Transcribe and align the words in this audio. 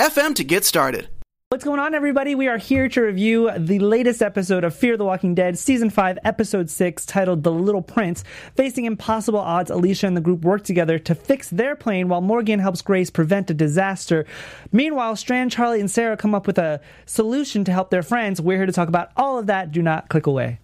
FM 0.00 0.34
to 0.36 0.44
get 0.44 0.64
started. 0.64 1.10
What's 1.50 1.62
going 1.62 1.78
on, 1.78 1.94
everybody? 1.94 2.34
We 2.34 2.48
are 2.48 2.56
here 2.56 2.88
to 2.88 3.02
review 3.02 3.50
the 3.58 3.80
latest 3.80 4.22
episode 4.22 4.64
of 4.64 4.74
Fear 4.74 4.96
the 4.96 5.04
Walking 5.04 5.34
Dead, 5.34 5.58
Season 5.58 5.90
5, 5.90 6.20
Episode 6.24 6.70
6, 6.70 7.04
titled 7.04 7.42
The 7.42 7.52
Little 7.52 7.82
Prince. 7.82 8.24
Facing 8.56 8.86
impossible 8.86 9.40
odds, 9.40 9.70
Alicia 9.70 10.06
and 10.06 10.16
the 10.16 10.22
group 10.22 10.40
work 10.40 10.64
together 10.64 10.98
to 11.00 11.14
fix 11.14 11.50
their 11.50 11.76
plane 11.76 12.08
while 12.08 12.22
Morgan 12.22 12.60
helps 12.60 12.80
Grace 12.80 13.10
prevent 13.10 13.50
a 13.50 13.54
disaster. 13.54 14.24
Meanwhile, 14.72 15.16
Strand, 15.16 15.52
Charlie, 15.52 15.80
and 15.80 15.90
Sarah 15.90 16.16
come 16.16 16.34
up 16.34 16.46
with 16.46 16.56
a 16.56 16.80
solution 17.04 17.62
to 17.64 17.72
help 17.72 17.90
their 17.90 18.02
friends. 18.02 18.40
We're 18.40 18.56
here 18.56 18.64
to 18.64 18.72
talk 18.72 18.88
about 18.88 19.10
all 19.18 19.38
of 19.38 19.48
that. 19.48 19.70
Do 19.70 19.82
not 19.82 20.08
click 20.08 20.26
away. 20.26 20.60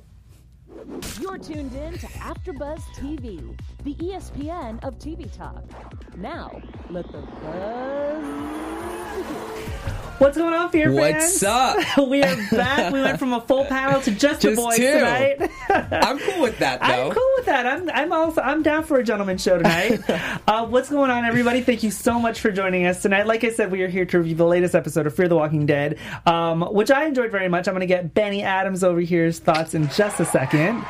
You're 1.21 1.37
tuned 1.37 1.75
in 1.75 1.99
to 1.99 2.07
AfterBuzz 2.07 2.80
TV, 2.97 3.55
the 3.87 3.95
ESPN 3.95 4.83
of 4.83 4.99
TV 4.99 5.33
talk. 5.37 5.63
Now, 6.17 6.61
let 6.91 7.07
the 7.13 7.19
buzz. 7.19 8.25
What's 10.19 10.37
going 10.37 10.55
on, 10.55 10.71
Fear 10.71 10.93
friends? 10.93 11.15
What's 11.15 11.41
fans? 11.41 11.97
up? 11.97 12.09
we 12.09 12.21
are 12.25 12.37
back. 12.51 12.93
We 12.93 13.01
went 13.01 13.21
from 13.21 13.33
a 13.33 13.41
full 13.41 13.65
panel 13.66 14.01
to 14.01 14.10
just, 14.10 14.41
the 14.41 14.49
Just 14.49 14.60
boys 14.60 14.77
two. 14.77 14.91
tonight. 14.91 15.51
I'm 15.69 16.19
cool 16.19 16.43
with 16.43 16.59
that 16.59 16.80
though. 16.80 16.87
I'm 16.87 17.13
cool 17.13 17.30
with 17.37 17.47
that. 17.47 17.65
I'm 17.65 17.88
I'm 17.91 18.13
also 18.13 18.41
I'm 18.41 18.65
down 18.65 18.83
for 18.83 18.99
a 18.99 19.05
gentleman 19.05 19.38
show 19.38 19.57
tonight. 19.57 20.01
uh, 20.49 20.66
what's 20.66 20.91
going 20.91 21.13
on, 21.13 21.25
everybody? 21.25 21.60
Thank 21.60 21.85
you 21.85 21.93
so 21.93 22.19
much 22.19 22.41
for 22.41 22.51
joining 22.51 22.87
us 22.87 23.03
tonight. 23.03 23.29
Like 23.29 23.45
I 23.45 23.51
said, 23.51 23.71
we 23.71 23.82
are 23.82 23.88
here 23.88 24.07
to 24.07 24.19
review 24.19 24.35
the 24.35 24.47
latest 24.47 24.75
episode 24.75 25.07
of 25.07 25.15
Fear 25.15 25.29
the 25.29 25.37
Walking 25.37 25.65
Dead, 25.65 25.97
um, 26.25 26.63
which 26.73 26.91
I 26.91 27.05
enjoyed 27.05 27.30
very 27.30 27.49
much. 27.49 27.69
I'm 27.69 27.75
going 27.75 27.80
to 27.82 27.87
get 27.87 28.15
Benny 28.15 28.43
Adams 28.43 28.82
over 28.82 29.01
here's 29.01 29.38
thoughts 29.38 29.75
in 29.75 29.88
just 29.91 30.19
a 30.19 30.25
second. 30.25 30.85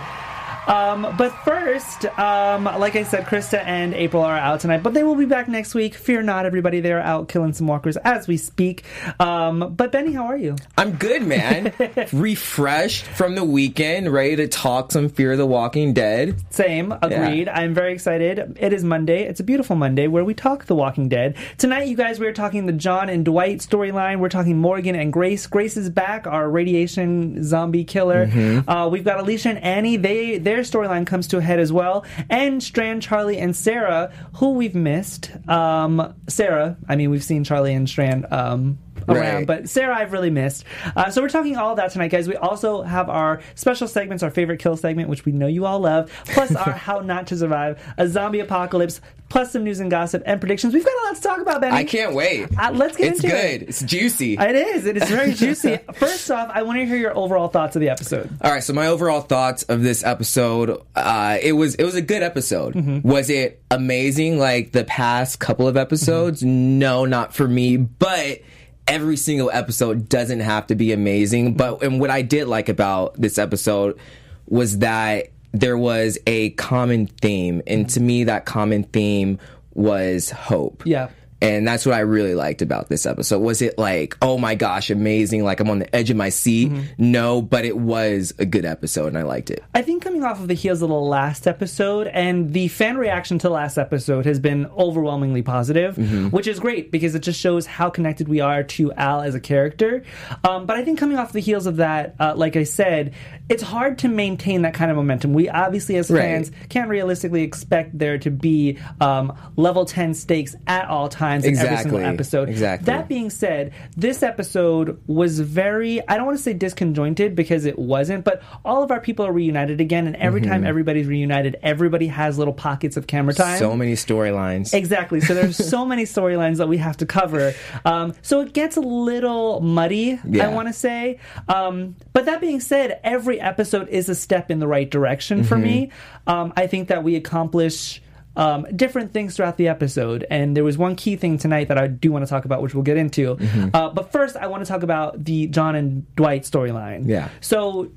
Um, 0.66 1.14
but 1.16 1.30
first, 1.44 2.04
um, 2.18 2.64
like 2.64 2.96
I 2.96 3.04
said, 3.04 3.24
Krista 3.26 3.62
and 3.64 3.94
April 3.94 4.22
are 4.22 4.36
out 4.36 4.60
tonight, 4.60 4.82
but 4.82 4.94
they 4.94 5.02
will 5.04 5.14
be 5.14 5.24
back 5.24 5.48
next 5.48 5.74
week. 5.74 5.94
Fear 5.94 6.22
not, 6.22 6.46
everybody. 6.46 6.80
They 6.80 6.92
are 6.92 7.00
out 7.00 7.28
killing 7.28 7.52
some 7.52 7.66
walkers 7.66 7.96
as 7.98 8.26
we 8.26 8.36
speak. 8.36 8.84
Um, 9.20 9.74
but 9.74 9.92
Benny, 9.92 10.12
how 10.12 10.26
are 10.26 10.36
you? 10.36 10.56
I'm 10.76 10.92
good, 10.96 11.22
man. 11.22 11.72
Refreshed 12.12 13.04
from 13.04 13.34
the 13.34 13.44
weekend, 13.44 14.12
ready 14.12 14.36
to 14.36 14.48
talk 14.48 14.92
some 14.92 15.08
Fear 15.08 15.32
of 15.32 15.38
the 15.38 15.46
Walking 15.46 15.94
Dead. 15.94 16.36
Same, 16.50 16.92
agreed. 17.02 17.48
I'm 17.48 17.74
very 17.74 17.92
excited. 17.92 18.56
It 18.58 18.72
is 18.72 18.82
Monday. 18.82 19.22
It's 19.22 19.40
a 19.40 19.44
beautiful 19.44 19.76
Monday 19.76 20.08
where 20.08 20.24
we 20.24 20.34
talk 20.34 20.66
The 20.66 20.74
Walking 20.74 21.08
Dead. 21.08 21.36
Tonight, 21.58 21.88
you 21.88 21.96
guys, 21.96 22.18
we're 22.18 22.32
talking 22.32 22.66
the 22.66 22.72
John 22.72 23.08
and 23.08 23.24
Dwight 23.24 23.58
storyline. 23.58 24.18
We're 24.18 24.28
talking 24.28 24.58
Morgan 24.58 24.96
and 24.96 25.12
Grace. 25.12 25.46
Grace 25.46 25.76
is 25.76 25.90
back, 25.90 26.26
our 26.26 26.48
radiation 26.50 27.44
zombie 27.44 27.84
killer. 27.84 28.30
Uh, 28.66 28.88
we've 28.90 29.04
got 29.04 29.20
Alicia 29.20 29.50
and 29.50 29.62
Annie. 29.62 29.96
They 29.96 30.38
their 30.56 30.64
storyline 30.64 31.06
comes 31.06 31.28
to 31.28 31.36
a 31.36 31.42
head 31.42 31.60
as 31.60 31.72
well. 31.72 32.04
And 32.30 32.62
Strand, 32.62 33.02
Charlie, 33.02 33.38
and 33.38 33.54
Sarah, 33.54 34.12
who 34.36 34.52
we've 34.52 34.74
missed. 34.74 35.30
Um, 35.48 36.14
Sarah, 36.28 36.78
I 36.88 36.96
mean, 36.96 37.10
we've 37.10 37.22
seen 37.22 37.44
Charlie 37.44 37.74
and 37.74 37.88
Strand. 37.88 38.26
Um, 38.30 38.78
around, 39.08 39.18
Right. 39.36 39.46
but 39.46 39.68
Sarah, 39.68 39.96
I've 39.96 40.12
really 40.12 40.30
missed. 40.30 40.64
Uh, 40.94 41.10
so 41.10 41.22
we're 41.22 41.28
talking 41.28 41.56
all 41.56 41.74
that 41.76 41.90
tonight, 41.92 42.08
guys. 42.08 42.28
We 42.28 42.36
also 42.36 42.82
have 42.82 43.08
our 43.08 43.40
special 43.54 43.88
segments, 43.88 44.22
our 44.22 44.30
favorite 44.30 44.58
kill 44.58 44.76
segment, 44.76 45.08
which 45.08 45.24
we 45.24 45.32
know 45.32 45.46
you 45.46 45.66
all 45.66 45.80
love, 45.80 46.10
plus 46.26 46.54
our 46.54 46.72
how 46.86 47.00
not 47.00 47.26
to 47.28 47.36
survive 47.36 47.82
a 47.96 48.08
zombie 48.08 48.40
apocalypse, 48.40 49.00
plus 49.28 49.52
some 49.52 49.64
news 49.64 49.80
and 49.80 49.90
gossip 49.90 50.22
and 50.24 50.40
predictions. 50.40 50.72
We've 50.72 50.84
got 50.84 50.92
a 50.92 51.02
lot 51.08 51.16
to 51.16 51.22
talk 51.22 51.40
about, 51.40 51.60
Benny. 51.60 51.76
I 51.76 51.84
can't 51.84 52.14
wait. 52.14 52.48
Uh, 52.58 52.70
let's 52.72 52.96
get 52.96 53.08
it's 53.12 53.24
into 53.24 53.34
good. 53.34 53.44
it. 53.44 53.62
It's 53.68 53.78
good. 53.80 53.84
It's 53.86 53.92
juicy. 53.92 54.34
It 54.34 54.54
is. 54.54 54.86
It 54.86 54.96
is 54.96 55.08
very 55.10 55.32
juicy. 55.32 55.78
First 55.94 56.30
off, 56.30 56.50
I 56.52 56.62
want 56.62 56.78
to 56.78 56.86
hear 56.86 56.96
your 56.96 57.16
overall 57.16 57.48
thoughts 57.48 57.74
of 57.76 57.80
the 57.80 57.88
episode. 57.88 58.30
All 58.40 58.50
right, 58.52 58.62
so 58.62 58.72
my 58.72 58.86
overall 58.86 59.20
thoughts 59.22 59.64
of 59.64 59.82
this 59.82 60.04
episode, 60.04 60.80
uh, 60.94 61.38
it 61.42 61.52
was 61.52 61.74
it 61.74 61.84
was 61.84 61.94
a 61.96 62.02
good 62.02 62.22
episode. 62.22 62.74
Mm-hmm. 62.74 63.08
Was 63.08 63.28
it 63.30 63.62
amazing 63.70 64.38
like 64.38 64.72
the 64.72 64.84
past 64.84 65.40
couple 65.40 65.66
of 65.66 65.76
episodes? 65.76 66.42
Mm-hmm. 66.42 66.78
No, 66.78 67.04
not 67.04 67.34
for 67.34 67.48
me. 67.48 67.76
But 67.76 68.40
every 68.86 69.16
single 69.16 69.50
episode 69.52 70.08
doesn't 70.08 70.40
have 70.40 70.66
to 70.68 70.74
be 70.74 70.92
amazing. 70.92 71.54
But 71.54 71.76
mm-hmm. 71.76 71.84
and 71.84 72.00
what 72.00 72.10
I 72.10 72.22
did 72.22 72.46
like 72.48 72.68
about 72.68 73.20
this 73.20 73.38
episode 73.38 73.98
was 74.46 74.78
that 74.78 75.28
there 75.52 75.78
was 75.78 76.18
a 76.26 76.50
common 76.50 77.06
theme, 77.06 77.62
and 77.66 77.88
to 77.90 78.00
me, 78.00 78.24
that 78.24 78.44
common 78.44 78.84
theme 78.84 79.38
was 79.74 80.30
hope. 80.30 80.82
Yeah. 80.84 81.08
And 81.42 81.68
that's 81.68 81.84
what 81.84 81.94
I 81.94 81.98
really 82.00 82.34
liked 82.34 82.62
about 82.62 82.88
this 82.88 83.04
episode. 83.04 83.40
Was 83.40 83.60
it 83.60 83.76
like, 83.78 84.16
oh 84.22 84.38
my 84.38 84.54
gosh, 84.54 84.88
amazing, 84.88 85.44
like 85.44 85.60
I'm 85.60 85.68
on 85.68 85.80
the 85.80 85.94
edge 85.94 86.08
of 86.08 86.16
my 86.16 86.30
seat? 86.30 86.70
Mm-hmm. 86.70 86.82
No, 87.12 87.42
but 87.42 87.66
it 87.66 87.76
was 87.76 88.32
a 88.38 88.46
good 88.46 88.64
episode 88.64 89.08
and 89.08 89.18
I 89.18 89.22
liked 89.22 89.50
it. 89.50 89.62
I 89.74 89.82
think 89.82 90.02
coming 90.02 90.24
off 90.24 90.40
of 90.40 90.48
the 90.48 90.54
heels 90.54 90.80
of 90.80 90.88
the 90.88 90.94
last 90.94 91.46
episode 91.46 92.06
and 92.06 92.54
the 92.54 92.68
fan 92.68 92.96
reaction 92.96 93.38
to 93.40 93.48
the 93.48 93.52
last 93.52 93.76
episode 93.76 94.24
has 94.24 94.38
been 94.40 94.64
overwhelmingly 94.78 95.42
positive, 95.42 95.96
Mm-hmm. 95.96 96.28
which 96.28 96.46
is 96.46 96.58
great 96.58 96.90
because 96.90 97.14
it 97.14 97.20
just 97.20 97.38
shows 97.38 97.66
how 97.66 97.90
connected 97.90 98.28
we 98.28 98.40
are 98.40 98.62
to 98.62 98.92
Al 98.94 99.20
as 99.20 99.34
a 99.34 99.40
character. 99.40 100.04
Um, 100.42 100.64
but 100.64 100.76
I 100.78 100.84
think 100.84 100.98
coming 100.98 101.18
off 101.18 101.32
the 101.34 101.40
heels 101.40 101.66
of 101.66 101.76
that, 101.76 102.14
uh, 102.18 102.32
like 102.34 102.56
I 102.56 102.62
said, 102.64 103.12
it's 103.50 103.62
hard 103.62 103.98
to 103.98 104.08
maintain 104.08 104.62
that 104.62 104.72
kind 104.72 104.90
of 104.90 104.96
momentum. 104.96 105.34
We 105.34 105.50
obviously, 105.50 105.96
as 105.96 106.10
Right. 106.10 106.20
fans, 106.22 106.50
can't 106.70 106.88
realistically 106.88 107.42
expect 107.42 107.98
there 107.98 108.16
to 108.18 108.30
be 108.30 108.78
um, 109.02 109.36
level 109.56 109.84
10 109.84 110.14
stakes 110.14 110.56
at 110.66 110.88
all 110.88 111.08
times 111.10 111.25
in 111.34 111.56
every 111.56 111.76
single 111.76 111.98
Exactly. 111.98 112.04
episode. 112.04 112.48
Exactly. 112.48 112.86
That 112.86 113.08
being 113.08 113.30
said, 113.30 113.72
this 113.96 114.22
episode 114.22 115.00
was 115.06 115.40
very, 115.40 116.06
I 116.08 116.16
don't 116.16 116.26
want 116.26 116.38
to 116.38 116.42
say 116.42 116.54
disconjointed 116.54 117.34
because 117.34 117.64
it 117.64 117.78
wasn't, 117.78 118.24
but 118.24 118.42
all 118.64 118.82
of 118.82 118.90
our 118.90 119.00
people 119.00 119.26
are 119.26 119.32
reunited 119.32 119.80
again, 119.80 120.06
and 120.06 120.16
every 120.16 120.40
time 120.40 120.64
everybody's 120.64 121.06
reunited, 121.06 121.56
everybody 121.62 122.06
has 122.08 122.38
little 122.38 122.54
pockets 122.54 122.96
of 122.96 123.06
camera 123.06 123.34
time. 123.34 123.46
Mm-hmm. 123.46 123.58
So 123.58 123.76
many 123.76 123.92
storylines. 123.94 124.72
Exactly. 124.74 125.20
So 125.20 125.34
there's 125.34 125.56
so 125.56 125.84
many 125.86 126.04
storylines 126.04 126.58
that 126.58 126.68
we 126.68 126.76
have 126.78 126.96
to 126.98 127.06
cover. 127.06 127.54
Um, 127.84 128.14
so 128.22 128.40
it 128.40 128.52
gets 128.52 128.76
a 128.76 128.80
little 128.80 129.60
muddy, 129.60 130.18
I 130.40 130.48
want 130.48 130.68
to 130.68 130.72
say. 130.72 131.18
Um, 131.48 131.96
but 132.12 132.26
that 132.26 132.40
being 132.40 132.60
said, 132.60 133.00
every 133.04 133.40
episode 133.40 133.88
is 133.88 134.08
a 134.08 134.14
step 134.14 134.50
in 134.50 134.58
the 134.58 134.66
right 134.66 134.90
direction 134.90 135.44
for 135.44 135.56
me. 135.58 135.90
Um, 136.26 136.52
I 136.56 136.66
think 136.66 136.88
that 136.88 137.02
we 137.04 137.16
accomplish. 137.16 138.02
Um, 138.36 138.66
different 138.76 139.12
things 139.12 139.34
throughout 139.36 139.56
the 139.56 139.68
episode, 139.68 140.26
and 140.30 140.56
there 140.56 140.64
was 140.64 140.76
one 140.76 140.94
key 140.94 141.16
thing 141.16 141.38
tonight 141.38 141.68
that 141.68 141.78
I 141.78 141.86
do 141.86 142.12
want 142.12 142.24
to 142.24 142.28
talk 142.28 142.44
about, 142.44 142.60
which 142.62 142.74
we'll 142.74 142.84
get 142.84 142.96
into. 142.98 143.38
Uh, 143.72 143.88
but 143.90 144.12
first, 144.12 144.36
I 144.36 144.46
want 144.46 144.64
to 144.64 144.68
talk 144.70 144.82
about 144.82 145.24
the 145.24 145.46
John 145.46 145.74
and 145.74 146.14
Dwight 146.16 146.42
storyline. 146.42 147.08
Yeah. 147.08 147.30
So 147.40 147.90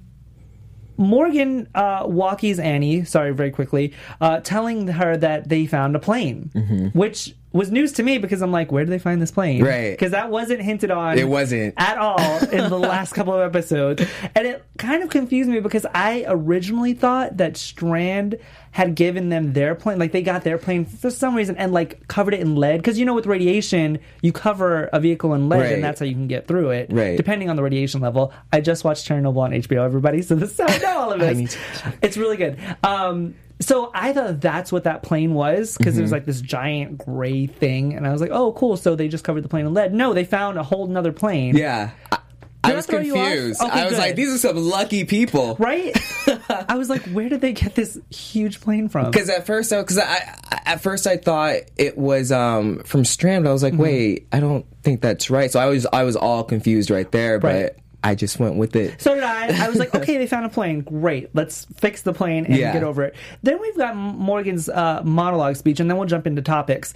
Morgan 0.98 1.68
uh, 1.74 2.06
walkies 2.06 2.60
Annie, 2.60 3.06
sorry, 3.06 3.34
very 3.34 3.52
quickly, 3.52 3.94
uh, 4.20 4.42
telling 4.42 4.88
her 4.88 5.16
that 5.18 5.48
they 5.48 5.66
found 5.66 5.96
a 5.96 6.00
plane, 6.00 6.52
which 6.94 7.36
was 7.52 7.72
news 7.72 7.94
to 7.94 8.04
me 8.04 8.20
because 8.20 8.42
I'm 8.44 8.52
like, 8.52 8.72
where 8.72 8.86
did 8.86 8.92
they 8.92 9.00
find 9.00 9.20
this 9.22 9.32
plane? 9.32 9.64
Right. 9.64 9.90
Because 9.92 10.12
that 10.12 10.30
wasn't 10.30 10.62
hinted 10.62 10.92
on. 10.92 11.18
It 11.18 11.28
wasn't. 11.28 11.74
at 11.78 11.98
all 11.98 12.20
in 12.50 12.70
the 12.70 12.78
last 12.80 13.14
couple 13.14 13.34
of 13.34 13.42
episodes, 13.42 14.04
and 14.36 14.46
it 14.48 14.64
kind 14.78 15.02
of 15.02 15.10
confused 15.10 15.50
me 15.50 15.60
because 15.60 15.86
I 15.94 16.26
originally 16.28 16.94
thought 16.94 17.38
that 17.38 17.58
Strand 17.58 18.38
had 18.72 18.94
given 18.94 19.30
them 19.30 19.54
their 19.54 19.74
plane, 19.74 19.98
like 19.98 20.12
they 20.12 20.22
got 20.22 20.44
their 20.44 20.60
plane 20.60 20.86
for 20.86 21.10
some 21.10 21.34
reason, 21.34 21.58
and 21.58 21.72
like 21.74 22.08
covered 22.08 22.36
it 22.36 22.40
in 22.40 22.56
lead. 22.56 22.78
Because 22.78 23.00
you 23.00 23.06
know, 23.06 23.16
with 23.16 23.26
radiation, 23.26 23.98
you 24.22 24.32
cover 24.32 24.84
a 24.94 25.00
vehicle 25.00 25.34
in 25.34 25.50
lead, 25.50 25.62
Right. 25.62 25.72
and 25.74 25.84
that's 25.84 26.00
how 26.00 26.06
you 26.06 26.14
can 26.14 26.28
get 26.28 26.48
through 26.48 26.70
it, 26.70 26.90
Right. 26.92 27.18
depending 27.18 27.50
on 27.50 27.56
the 27.56 27.64
radiation 27.64 28.00
level. 28.00 28.32
I 28.54 28.62
just 28.62 28.84
watched 28.84 29.08
Chernobyl 29.10 29.38
on 29.38 29.52
HBO, 29.54 29.84
everybody, 29.84 30.22
so 30.22 30.36
this 30.36 30.52
is 30.52 30.60
how 30.60 30.68
I 30.68 30.78
know 30.78 31.00
all 31.00 31.14
of 31.14 31.20
this. 31.20 31.58
It's 32.04 32.16
really 32.16 32.38
good. 32.38 32.60
Um, 32.84 33.34
so 33.60 33.92
I 33.94 34.14
thought 34.14 34.40
that's 34.42 34.72
what 34.72 34.86
that 34.86 35.04
plane 35.04 35.34
was 35.34 35.78
because 35.78 35.94
Mm-hmm. 35.94 36.00
it 36.00 36.04
was 36.04 36.12
like 36.12 36.26
this 36.26 36.42
giant 36.42 36.98
gray 36.98 37.46
thing, 37.48 37.94
and 37.94 38.08
I 38.08 38.12
was 38.12 38.22
like, 38.22 38.32
"Oh, 38.32 38.54
cool!" 38.54 38.78
So 38.78 38.96
they 38.96 39.08
just 39.08 39.24
covered 39.24 39.42
the 39.44 39.50
plane 39.50 39.66
in 39.66 39.74
lead. 39.74 39.94
No, 39.94 40.14
they 40.14 40.24
found 40.24 40.58
a 40.58 40.64
whole 40.64 40.88
nother 40.88 41.12
plane. 41.12 41.56
Yeah. 41.58 41.92
I, 42.12 42.18
I 42.62 42.68
Did 42.68 42.74
I 42.74 42.76
was 42.76 42.86
throw 42.88 43.00
you 43.00 43.16
off? 43.18 43.24
confused. 43.26 43.62
Okay, 43.62 43.72
I 43.72 43.84
was 43.86 43.94
good. 43.94 44.00
like, 44.00 44.16
these 44.18 44.34
are 44.34 44.38
some 44.38 44.58
lucky 44.58 45.06
people. 45.06 45.56
Right? 45.60 45.98
I 46.68 46.76
was 46.76 46.90
like, 46.90 47.04
where 47.04 47.30
did 47.30 47.40
they 47.40 47.54
get 47.54 47.74
this 47.74 47.98
huge 48.10 48.60
plane 48.60 48.90
from? 48.90 49.10
Because 49.12 49.30
at 49.30 49.46
first, 49.46 49.70
because 49.72 49.98
I, 49.98 50.04
I, 50.52 50.62
at 50.66 50.82
first 50.82 51.08
I 51.08 51.16
thought 51.16 51.56
it 51.78 51.98
was 51.98 52.34
um, 52.34 52.80
from 52.84 53.06
Strand. 53.06 53.46
but 53.46 53.52
I 53.52 53.54
was 53.54 53.64
Mm-hmm. 53.64 53.78
like, 53.78 53.82
wait, 53.86 54.28
I 54.34 54.42
don't 54.42 54.66
think 54.84 55.00
that's 55.02 55.30
right. 55.30 55.50
So 55.50 55.58
I 55.60 55.68
was, 55.68 55.86
I 55.94 56.04
was 56.04 56.18
all 56.18 56.44
confused 56.44 56.90
right 56.92 57.10
there. 57.12 57.40
But 57.40 57.48
Right. 57.56 57.72
I 58.04 58.16
just 58.16 58.40
went 58.40 58.56
with 58.56 58.76
it. 58.76 59.02
So 59.02 59.14
did 59.16 59.24
I. 59.24 59.66
I 59.66 59.68
was 59.70 59.78
like, 59.78 59.94
okay, 59.94 60.18
they 60.18 60.26
found 60.28 60.46
a 60.46 60.50
plane. 60.50 60.82
Great. 60.82 61.36
Let's 61.36 61.66
fix 61.76 62.02
the 62.02 62.14
plane 62.14 62.46
and 62.46 62.56
Yeah. 62.56 62.72
get 62.72 62.84
over 62.84 63.04
it. 63.04 63.16
Then 63.44 63.60
we've 63.60 63.76
got 63.76 63.96
Morgan's 63.96 64.70
uh, 64.70 65.02
monologue 65.04 65.58
speech, 65.58 65.80
and 65.80 65.90
then 65.90 65.98
we'll 65.98 66.08
jump 66.08 66.26
into 66.26 66.42
topics. 66.42 66.94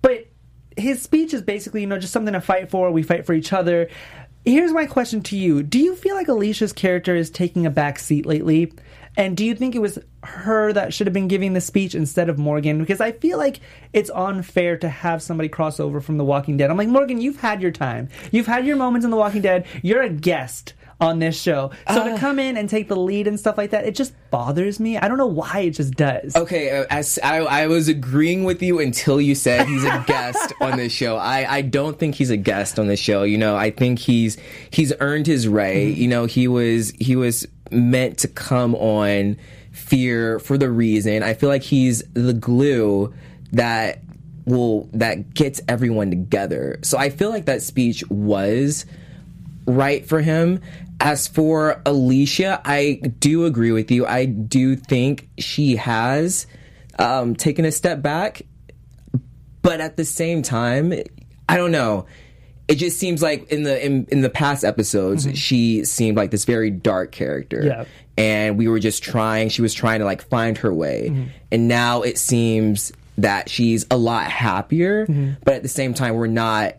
But 0.00 0.26
his 0.76 1.02
speech 1.02 1.34
is 1.34 1.42
basically, 1.42 1.82
you 1.82 1.86
know, 1.86 1.98
just 1.98 2.12
something 2.14 2.32
to 2.32 2.40
fight 2.40 2.70
for. 2.70 2.90
We 2.90 3.02
fight 3.02 3.26
for 3.26 3.34
each 3.34 3.52
other. 3.52 3.88
Here's 4.44 4.72
my 4.72 4.86
question 4.86 5.22
to 5.24 5.36
you: 5.36 5.62
Do 5.62 5.78
you 5.78 5.94
feel 5.94 6.14
like 6.14 6.28
Alicia's 6.28 6.72
character 6.72 7.14
is 7.14 7.30
taking 7.30 7.66
a 7.66 7.70
back 7.70 7.98
seat 7.98 8.24
lately? 8.26 8.72
And 9.16 9.36
do 9.36 9.44
you 9.44 9.54
think 9.54 9.74
it 9.74 9.80
was 9.80 9.98
her 10.22 10.72
that 10.72 10.94
should 10.94 11.06
have 11.06 11.14
been 11.14 11.28
giving 11.28 11.52
the 11.52 11.60
speech 11.60 11.94
instead 11.94 12.28
of 12.28 12.38
Morgan? 12.38 12.78
Because 12.78 13.00
I 13.00 13.12
feel 13.12 13.38
like 13.38 13.60
it's 13.92 14.10
unfair 14.10 14.76
to 14.78 14.88
have 14.88 15.22
somebody 15.22 15.48
cross 15.48 15.78
over 15.78 16.00
from 16.00 16.16
The 16.16 16.24
Walking 16.24 16.56
Dead. 16.56 16.70
I'm 16.70 16.76
like, 16.76 16.88
Morgan, 16.88 17.20
you've 17.20 17.40
had 17.40 17.60
your 17.60 17.72
time. 17.72 18.08
You've 18.30 18.46
had 18.46 18.66
your 18.66 18.76
moments 18.76 19.04
in 19.04 19.10
The 19.10 19.16
Walking 19.16 19.42
Dead. 19.42 19.66
You're 19.82 20.02
a 20.02 20.08
guest 20.08 20.74
on 21.02 21.18
this 21.18 21.38
show. 21.38 21.72
So 21.88 22.08
to 22.08 22.18
come 22.18 22.38
in 22.38 22.56
and 22.56 22.68
take 22.68 22.88
the 22.88 22.96
lead 22.96 23.26
and 23.26 23.38
stuff 23.38 23.58
like 23.58 23.70
that, 23.70 23.84
it 23.84 23.94
just 23.94 24.14
bothers 24.30 24.78
me. 24.78 24.96
I 24.96 25.08
don't 25.08 25.18
know 25.18 25.26
why 25.26 25.60
it 25.60 25.70
just 25.70 25.94
does. 25.94 26.36
Okay, 26.36 26.78
uh, 26.78 26.86
as 26.90 27.18
I, 27.22 27.38
I 27.38 27.66
was 27.66 27.88
agreeing 27.88 28.44
with 28.44 28.62
you 28.62 28.78
until 28.78 29.20
you 29.20 29.34
said 29.34 29.66
he's 29.66 29.84
a 29.84 30.04
guest 30.06 30.54
on 30.60 30.76
this 30.78 30.92
show. 30.92 31.16
I, 31.16 31.56
I 31.56 31.62
don't 31.62 31.98
think 31.98 32.14
he's 32.14 32.30
a 32.30 32.36
guest 32.36 32.78
on 32.78 32.86
this 32.86 33.00
show. 33.00 33.24
You 33.24 33.36
know, 33.36 33.56
I 33.56 33.70
think 33.70 33.98
he's 33.98 34.38
he's 34.70 34.92
earned 35.00 35.26
his 35.26 35.48
right. 35.48 35.94
You 35.94 36.06
know, 36.06 36.26
he 36.26 36.46
was 36.46 36.92
he 37.00 37.16
was 37.16 37.46
meant 37.72 38.18
to 38.18 38.28
come 38.28 38.74
on 38.74 39.36
fear 39.72 40.38
for 40.38 40.58
the 40.58 40.70
reason. 40.70 41.22
I 41.22 41.34
feel 41.34 41.48
like 41.48 41.62
he's 41.62 42.02
the 42.14 42.34
glue 42.34 43.14
that 43.52 44.00
will 44.44 44.88
that 44.92 45.34
gets 45.34 45.60
everyone 45.68 46.10
together. 46.10 46.78
So 46.82 46.98
I 46.98 47.10
feel 47.10 47.30
like 47.30 47.46
that 47.46 47.62
speech 47.62 48.08
was 48.08 48.86
right 49.66 50.06
for 50.06 50.20
him. 50.20 50.60
As 51.00 51.26
for 51.26 51.82
Alicia, 51.84 52.60
I 52.64 53.00
do 53.18 53.44
agree 53.44 53.72
with 53.72 53.90
you. 53.90 54.06
I 54.06 54.24
do 54.26 54.76
think 54.76 55.28
she 55.38 55.76
has 55.76 56.46
um, 56.98 57.34
taken 57.34 57.64
a 57.64 57.72
step 57.72 58.02
back, 58.02 58.42
but 59.62 59.80
at 59.80 59.96
the 59.96 60.04
same 60.04 60.42
time, 60.42 60.92
I 61.48 61.56
don't 61.56 61.72
know. 61.72 62.06
It 62.68 62.76
just 62.76 62.98
seems 62.98 63.22
like 63.22 63.50
in 63.50 63.64
the 63.64 63.84
in, 63.84 64.06
in 64.10 64.20
the 64.22 64.30
past 64.30 64.64
episodes, 64.64 65.26
mm-hmm. 65.26 65.34
she 65.34 65.84
seemed 65.84 66.16
like 66.16 66.30
this 66.30 66.44
very 66.44 66.70
dark 66.70 67.12
character, 67.12 67.62
Yeah. 67.64 67.84
and 68.16 68.56
we 68.56 68.68
were 68.68 68.78
just 68.78 69.02
trying. 69.02 69.48
She 69.48 69.62
was 69.62 69.74
trying 69.74 69.98
to 69.98 70.04
like 70.04 70.22
find 70.22 70.56
her 70.58 70.72
way, 70.72 71.08
mm-hmm. 71.10 71.24
and 71.50 71.68
now 71.68 72.02
it 72.02 72.18
seems 72.18 72.92
that 73.18 73.50
she's 73.50 73.84
a 73.90 73.96
lot 73.96 74.26
happier, 74.26 75.06
mm-hmm. 75.06 75.32
but 75.44 75.54
at 75.54 75.62
the 75.62 75.68
same 75.68 75.92
time, 75.92 76.14
we're 76.14 76.28
not 76.28 76.76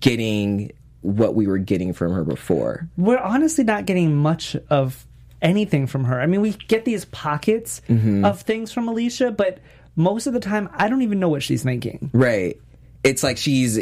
getting 0.00 0.72
what 1.02 1.34
we 1.34 1.46
were 1.46 1.58
getting 1.58 1.94
from 1.94 2.12
her 2.12 2.24
before. 2.24 2.86
we're 2.98 3.16
honestly 3.18 3.64
not 3.64 3.86
getting 3.86 4.14
much 4.14 4.54
of 4.68 5.06
anything 5.40 5.86
from 5.86 6.04
her. 6.04 6.20
I 6.20 6.26
mean, 6.26 6.42
we 6.42 6.50
get 6.50 6.84
these 6.84 7.06
pockets 7.06 7.80
Mm-hmm. 7.88 8.26
of 8.26 8.42
things 8.42 8.72
from 8.72 8.88
Alicia, 8.88 9.30
but 9.30 9.58
most 9.96 10.26
of 10.26 10.34
the 10.34 10.40
time, 10.40 10.68
I 10.74 10.88
don't 10.90 11.00
even 11.00 11.18
know 11.18 11.30
what 11.30 11.42
she's 11.42 11.62
thinking. 11.62 12.10
Right. 12.12 12.60
It's 13.02 13.22
like 13.22 13.38
she's 13.38 13.78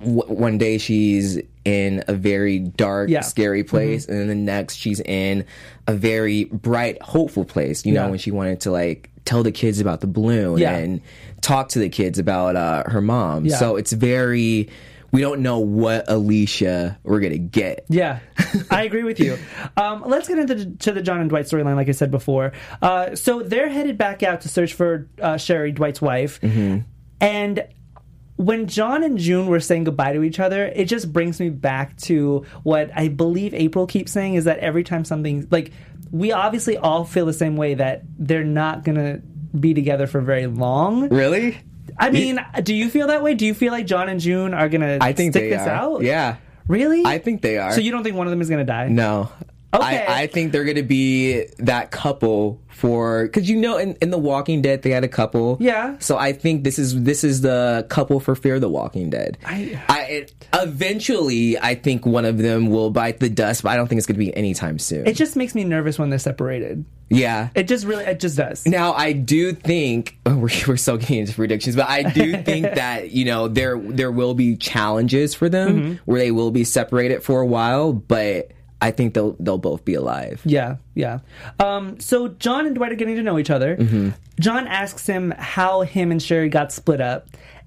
w- 0.00 0.22
one 0.32 0.58
day 0.58 0.78
she's 0.78 1.38
in 1.64 2.02
a 2.08 2.14
very 2.14 2.58
dark, 2.58 3.08
Yeah. 3.10 3.20
Mm-hmm. 3.20 3.28
scary 3.28 3.64
place, 3.64 4.06
and 4.06 4.18
then 4.18 4.28
the 4.28 4.34
next 4.34 4.76
she's 4.76 5.00
in 5.00 5.44
a 5.86 5.94
very 5.94 6.44
bright, 6.44 7.00
hopeful 7.02 7.44
place. 7.44 7.84
You 7.84 7.92
know, 7.94 8.04
Yeah. 8.04 8.10
when 8.10 8.18
she 8.18 8.30
wanted 8.30 8.60
to 8.62 8.70
like 8.70 9.10
tell 9.24 9.42
the 9.42 9.52
kids 9.52 9.80
about 9.80 10.00
the 10.00 10.06
balloon 10.06 10.58
Yeah. 10.58 10.76
and 10.76 11.00
talk 11.42 11.68
to 11.70 11.78
the 11.78 11.88
kids 11.90 12.18
about 12.18 12.56
uh, 12.56 12.84
her 12.86 13.00
mom. 13.02 13.48
So 13.50 13.76
it's 13.76 13.92
very. 13.92 14.68
We 15.10 15.22
don't 15.22 15.40
know 15.40 15.60
what 15.60 16.04
Alicia 16.10 16.98
we're 17.02 17.20
gonna 17.20 17.38
get. 17.38 17.86
Yeah, 17.88 18.18
I 18.70 18.82
agree 18.82 19.04
with 19.04 19.18
you. 19.20 19.38
Um, 19.78 20.02
let's 20.06 20.26
get 20.28 20.38
into 20.38 20.66
to 20.76 20.92
the 20.92 21.00
John 21.02 21.20
and 21.20 21.30
Dwight 21.30 21.44
storyline, 21.46 21.76
like 21.76 21.88
I 21.88 21.92
said 21.92 22.10
before. 22.10 22.52
Uh, 22.82 23.14
so 23.14 23.42
they're 23.42 23.68
headed 23.70 23.96
back 23.96 24.22
out 24.24 24.40
to 24.42 24.48
search 24.48 24.74
for 24.74 25.08
uh, 25.22 25.36
Sherry, 25.38 25.70
Dwight's 25.72 26.02
wife, 26.02 26.40
and 27.20 27.64
when 28.38 28.68
John 28.68 29.02
and 29.02 29.18
June 29.18 29.46
were 29.48 29.58
saying 29.60 29.84
goodbye 29.84 30.12
to 30.12 30.22
each 30.22 30.38
other, 30.38 30.66
it 30.66 30.84
just 30.86 31.12
brings 31.12 31.40
me 31.40 31.50
back 31.50 31.96
to 32.02 32.46
what 32.62 32.90
I 32.94 33.08
believe 33.08 33.52
April 33.52 33.86
keeps 33.86 34.12
saying 34.12 34.34
is 34.34 34.44
that 34.44 34.58
every 34.60 34.84
time 34.84 35.04
something 35.04 35.46
like 35.50 35.72
we 36.12 36.30
obviously 36.32 36.76
all 36.76 37.04
feel 37.04 37.26
the 37.26 37.32
same 37.32 37.56
way 37.56 37.74
that 37.74 38.02
they're 38.16 38.44
not 38.44 38.84
gonna 38.84 39.18
be 39.58 39.74
together 39.74 40.06
for 40.06 40.20
very 40.20 40.46
long. 40.46 41.08
Really? 41.08 41.58
I 41.98 42.10
mean, 42.10 42.38
do 42.62 42.74
you 42.74 42.88
feel 42.90 43.08
that 43.08 43.24
way? 43.24 43.34
Do 43.34 43.44
you 43.44 43.54
feel 43.54 43.72
like 43.72 43.86
John 43.86 44.08
and 44.08 44.20
June 44.20 44.54
are 44.54 44.68
gonna 44.68 44.98
I 45.00 45.12
think 45.12 45.32
stick 45.32 45.44
they 45.44 45.50
this 45.50 45.66
are. 45.66 45.70
out? 45.70 46.02
Yeah, 46.02 46.36
Really? 46.68 47.02
I 47.04 47.18
think 47.18 47.42
they 47.42 47.58
are. 47.58 47.72
So 47.72 47.80
you 47.80 47.90
don't 47.90 48.04
think 48.04 48.14
one 48.14 48.26
of 48.26 48.30
them 48.30 48.40
is 48.40 48.48
gonna 48.48 48.64
die? 48.64 48.86
No. 48.88 49.30
Okay. 49.74 50.06
I, 50.06 50.22
I 50.22 50.26
think 50.28 50.52
they're 50.52 50.64
going 50.64 50.76
to 50.76 50.82
be 50.82 51.44
that 51.58 51.90
couple 51.90 52.60
for 52.68 53.24
because 53.26 53.50
you 53.50 53.56
know 53.56 53.76
in, 53.76 53.96
in 54.00 54.10
The 54.10 54.16
Walking 54.18 54.62
Dead 54.62 54.80
they 54.82 54.90
had 54.90 55.04
a 55.04 55.08
couple. 55.08 55.58
Yeah. 55.60 55.96
So 55.98 56.16
I 56.16 56.32
think 56.32 56.64
this 56.64 56.78
is 56.78 57.02
this 57.02 57.22
is 57.22 57.42
the 57.42 57.86
couple 57.90 58.18
for 58.20 58.34
Fear 58.34 58.60
the 58.60 58.68
Walking 58.70 59.10
Dead. 59.10 59.36
I- 59.44 59.78
it, 60.10 60.32
eventually 60.54 61.58
I 61.58 61.74
think 61.74 62.06
one 62.06 62.24
of 62.24 62.38
them 62.38 62.68
will 62.70 62.90
bite 62.90 63.20
the 63.20 63.28
dust, 63.28 63.62
but 63.62 63.68
I 63.70 63.76
don't 63.76 63.88
think 63.88 63.98
it's 63.98 64.06
going 64.06 64.14
to 64.14 64.18
be 64.24 64.34
anytime 64.34 64.78
soon. 64.78 65.06
It 65.06 65.16
just 65.16 65.36
makes 65.36 65.54
me 65.54 65.64
nervous 65.64 65.98
when 65.98 66.08
they're 66.08 66.18
separated. 66.18 66.86
yeah. 67.10 67.50
It 67.54 67.64
just 67.64 67.84
really, 67.84 68.04
it 68.04 68.20
just 68.20 68.36
does. 68.38 68.64
Now 68.64 68.94
I 68.94 69.12
do 69.12 69.52
think 69.52 70.16
oh, 70.24 70.36
we're, 70.36 70.48
we're 70.66 70.76
so 70.78 70.96
getting 70.96 71.18
into 71.18 71.34
predictions, 71.34 71.76
but 71.76 71.88
I 71.90 72.04
do 72.04 72.42
think 72.42 72.74
that 72.74 73.10
you 73.10 73.26
know 73.26 73.48
there 73.48 73.78
there 73.78 74.10
will 74.10 74.32
be 74.34 74.56
challenges 74.56 75.34
for 75.34 75.48
them 75.50 75.68
Mm-hmm. 75.68 75.92
where 76.06 76.20
they 76.20 76.30
will 76.30 76.50
be 76.50 76.64
separated 76.64 77.22
for 77.22 77.40
a 77.42 77.46
while, 77.46 77.92
but 77.92 78.52
I 78.80 78.90
think 78.90 79.14
they'll 79.14 79.36
they'll 79.40 79.58
both 79.58 79.84
be 79.84 79.94
alive. 79.94 80.40
Yeah, 80.44 80.76
yeah. 80.94 81.20
Um, 81.58 81.98
so 82.00 82.28
John 82.28 82.66
and 82.66 82.74
Dwight 82.76 82.92
are 82.92 82.96
getting 82.96 83.16
to 83.16 83.22
know 83.22 83.38
each 83.38 83.50
other. 83.50 83.76
Mm-hmm. 83.76 84.10
John 84.40 84.66
asks 84.66 85.06
him 85.06 85.32
how 85.32 85.82
him 85.82 86.12
and 86.12 86.22
Sherry 86.22 86.48
got 86.48 86.72
split 86.72 87.00
up, 87.00 87.26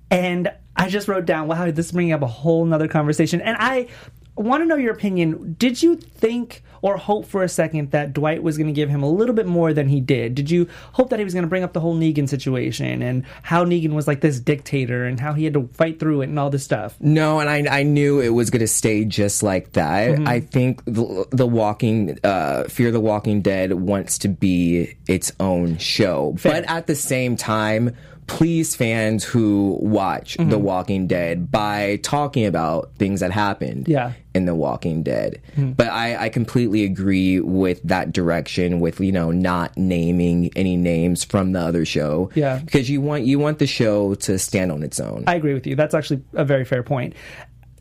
and 0.10 0.52
I 0.76 0.88
just 0.88 1.08
wrote 1.08 1.26
down, 1.26 1.48
"Wow, 1.48 1.70
this 1.72 1.88
is 1.88 1.92
bringing 1.92 2.14
up 2.14 2.22
a 2.22 2.28
whole 2.28 2.66
nother 2.66 2.88
conversation." 2.88 3.42
And 3.42 3.58
I 3.60 3.88
want 4.36 4.62
to 4.62 4.66
know 4.66 4.76
your 4.76 4.94
opinion. 4.94 5.56
Did 5.58 5.82
you 5.84 5.96
think 5.96 6.64
or 6.82 6.98
hope 6.98 7.26
for 7.26 7.44
a 7.44 7.50
second 7.50 7.92
that 7.92 8.14
Dwight 8.14 8.42
was 8.42 8.58
going 8.58 8.68
to 8.68 8.74
give 8.74 8.90
him 8.90 9.04
a 9.04 9.10
little 9.10 9.36
bit 9.36 9.46
more 9.46 9.74
than 9.74 9.88
he 9.88 10.02
did? 10.02 10.36
Did 10.36 10.50
you 10.50 10.68
hope 10.94 11.10
that 11.10 11.20
he 11.20 11.26
was 11.26 11.34
going 11.34 11.44
to 11.44 11.50
bring 11.50 11.64
up 11.64 11.74
the 11.74 11.80
whole 11.80 11.96
Negan 11.96 12.28
situation 12.28 13.02
and 13.02 13.24
how 13.44 13.64
Negan 13.64 13.94
was 13.94 14.08
like 14.08 14.22
this 14.22 14.40
dictator 14.40 15.06
and 15.06 15.20
how 15.20 15.34
he 15.34 15.44
had 15.44 15.54
to 15.54 15.70
fight 15.74 16.00
through 16.00 16.22
it 16.22 16.30
and 16.30 16.40
all 16.40 16.50
this 16.50 16.64
stuff? 16.64 16.96
No, 17.00 17.40
and 17.40 17.50
I 17.50 17.80
I 17.80 17.84
knew 17.84 18.20
it 18.20 18.30
was 18.30 18.50
going 18.50 18.62
to 18.62 18.68
stay 18.68 19.06
just 19.06 19.44
like 19.44 19.74
that. 19.74 20.12
Mm-hmm. 20.12 20.28
I 20.28 20.40
think 20.40 20.84
the, 20.86 21.28
the 21.32 21.48
Walking 21.48 22.18
uh, 22.24 22.64
Fear 22.66 22.92
the 22.92 23.00
Walking 23.00 23.42
Dead 23.42 23.74
wants 23.74 24.18
to 24.20 24.28
be 24.28 24.96
its 25.08 25.32
own 25.40 25.78
show, 25.78 26.36
but 26.42 26.66
at 26.66 26.88
the 26.88 26.96
same 26.96 27.36
time, 27.36 27.96
please 28.32 28.76
fans 28.76 29.24
who 29.24 29.78
watch 29.82 30.38
The 30.38 30.44
Mm-hmm. 30.44 30.64
Walking 30.64 31.08
Dead 31.08 31.52
by 31.52 32.00
talking 32.02 32.46
about 32.46 32.92
things 32.96 33.20
that 33.20 33.32
happened. 33.32 33.88
Yeah. 33.88 34.10
Mm-hmm. 34.10 34.18
In 34.34 34.46
The 34.46 34.56
Walking 34.56 35.04
Dead, 35.04 35.42
but 35.58 35.90
I, 35.90 36.16
I 36.16 36.30
completely 36.30 36.86
agree 36.86 37.42
with 37.42 37.84
that 37.84 38.14
direction. 38.14 38.80
With 38.80 39.02
you 39.02 39.12
know 39.12 39.30
not 39.32 39.76
naming 39.78 40.50
any 40.56 40.78
names 40.78 41.26
from 41.26 41.52
the 41.52 41.60
other 41.60 41.84
show, 41.84 42.32
Yeah. 42.34 42.60
because 42.60 42.90
you 42.90 43.02
want 43.02 43.26
you 43.26 43.40
want 43.40 43.60
the 43.60 43.68
show 43.68 44.16
to 44.16 44.40
stand 44.40 44.72
on 44.72 44.84
its 44.84 45.02
own. 45.02 45.26
I 45.28 45.36
agree 45.36 45.54
with 45.54 45.68
you. 45.68 45.76
That's 45.76 45.94
actually 45.94 46.24
a 46.34 46.46
very 46.46 46.64
fair 46.64 46.82
point. 46.82 47.14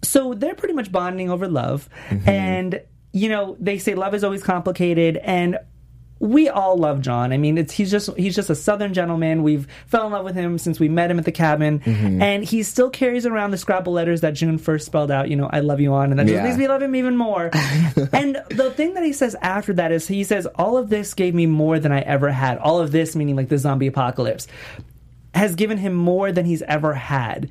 So 0.03 0.35
they're 0.35 0.57
pretty 0.57 0.75
much 0.75 0.91
bonding 0.91 1.31
over 1.31 1.47
love. 1.47 1.89
Mm-hmm. 2.09 2.29
And, 2.29 2.81
you 3.13 3.29
know, 3.29 3.57
they 3.61 3.79
say 3.79 3.95
love 3.95 4.13
is 4.15 4.25
always 4.25 4.43
complicated. 4.43 5.19
And 5.19 5.57
we 6.23 6.51
all 6.51 6.77
love 6.77 7.01
John. 7.01 7.33
I 7.33 7.39
mean, 7.39 7.57
it's 7.57 7.73
he's 7.73 7.91
just 7.91 8.15
he's 8.17 8.37
just 8.37 8.51
a 8.51 8.55
southern 8.55 8.93
gentleman. 8.93 9.43
We've 9.43 9.67
fell 9.87 10.07
in 10.07 10.13
love 10.13 10.25
with 10.25 10.35
him 10.35 10.59
since 10.59 10.79
we 10.79 10.89
met 10.89 11.11
him 11.11 11.19
at 11.19 11.25
the 11.25 11.33
cabin, 11.33 11.81
Mm-hmm. 11.81 12.21
and 12.23 12.45
he 12.45 12.63
still 12.63 12.91
carries 12.91 13.25
around 13.25 13.53
the 13.53 13.57
scrabble 13.59 13.93
letters 13.95 14.21
that 14.21 14.35
June 14.35 14.59
first 14.59 14.85
spelled 14.87 15.11
out. 15.11 15.31
You 15.31 15.37
know, 15.37 15.49
I 15.51 15.61
love 15.61 15.81
you 15.81 15.95
on, 15.95 16.11
and 16.11 16.19
that 16.19 16.25
just 16.27 16.35
Yeah. 16.37 16.43
makes 16.45 16.59
me 16.59 16.69
love 16.69 16.83
him 16.83 16.95
even 16.95 17.17
more. 17.17 17.51
and 18.13 18.37
the 18.51 18.71
thing 18.77 18.95
that 18.95 19.03
he 19.03 19.13
says 19.15 19.35
after 19.41 19.73
that 19.73 19.93
is 19.93 20.07
he 20.07 20.23
says, 20.25 20.47
"All 20.57 20.77
of 20.77 20.91
this 20.91 21.15
gave 21.15 21.35
me 21.35 21.47
more 21.47 21.79
than 21.79 21.91
I 21.91 22.01
ever 22.01 22.31
had." 22.31 22.59
All 22.59 22.79
of 22.81 22.93
this 22.93 23.17
meaning 23.17 23.35
like 23.35 23.49
the 23.49 23.59
zombie 23.59 23.87
apocalypse 23.87 24.47
has 25.35 25.55
given 25.55 25.79
him 25.79 25.95
more 25.95 26.33
than 26.33 26.45
he's 26.45 26.61
ever 26.63 26.93
had. 26.93 27.49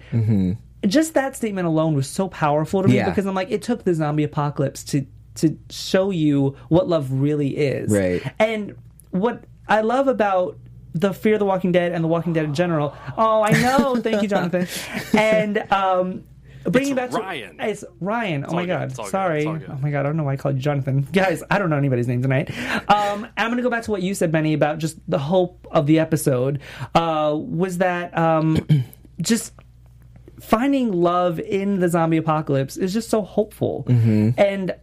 Just 0.87 1.13
that 1.15 1.35
statement 1.35 1.67
alone 1.67 1.93
was 1.95 2.07
so 2.07 2.27
powerful 2.29 2.81
to 2.83 2.87
me 2.87 2.95
Yeah. 2.95 3.09
because 3.09 3.25
I'm 3.25 3.35
like, 3.35 3.51
it 3.51 3.61
took 3.61 3.83
the 3.83 3.93
zombie 3.93 4.23
apocalypse 4.23 4.83
to 4.85 5.05
to 5.35 5.57
show 5.69 6.11
you 6.11 6.55
what 6.69 6.87
love 6.87 7.11
really 7.11 7.55
is. 7.57 7.91
Right. 7.91 8.21
And 8.39 8.75
what 9.11 9.43
I 9.67 9.81
love 9.81 10.07
about 10.07 10.57
the 10.93 11.13
Fear 11.13 11.33
of 11.35 11.39
the 11.39 11.45
Walking 11.45 11.71
Dead 11.71 11.91
and 11.91 12.03
The 12.03 12.07
Walking 12.07 12.33
Dead 12.33 12.45
in 12.45 12.53
general. 12.53 12.95
Oh, 13.17 13.43
I 13.43 13.51
know. 13.51 13.95
Thank 14.01 14.21
you, 14.23 14.27
Jonathan. 14.27 14.67
And 15.17 15.71
um, 15.71 16.23
bringing 16.63 16.97
It's 16.97 17.13
back 17.13 17.23
Ryan. 17.23 17.57
to 17.57 17.69
it's 17.69 17.83
Ryan. 17.99 18.45
oh 18.47 18.53
my 18.53 18.63
good. 18.63 18.67
God, 18.69 18.89
It's 18.89 18.99
all 18.99 19.05
good. 19.05 19.11
sorry. 19.11 19.37
It's 19.39 19.47
all 19.47 19.57
good. 19.57 19.69
Oh 19.69 19.77
my 19.81 19.91
God, 19.91 19.99
I 19.99 20.03
don't 20.03 20.17
know 20.17 20.23
why 20.23 20.33
I 20.33 20.37
called 20.37 20.55
you 20.55 20.61
Jonathan, 20.61 21.07
guys. 21.13 21.43
I 21.51 21.59
don't 21.59 21.69
know 21.69 21.77
anybody's 21.77 22.07
name 22.07 22.21
tonight. 22.23 22.49
Um, 22.89 23.27
I'm 23.37 23.51
gonna 23.51 23.61
go 23.61 23.69
back 23.69 23.83
to 23.83 23.91
what 23.91 24.01
you 24.01 24.13
said, 24.15 24.31
Benny, 24.31 24.53
about 24.53 24.79
just 24.79 24.97
the 25.07 25.19
hope 25.19 25.67
of 25.71 25.85
the 25.85 25.99
episode. 25.99 26.59
Uh, 26.95 27.35
was 27.37 27.77
that 27.77 28.17
um, 28.17 28.67
just 29.21 29.53
finding 30.39 30.91
love 30.91 31.39
in 31.39 31.79
the 31.79 31.87
zombie 31.89 32.17
apocalypse 32.17 32.77
is 32.77 32.93
just 32.93 33.09
so 33.09 33.21
hopeful. 33.21 33.85
Mm-hmm. 33.87 34.29
And 34.39 34.73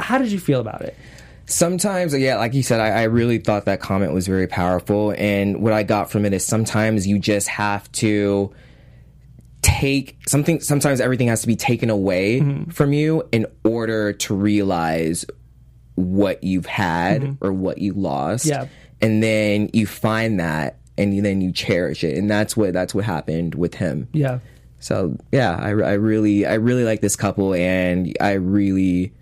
how 0.00 0.18
did 0.18 0.30
you 0.32 0.38
feel 0.38 0.60
about 0.60 0.82
it? 0.82 0.96
Sometimes, 1.46 2.16
yeah, 2.16 2.36
like 2.36 2.54
you 2.54 2.62
said, 2.62 2.80
I, 2.80 2.88
I 2.88 3.02
really 3.04 3.38
thought 3.38 3.66
that 3.66 3.80
comment 3.80 4.12
was 4.14 4.26
very 4.26 4.46
powerful. 4.46 5.14
And 5.18 5.60
what 5.62 5.72
I 5.74 5.82
got 5.82 6.10
from 6.10 6.24
it 6.24 6.32
is 6.32 6.44
sometimes 6.44 7.06
you 7.06 7.18
just 7.18 7.48
have 7.48 7.90
to 7.92 8.52
take 9.62 10.16
something 10.28 10.60
sometimes 10.60 11.00
everything 11.00 11.28
has 11.28 11.40
to 11.40 11.46
be 11.46 11.56
taken 11.56 11.88
away 11.90 12.40
Mm-hmm. 12.40 12.70
from 12.70 12.92
you 12.92 13.26
in 13.32 13.46
order 13.64 14.12
to 14.12 14.34
realize 14.34 15.24
what 15.94 16.44
you've 16.44 16.66
had 16.66 17.38
or 17.40 17.52
what 17.52 17.78
you 17.78 17.92
lost 17.94 18.44
Mm-hmm. 18.46 18.62
Yeah. 18.64 18.68
and 19.00 19.22
then 19.22 19.70
you 19.72 19.86
find 19.86 20.38
that 20.40 20.78
and 20.98 21.24
then 21.24 21.40
you 21.40 21.50
cherish 21.50 22.04
it 22.04 22.18
and 22.18 22.30
that's 22.30 22.56
what 22.56 22.72
that's 22.74 22.94
what 22.94 23.04
happened 23.04 23.54
with 23.54 23.74
him 23.74 24.08
Yeah. 24.12 24.40
so 24.80 25.16
yeah 25.32 25.56
I, 25.58 25.68
I 25.70 25.92
really 25.94 26.44
i 26.46 26.54
really 26.54 26.84
like 26.84 27.00
this 27.00 27.16
couple 27.16 27.54
and 27.54 28.14
i 28.20 28.32
really 28.32 29.12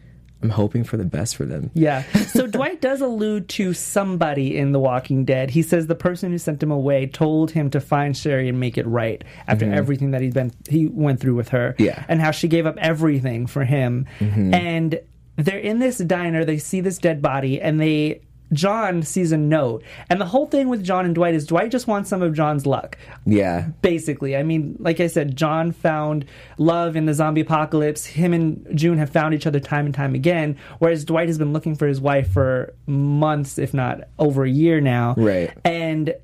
i'm 0.43 0.51
hoping 0.51 0.85
for 0.85 0.97
the 0.97 1.05
best 1.05 1.37
for 1.37 1.45
them 1.45 1.71
Yeah. 1.75 2.03
So 2.33 2.47
Dwight 2.47 2.81
does 2.81 3.01
allude 3.01 3.49
to 3.51 3.73
somebody 3.75 4.57
in 4.57 4.73
The 4.73 4.79
Walking 4.79 5.25
Dead. 5.25 5.51
He 5.51 5.63
says 5.63 5.87
the 5.87 5.95
person 5.95 6.31
who 6.33 6.39
sent 6.39 6.63
him 6.63 6.71
away 6.71 7.07
told 7.07 7.51
him 7.51 7.71
to 7.71 7.81
find 7.81 8.17
Sherry 8.17 8.49
and 8.49 8.59
make 8.59 8.79
it 8.79 8.87
right 8.87 9.23
after 9.47 9.71
everything 9.73 10.13
that 10.13 10.21
he'd 10.21 10.35
been 10.35 10.53
he 10.69 10.87
went 10.87 11.21
through 11.21 11.35
with 11.35 11.51
her. 11.51 11.73
Mm-hmm. 11.73 11.83
Yeah. 11.83 11.93
Mm-hmm. 11.97 12.13
And 12.13 12.21
how 12.21 12.31
she 12.31 12.49
gave 12.49 12.67
up 12.67 12.77
everything 12.79 13.47
for 13.47 13.65
him. 13.65 14.07
And 14.21 15.01
they're 15.37 15.59
in 15.59 15.79
this 15.79 15.99
diner, 15.99 16.45
they 16.45 16.59
see 16.59 16.81
this 16.81 16.99
dead 16.99 17.23
body, 17.23 17.61
and 17.61 17.81
they 17.81 18.23
John 18.53 19.03
sees 19.03 19.33
a 19.33 19.37
note. 19.37 19.83
And 20.09 20.21
the 20.21 20.27
whole 20.27 20.47
thing 20.47 20.69
with 20.69 20.85
John 20.85 21.05
and 21.05 21.15
Dwight 21.15 21.35
is 21.35 21.47
Dwight 21.47 21.71
just 21.71 21.87
wants 21.87 22.11
some 22.11 22.23
of 22.23 22.35
John's 22.35 22.67
luck 22.67 22.99
yeah 23.25 23.69
basically. 23.83 24.37
I 24.37 24.43
mean, 24.43 24.77
like 24.79 25.01
I 25.01 25.07
said, 25.07 25.37
John 25.37 25.73
found 25.73 26.25
love 26.59 26.97
in 26.97 27.07
the 27.07 27.15
zombie 27.15 27.43
apocalypse. 27.43 28.07
Him 28.07 28.33
and 28.33 28.67
June 28.77 28.99
have 28.99 29.11
found 29.11 29.35
each 29.35 29.47
other 29.47 29.61
time 29.61 29.87
and 29.87 29.95
time 29.95 30.15
again, 30.15 30.57
whereas 30.79 31.05
Dwight 31.05 31.29
has 31.29 31.39
been 31.39 31.53
looking 31.53 31.75
for 31.75 31.87
his 31.87 32.01
wife 32.01 32.33
for 32.33 32.75
months, 32.87 33.59
if 33.59 33.75
not 33.75 34.03
over 34.19 34.45
a 34.45 34.51
year 34.51 34.81
now. 34.81 35.15
Right. 35.17 35.53
And 35.65 36.15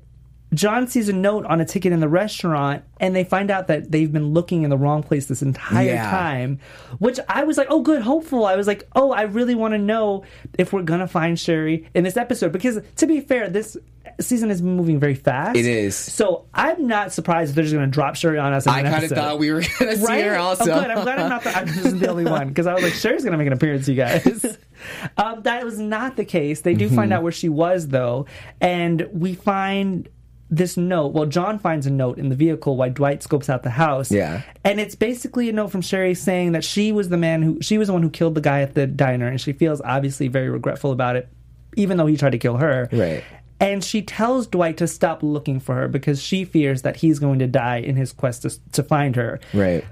John 0.53 0.87
sees 0.87 1.09
a 1.09 1.13
note 1.13 1.45
on 1.45 1.61
a 1.61 1.65
ticket 1.65 1.91
in 1.93 1.99
the 1.99 2.09
restaurant, 2.09 2.83
and 2.99 3.15
they 3.15 3.23
find 3.23 3.51
out 3.51 3.67
that 3.67 3.91
they've 3.91 4.11
been 4.11 4.33
looking 4.33 4.63
in 4.63 4.69
the 4.71 4.77
wrong 4.77 5.03
place 5.03 5.27
this 5.27 5.41
entire 5.43 5.85
Yeah. 5.93 6.09
time. 6.09 6.59
Which 6.97 7.19
I 7.29 7.43
was 7.43 7.57
like, 7.57 7.67
oh, 7.69 7.81
good, 7.81 8.01
hopeful. 8.01 8.45
I 8.45 8.55
was 8.55 8.65
like, 8.65 8.87
oh, 8.95 9.11
I 9.11 9.23
really 9.23 9.53
want 9.55 9.73
to 9.73 9.77
know 9.77 10.23
if 10.57 10.73
we're 10.73 10.81
gonna 10.81 11.07
find 11.07 11.39
Sherry 11.39 11.87
in 11.93 12.03
this 12.03 12.17
episode 12.17 12.51
because, 12.51 12.79
to 12.95 13.05
be 13.07 13.21
fair, 13.21 13.47
this 13.49 13.77
season 14.19 14.49
is 14.49 14.61
moving 14.61 14.99
very 14.99 15.13
fast. 15.13 15.55
It 15.55 15.65
is. 15.67 15.95
So 15.95 16.45
I'm 16.53 16.87
not 16.87 17.13
surprised 17.13 17.49
if 17.51 17.55
they're 17.55 17.63
just 17.63 17.75
going 17.75 17.85
to 17.85 17.91
drop 17.91 18.15
Sherry 18.15 18.39
on 18.39 18.51
us. 18.53 18.65
In 18.65 18.71
i 18.73 18.81
kind 18.81 19.03
of 19.03 19.11
thought 19.11 19.37
we 19.39 19.51
were 19.51 19.61
gonna 19.79 19.95
see 19.95 20.21
her 20.21 20.35
also 20.37 20.63
Oh, 20.71 20.81
good. 20.81 20.89
I'm 20.89 21.03
glad 21.03 21.19
I'm 21.19 21.29
not 21.29 21.43
the, 21.43 21.55
I'm 21.55 21.67
just 21.67 21.99
the 21.99 22.09
only 22.09 22.25
one 22.25 22.47
because 22.49 22.65
I 22.65 22.73
was 22.73 22.81
like, 22.83 22.93
Sherry's 22.93 23.23
going 23.23 23.33
to 23.33 23.37
make 23.37 23.47
an 23.47 23.53
appearance, 23.53 23.87
you 23.87 23.95
guys. 23.95 24.57
um, 25.17 25.43
that 25.43 25.63
was 25.63 25.77
not 25.79 26.15
the 26.17 26.25
case. 26.25 26.61
They 26.61 26.73
do 26.73 26.87
Mm-hmm. 26.87 26.95
find 26.95 27.13
out 27.13 27.21
where 27.23 27.31
she 27.31 27.49
was, 27.49 27.87
though, 27.89 28.25
and 28.59 29.07
we 29.13 29.35
find 29.35 30.09
this 30.49 30.77
note. 30.77 31.13
Well, 31.13 31.25
John 31.25 31.59
finds 31.59 31.85
a 31.85 31.91
note 31.91 32.17
in 32.17 32.29
the 32.29 32.35
vehicle 32.35 32.75
while 32.75 32.89
Dwight 32.89 33.21
scopes 33.21 33.49
out 33.49 33.63
the 33.63 33.69
house. 33.69 34.11
Yeah. 34.11 34.41
and 34.63 34.79
it's 34.79 34.95
basically 34.95 35.49
a 35.49 35.53
note 35.53 35.71
from 35.71 35.81
Sherry 35.81 36.15
saying 36.15 36.53
that 36.53 36.63
she 36.63 36.91
was 36.91 37.09
the 37.09 37.17
man 37.17 37.41
who 37.41 37.61
she 37.61 37.77
was 37.77 37.87
the 37.87 37.93
one 37.93 38.01
who 38.01 38.09
killed 38.09 38.35
the 38.35 38.41
guy 38.41 38.61
at 38.61 38.73
the 38.73 38.87
diner, 38.87 39.27
and 39.27 39.39
she 39.39 39.53
feels 39.53 39.81
obviously 39.81 40.27
very 40.27 40.49
regretful 40.49 40.91
about 40.91 41.15
it, 41.15 41.29
even 41.75 41.97
though 41.97 42.07
he 42.07 42.17
tried 42.17 42.31
to 42.31 42.39
kill 42.39 42.57
her. 42.57 42.89
Right. 42.91 43.23
And 43.59 43.83
she 43.83 44.01
tells 44.01 44.47
Dwight 44.47 44.77
to 44.77 44.87
stop 44.87 45.21
looking 45.21 45.59
for 45.59 45.75
her 45.75 45.87
because 45.89 46.21
she 46.21 46.45
fears 46.45 46.83
that 46.83 46.95
he's 46.95 47.19
going 47.19 47.39
to 47.39 47.47
die 47.47 47.77
in 47.77 47.97
his 47.97 48.13
quest 48.13 48.43
to, 48.43 48.71
to 48.71 48.83
find 48.83 49.17
her. 49.17 49.41
right 49.53 49.83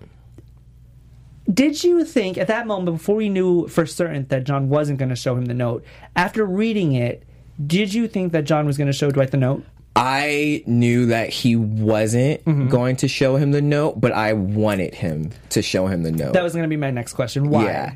Did 1.53 1.83
you 1.83 2.05
think 2.05 2.37
at 2.37 2.47
that 2.47 2.65
moment, 2.65 2.97
before 2.97 3.15
we 3.17 3.27
knew 3.27 3.67
for 3.67 3.85
certain 3.85 4.25
that 4.29 4.45
John 4.45 4.69
wasn't 4.69 4.99
going 4.99 5.09
to 5.09 5.17
show 5.17 5.35
him 5.35 5.45
the 5.45 5.53
note, 5.53 5.83
after 6.15 6.45
reading 6.45 6.93
it, 6.93 7.23
did 7.65 7.93
you 7.93 8.07
think 8.07 8.31
that 8.31 8.45
John 8.45 8.65
was 8.65 8.77
going 8.77 8.87
to 8.87 8.93
show 8.93 9.11
Dwight 9.11 9.31
the 9.31 9.37
note? 9.37 9.65
I 9.97 10.63
knew 10.65 11.07
that 11.07 11.29
he 11.29 11.55
wasn't 11.55 12.45
Mm-hmm. 12.45 12.69
going 12.69 12.95
to 12.97 13.07
show 13.07 13.35
him 13.35 13.51
the 13.51 13.61
note, 13.61 13.99
but 13.99 14.11
I 14.11 14.33
wanted 14.33 14.93
him 14.93 15.31
to 15.49 15.61
show 15.61 15.87
him 15.87 16.03
the 16.03 16.11
note. 16.11 16.33
That 16.33 16.43
was 16.43 16.53
going 16.53 16.63
to 16.63 16.69
be 16.69 16.77
my 16.77 16.91
next 16.91 17.13
question. 17.13 17.49
Why? 17.49 17.63
Yeah. 17.65 17.93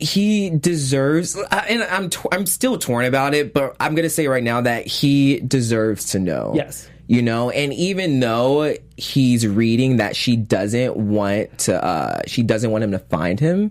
He 0.00 0.50
deserves, 0.50 1.36
and 1.52 1.82
I'm 1.84 2.10
t- 2.10 2.18
I'm 2.32 2.46
still 2.46 2.78
torn 2.78 3.04
about 3.04 3.32
it, 3.34 3.54
but 3.54 3.76
I'm 3.78 3.94
gonna 3.94 4.10
say 4.10 4.26
right 4.26 4.42
now 4.42 4.60
that 4.62 4.86
he 4.88 5.38
deserves 5.40 6.06
to 6.10 6.18
know. 6.18 6.52
Yes. 6.56 6.90
you 7.06 7.22
know, 7.22 7.50
and 7.50 7.72
even 7.72 8.18
though 8.18 8.74
he's 8.96 9.46
reading 9.46 9.98
that 9.98 10.16
she 10.16 10.34
doesn't 10.36 10.96
want 10.96 11.56
to, 11.58 11.82
uh, 11.82 12.22
she 12.26 12.42
doesn't 12.42 12.70
want 12.72 12.82
him 12.82 12.90
to 12.90 12.98
find 12.98 13.38
him. 13.38 13.70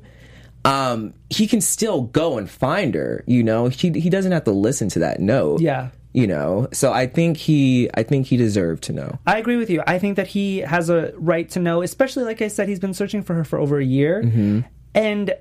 Um, 0.63 1.13
he 1.29 1.45
can 1.45 1.59
still 1.59 2.03
go 2.03 2.37
and 2.37 2.49
find 2.49 2.95
her. 2.95 3.23
You 3.27 3.43
know, 3.43 3.67
he 3.67 3.89
he 3.91 4.09
doesn't 4.09 4.31
have 4.31 4.45
to 4.45 4.51
listen 4.51 4.87
to 4.89 4.99
that 4.99 5.19
note. 5.19 5.59
Yeah. 5.59 5.89
You 6.13 6.27
know. 6.27 6.67
So 6.71 6.93
I 6.93 7.07
think 7.07 7.37
he, 7.37 7.89
I 7.93 8.03
think 8.03 8.27
he 8.27 8.37
deserved 8.37 8.83
to 8.83 8.93
know. 8.93 9.19
I 9.25 9.37
agree 9.39 9.57
with 9.57 9.69
you. 9.69 9.83
I 9.85 9.99
think 9.99 10.15
that 10.15 10.27
he 10.27 10.59
has 10.59 10.89
a 10.89 11.13
right 11.17 11.49
to 11.51 11.59
know, 11.59 11.81
especially 11.81 12.23
like 12.23 12.41
I 12.41 12.47
said, 12.47 12.69
he's 12.69 12.79
been 12.79 12.93
searching 12.93 13.23
for 13.23 13.33
her 13.33 13.43
for 13.43 13.59
over 13.59 13.79
a 13.79 13.85
year. 13.85 14.23
Mm-hmm. 14.23 14.61
And 14.95 15.35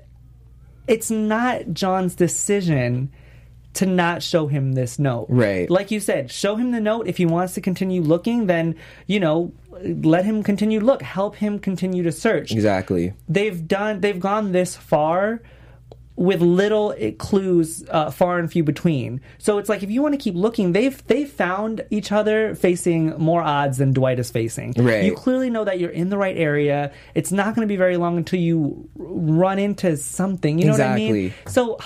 it's 0.87 1.11
not 1.11 1.71
John's 1.73 2.15
decision 2.15 3.11
to 3.73 3.85
not 3.85 4.21
show 4.21 4.47
him 4.47 4.73
this 4.73 4.99
note. 4.99 5.27
Right. 5.29 5.69
Like 5.69 5.91
you 5.91 5.99
said, 5.99 6.31
show 6.31 6.55
him 6.55 6.71
the 6.71 6.79
note. 6.79 7.07
If 7.07 7.17
he 7.17 7.25
wants 7.25 7.53
to 7.55 7.61
continue 7.61 8.01
looking, 8.01 8.45
then, 8.45 8.75
you 9.07 9.19
know, 9.19 9.51
let 9.71 10.25
him 10.25 10.43
continue 10.43 10.79
look. 10.79 11.01
Help 11.01 11.35
him 11.35 11.57
continue 11.59 12.03
to 12.03 12.11
search. 12.11 12.51
Exactly. 12.51 13.13
They've 13.27 13.67
done 13.67 14.01
they've 14.01 14.19
gone 14.19 14.51
this 14.51 14.75
far 14.75 15.41
with 16.15 16.41
little 16.41 16.95
clues 17.17 17.83
uh, 17.89 18.11
far 18.11 18.39
and 18.39 18.51
few 18.51 18.63
between. 18.63 19.21
So 19.37 19.57
it's 19.57 19.69
like 19.69 19.83
if 19.83 19.89
you 19.89 20.01
want 20.01 20.13
to 20.13 20.17
keep 20.17 20.35
looking, 20.35 20.71
they've 20.71 21.05
they've 21.07 21.29
found 21.29 21.85
each 21.89 22.11
other 22.11 22.55
facing 22.55 23.17
more 23.17 23.41
odds 23.41 23.77
than 23.77 23.93
Dwight 23.93 24.19
is 24.19 24.29
facing. 24.29 24.73
Right. 24.77 25.03
You 25.03 25.15
clearly 25.15 25.49
know 25.49 25.63
that 25.63 25.79
you're 25.79 25.89
in 25.89 26.09
the 26.09 26.17
right 26.17 26.37
area. 26.37 26.91
It's 27.15 27.31
not 27.31 27.55
going 27.55 27.67
to 27.67 27.71
be 27.71 27.77
very 27.77 27.97
long 27.97 28.17
until 28.17 28.39
you 28.39 28.89
run 28.95 29.59
into 29.59 29.97
something. 29.97 30.59
You 30.59 30.65
know 30.65 30.71
what 30.73 30.81
I 30.81 30.95
mean? 30.95 31.33
So 31.47 31.79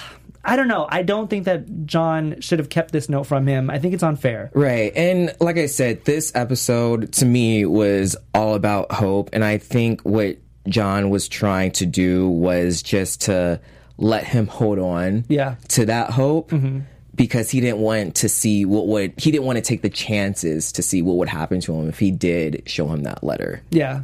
I 0.43 0.55
don't 0.55 0.69
know. 0.69 0.88
I 0.89 1.03
don't 1.03 1.29
think 1.29 1.43
that 1.46 1.86
John 1.86 2.39
should 2.39 2.60
have 2.60 2.69
kept 2.69 2.91
this 2.91 3.10
note 3.10 3.25
from 3.25 3.48
him. 3.48 3.69
I 3.69 3.79
think 3.79 3.93
it's 3.93 4.03
unfair. 4.03 4.50
Right. 4.53 4.93
And 4.96 5.36
like 5.41 5.57
I 5.57 5.65
said, 5.65 6.05
this 6.05 6.31
episode 6.36 7.12
to 7.13 7.25
me 7.25 7.65
was 7.65 8.15
all 8.34 8.55
about 8.55 8.91
hope. 8.91 9.29
And 9.34 9.43
I 9.43 9.57
think 9.57 10.01
what 10.01 10.38
John 10.67 11.10
was 11.10 11.27
trying 11.27 11.72
to 11.72 11.86
do 11.86 12.29
was 12.29 12.81
just 12.81 13.22
to 13.24 13.60
let 13.98 14.24
him 14.25 14.48
hold 14.48 14.80
on 14.80 15.25
Yeah. 15.27 15.56
to 15.70 15.86
that 15.86 16.12
hope. 16.12 16.51
Mm-hmm. 16.51 16.80
Because 17.16 17.50
he 17.50 17.62
didn't 17.62 17.80
want 17.80 18.13
to 18.18 18.30
see 18.30 18.63
what 18.63 18.86
would 18.88 19.13
he 19.18 19.32
didn't 19.32 19.46
want 19.46 19.56
to 19.56 19.62
take 19.63 19.82
the 19.82 19.89
chances 19.89 20.72
to 20.74 20.84
see 20.84 21.01
what 21.01 21.16
would 21.18 21.30
happen 21.30 21.60
to 21.62 21.74
him 21.74 21.89
if 21.89 21.98
he 21.98 22.12
did 22.12 22.62
show 22.68 22.88
him 22.88 23.01
that 23.04 23.24
letter. 23.24 23.63
Yeah. 23.72 24.01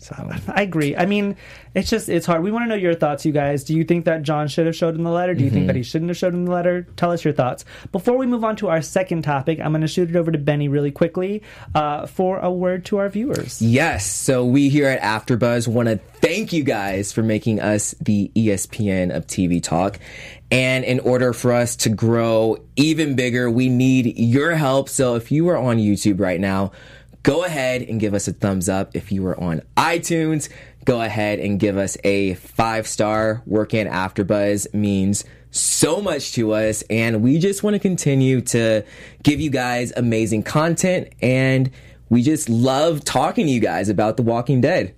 So 0.00 0.30
I 0.48 0.62
agree. 0.62 0.96
I 0.96 1.04
mean, 1.04 1.36
it's 1.74 1.90
just 1.90 2.08
it's 2.08 2.24
hard. 2.24 2.42
We 2.42 2.50
want 2.50 2.64
to 2.64 2.68
know 2.68 2.74
your 2.74 2.94
thoughts, 2.94 3.26
you 3.26 3.32
guys. 3.32 3.64
Do 3.64 3.74
you 3.74 3.84
think 3.84 4.06
that 4.06 4.22
John 4.22 4.48
should 4.48 4.64
have 4.64 4.74
showed 4.74 4.94
him 4.94 5.04
the 5.04 5.10
letter? 5.10 5.34
Do 5.34 5.44
you 5.44 5.50
think 5.50 5.66
that 5.66 5.76
he 5.76 5.82
shouldn't 5.82 6.08
have 6.08 6.16
showed 6.16 6.32
him 6.32 6.46
the 6.46 6.52
letter? 6.52 6.82
Tell 6.96 7.12
us 7.12 7.22
your 7.22 7.34
thoughts. 7.34 7.66
Before 7.92 8.16
we 8.16 8.26
move 8.26 8.42
on 8.42 8.56
to 8.56 8.68
our 8.68 8.80
second 8.80 9.22
topic, 9.22 9.60
I'm 9.60 9.72
going 9.72 9.82
to 9.82 9.88
shoot 9.88 10.08
it 10.08 10.16
over 10.16 10.32
to 10.32 10.38
Benny 10.38 10.68
really 10.68 10.90
quickly 10.90 11.42
uh, 11.74 12.06
for 12.06 12.38
a 12.38 12.50
word 12.50 12.86
to 12.86 12.96
our 12.96 13.10
viewers. 13.10 13.60
Yes. 13.60 14.06
So 14.06 14.44
we 14.44 14.70
here 14.70 14.88
at 14.88 15.02
AfterBuzz 15.02 15.68
want 15.68 15.88
to 15.88 15.98
thank 16.20 16.54
you 16.54 16.64
guys 16.64 17.12
for 17.12 17.22
making 17.22 17.60
us 17.60 17.94
the 18.00 18.30
ESPN 18.34 19.14
of 19.14 19.26
TV 19.26 19.62
talk. 19.62 19.98
And 20.50 20.84
in 20.84 20.98
order 21.00 21.32
for 21.32 21.52
us 21.52 21.76
to 21.76 21.90
grow 21.90 22.56
even 22.76 23.14
bigger, 23.16 23.50
we 23.50 23.68
need 23.68 24.18
your 24.18 24.54
help. 24.54 24.88
So 24.88 25.14
if 25.14 25.30
you 25.30 25.48
are 25.48 25.56
on 25.56 25.76
YouTube 25.76 26.20
right 26.20 26.40
now, 26.40 26.72
go 27.22 27.44
ahead 27.44 27.82
and 27.82 28.00
give 28.00 28.14
us 28.14 28.28
a 28.28 28.32
thumbs 28.32 28.68
up. 28.68 28.94
If 28.94 29.12
you 29.12 29.26
are 29.26 29.38
on 29.38 29.62
iTunes, 29.76 30.48
go 30.84 31.00
ahead 31.00 31.38
and 31.38 31.58
give 31.58 31.76
us 31.76 31.96
a 32.04 32.34
five 32.34 32.86
star. 32.86 33.42
Working 33.46 33.86
AfterBuzz 33.86 34.72
means 34.74 35.24
so 35.50 36.00
much 36.00 36.32
to 36.34 36.52
us, 36.52 36.82
and 36.90 37.22
we 37.22 37.38
just 37.38 37.62
want 37.62 37.74
to 37.74 37.80
continue 37.80 38.40
to 38.40 38.84
give 39.22 39.40
you 39.40 39.50
guys 39.50 39.92
amazing 39.96 40.44
content 40.44 41.08
and 41.20 41.70
we 42.10 42.22
just 42.22 42.48
love 42.48 43.04
talking 43.04 43.46
to 43.46 43.52
you 43.52 43.60
guys 43.60 43.88
about 43.88 44.16
The 44.16 44.24
Walking 44.24 44.60
Dead. 44.60 44.94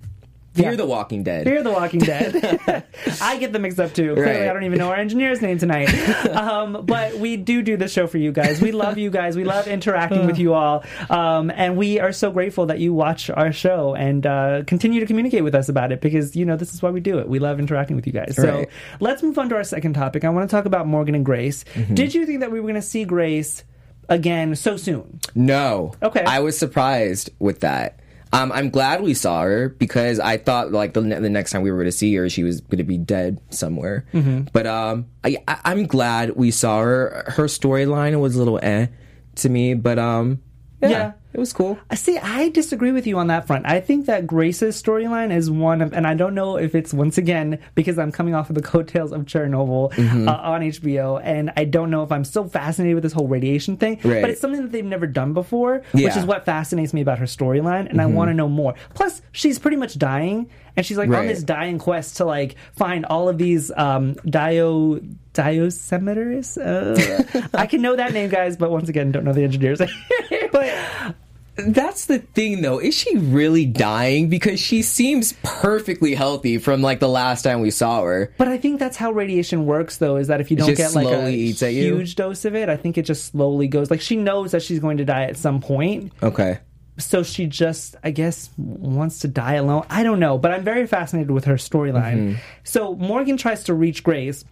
Fear 0.55 0.71
Yeah. 0.73 0.77
The 0.77 0.87
Walking 0.87 1.23
Dead. 1.23 1.45
Fear 1.47 1.63
the 1.63 1.71
Walking 1.71 2.01
Dead. 2.01 2.85
I 3.23 3.39
get 3.39 3.53
them 3.53 3.63
mixed 3.63 3.81
up 3.81 3.95
too. 3.95 4.15
Clearly, 4.15 4.41
Right. 4.41 4.49
I 4.49 4.53
don't 4.53 4.65
even 4.65 4.79
know 4.79 4.91
our 4.91 4.97
engineer's 4.97 5.41
name 5.41 5.59
tonight. 5.59 5.89
Um, 6.33 6.85
but 6.87 7.15
we 7.19 7.37
do 7.37 7.63
do 7.63 7.77
the 7.77 7.89
show 7.89 8.07
for 8.07 8.19
you 8.19 8.33
guys. 8.33 8.61
We 8.61 8.73
love 8.73 8.99
you 8.99 9.11
guys. 9.11 9.37
We 9.37 9.45
love 9.45 9.67
interacting 9.69 10.27
with 10.27 10.39
you 10.39 10.55
all. 10.55 10.83
Um, 11.11 11.51
and 11.51 11.77
we 11.77 12.01
are 12.01 12.13
so 12.13 12.31
grateful 12.31 12.67
that 12.67 12.79
you 12.81 12.93
watch 12.95 13.31
our 13.31 13.53
show 13.53 13.95
and 13.95 14.27
uh, 14.27 14.63
continue 14.67 15.01
to 15.01 15.07
communicate 15.07 15.45
with 15.45 15.55
us 15.55 15.69
about 15.69 15.93
it 15.93 16.01
because, 16.01 16.35
you 16.37 16.45
know, 16.45 16.57
this 16.57 16.75
is 16.75 16.83
why 16.83 16.91
we 16.91 17.01
do 17.01 17.19
it. 17.19 17.29
We 17.29 17.39
love 17.39 17.59
interacting 17.61 17.97
with 17.97 18.07
you 18.07 18.13
guys. 18.13 18.37
So 18.37 18.59
Right. 18.59 18.69
let's 19.01 19.23
move 19.23 19.39
on 19.39 19.49
to 19.51 19.57
our 19.57 19.65
second 19.65 19.95
topic. 19.95 20.25
I 20.25 20.31
want 20.31 20.49
to 20.49 20.55
talk 20.57 20.65
about 20.65 20.87
Morgan 20.87 21.15
and 21.15 21.25
Grace. 21.25 21.65
Mm-hmm. 21.75 21.95
Did 21.95 22.15
you 22.15 22.27
think 22.27 22.41
that 22.41 22.51
we 22.51 22.59
were 22.61 22.67
going 22.69 22.81
to 22.81 22.83
see 22.87 23.05
Grace 23.05 23.65
again 24.09 24.55
so 24.57 24.77
soon? 24.77 25.21
No. 25.35 25.93
Okay. 26.03 26.25
I 26.25 26.41
was 26.41 26.59
surprised 26.59 27.31
with 27.39 27.61
that. 27.61 27.99
Um, 28.35 28.51
I'm 28.51 28.71
glad 28.71 29.03
we 29.03 29.13
saw 29.13 29.43
her 29.43 29.69
because 29.69 30.19
I 30.19 30.39
thought 30.39 30.73
like 30.73 30.95
the, 30.95 31.03
ne- 31.03 31.21
the 31.21 31.29
next 31.29 31.51
time 31.51 31.63
we 31.63 31.71
were 31.71 31.77
going 31.77 31.89
to 31.89 31.93
see 31.93 32.15
her, 32.15 32.29
she 32.31 32.43
was 32.43 32.63
going 32.63 32.79
to 32.79 32.85
be 32.85 32.97
dead 32.97 33.41
somewhere. 33.51 34.07
Mm-hmm. 34.15 34.45
But 34.53 34.67
um, 34.67 35.07
I, 35.23 35.37
I, 35.47 35.61
I'm 35.67 35.87
glad 35.87 36.31
we 36.31 36.51
saw 36.51 36.81
her. 36.81 37.25
Her 37.29 37.45
storyline 37.45 38.19
was 38.21 38.35
a 38.35 38.39
little 38.39 38.59
eh 38.63 38.87
to 39.37 39.49
me, 39.49 39.75
but 39.75 39.99
um, 39.99 40.41
Yeah. 40.91 41.13
it 41.33 41.39
was 41.39 41.53
cool. 41.53 41.79
See, 41.95 42.19
I 42.19 42.49
disagree 42.49 42.91
with 42.93 43.07
you 43.07 43.19
on 43.19 43.29
that 43.29 43.47
front. 43.47 43.67
I 43.67 43.81
think 43.81 44.07
that 44.07 44.27
Grace's 44.27 44.81
storyline 44.83 45.33
is 45.35 45.51
one 45.51 45.81
of, 45.81 45.93
and 45.93 46.07
I 46.07 46.15
don't 46.15 46.35
know 46.35 46.57
if 46.57 46.75
it's 46.75 46.93
once 46.93 47.19
again 47.19 47.59
because 47.75 47.99
I'm 47.99 48.11
coming 48.13 48.35
off 48.35 48.49
of 48.51 48.55
the 48.57 48.63
coattails 48.73 49.13
of 49.13 49.23
Chernobyl 49.23 49.93
Mm-hmm. 49.93 50.29
uh, 50.29 50.33
on 50.33 50.61
HBO, 50.63 51.21
and 51.23 51.53
I 51.57 51.65
don't 51.65 51.91
know 51.91 52.03
if 52.03 52.11
I'm 52.13 52.25
so 52.25 52.45
fascinated 52.49 52.95
with 52.97 53.03
this 53.05 53.13
whole 53.13 53.29
radiation 53.29 53.77
thing. 53.77 54.01
Right. 54.05 54.21
But 54.21 54.31
it's 54.31 54.41
something 54.41 54.61
that 54.63 54.73
they've 54.73 54.85
never 54.85 55.07
done 55.07 55.33
before, 55.33 55.83
which 55.93 56.03
Yeah. 56.03 56.09
Mm-hmm. 56.11 56.19
is 56.21 56.25
what 56.27 56.45
fascinates 56.45 56.93
me 56.93 57.01
about 57.01 57.19
her 57.19 57.27
storyline, 57.27 57.89
and 57.89 58.01
I 58.01 58.07
want 58.07 58.29
to 58.31 58.35
know 58.35 58.49
more. 58.49 58.75
Plus, 58.95 59.23
she's 59.33 59.59
pretty 59.59 59.77
much 59.77 59.99
dying, 59.99 60.51
and 60.77 60.85
she's 60.85 60.99
like 60.99 61.11
on 61.11 61.27
this 61.27 61.43
dying 61.43 61.79
quest 61.79 62.17
to 62.19 62.25
like 62.25 62.57
find 62.75 63.05
all 63.07 63.29
of 63.29 63.39
these 63.39 63.71
um, 63.77 64.15
dio 64.25 65.01
diosemitis. 65.35 66.59
Uh, 66.59 67.49
I 67.55 67.67
can 67.67 67.83
know 67.83 67.97
that 67.97 68.13
name, 68.13 68.31
guys, 68.31 68.57
but 68.57 68.71
once 68.71 68.89
again, 68.89 69.13
don't 69.13 69.25
know 69.25 69.33
the 69.33 69.45
engineers. 69.45 69.81
But 70.53 71.15
that's 71.57 72.07
the 72.07 72.19
thing, 72.19 72.61
though. 72.63 72.79
Is 72.79 72.95
she 72.95 73.17
really 73.17 73.65
dying? 73.67 74.29
Because 74.29 74.61
she 74.61 74.83
seems 74.83 75.35
perfectly 75.43 76.15
healthy 76.15 76.59
from 76.59 76.83
like 76.83 77.01
the 77.01 77.09
last 77.09 77.43
time 77.43 77.61
we 77.61 77.71
saw 77.71 78.03
her. 78.03 78.35
But 78.39 78.49
I 78.49 78.59
think 78.59 78.79
that's 78.79 78.97
how 78.97 79.13
radiation 79.13 79.65
works, 79.67 79.97
though, 79.99 80.17
is 80.17 80.29
that 80.29 80.41
if 80.41 80.51
you 80.51 80.57
don't 80.57 80.75
get 80.75 80.95
like 80.95 81.07
a 81.07 81.31
huge 81.31 82.17
dose 82.17 82.45
of 82.45 82.55
it, 82.55 82.69
I 82.69 82.77
think 82.77 82.99
it 82.99 83.03
just 83.03 83.27
slowly 83.27 83.67
goes. 83.69 83.91
Like 83.91 84.01
she 84.01 84.17
knows 84.17 84.53
that 84.53 84.63
she's 84.63 84.79
going 84.79 84.99
to 84.99 85.05
die 85.05 85.25
at 85.25 85.37
some 85.39 85.61
point, 85.61 86.13
Okay. 86.23 86.59
so 86.99 87.23
she 87.23 87.47
just, 87.47 87.97
I 88.05 88.11
guess, 88.11 88.51
wants 88.59 89.21
to 89.21 89.29
die 89.29 89.55
alone. 89.55 89.87
I 89.89 90.03
don't 90.03 90.21
know, 90.21 90.37
but 90.39 90.53
I'm 90.53 90.65
very 90.65 90.87
fascinated 90.87 91.31
with 91.31 91.45
her 91.47 91.55
storyline. 91.57 92.17
Mm-hmm. 92.17 92.35
So 92.65 92.95
Morgan 92.95 93.37
tries 93.39 93.65
to 93.65 93.75
reach 93.75 94.03
Grace. 94.03 94.45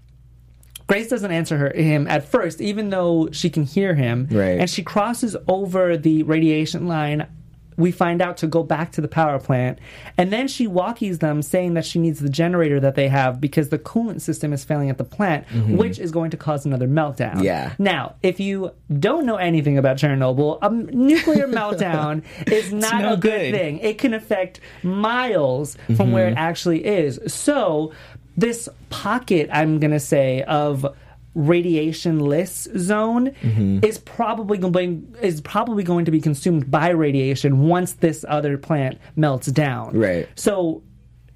Grace 0.90 1.06
doesn't 1.06 1.30
answer 1.30 1.56
her 1.56 1.72
him 1.72 2.08
at 2.08 2.24
first, 2.24 2.60
even 2.60 2.90
though 2.90 3.28
she 3.30 3.48
can 3.48 3.62
hear 3.62 3.94
him. 3.94 4.26
Right. 4.28 4.58
And 4.58 4.68
she 4.68 4.82
crosses 4.82 5.36
over 5.46 5.96
the 5.96 6.24
radiation 6.24 6.88
line. 6.88 7.28
We 7.76 7.92
find 7.92 8.20
out 8.20 8.38
to 8.38 8.48
go 8.48 8.64
back 8.64 8.90
to 8.92 9.00
the 9.00 9.06
power 9.06 9.38
plant, 9.38 9.78
and 10.18 10.32
then 10.32 10.48
she 10.48 10.66
walkies 10.66 11.20
them, 11.20 11.42
saying 11.42 11.74
that 11.74 11.86
she 11.86 12.00
needs 12.00 12.18
the 12.18 12.28
generator 12.28 12.80
that 12.80 12.96
they 12.96 13.06
have 13.06 13.40
because 13.40 13.68
the 13.68 13.78
coolant 13.78 14.20
system 14.20 14.52
is 14.52 14.64
failing 14.64 14.90
at 14.90 14.98
the 14.98 15.04
plant, 15.04 15.46
which 15.50 16.00
is 16.00 16.10
going 16.10 16.32
to 16.32 16.36
cause 16.36 16.66
another 16.66 16.88
meltdown. 16.88 17.34
Mm-hmm. 17.34 17.44
Yeah. 17.44 17.72
Now, 17.78 18.16
if 18.24 18.40
you 18.40 18.72
don't 18.98 19.24
know 19.24 19.36
anything 19.36 19.78
about 19.78 19.96
Chernobyl, 19.96 20.58
a 20.60 20.70
nuclear 20.70 21.46
meltdown 21.60 22.24
is 22.48 22.72
not 22.72 23.00
no 23.00 23.12
a 23.12 23.16
good, 23.16 23.30
good. 23.30 23.54
thing. 23.54 23.78
It 23.78 23.96
can 23.96 24.12
affect 24.12 24.58
miles 24.82 25.78
from 25.96 26.10
where 26.10 26.26
it 26.28 26.34
actually 26.36 26.84
is. 26.84 27.20
So, 27.32 27.92
this 28.40 28.68
pocket, 28.88 29.48
I'm 29.52 29.78
going 29.78 29.92
to 29.92 30.00
say, 30.00 30.42
of 30.42 30.86
radiation-less 31.34 32.68
zone 32.76 33.30
mm-hmm. 33.30 33.84
is 33.84 33.98
probably 33.98 34.58
going 34.58 35.14
is 35.22 35.40
probably 35.40 35.84
going 35.84 36.04
to 36.04 36.10
be 36.10 36.20
consumed 36.20 36.70
by 36.70 36.88
radiation 36.88 37.68
once 37.68 37.92
this 37.92 38.24
other 38.28 38.58
plant 38.58 38.98
melts 39.14 39.46
down. 39.46 39.96
Right. 39.96 40.28
So 40.34 40.82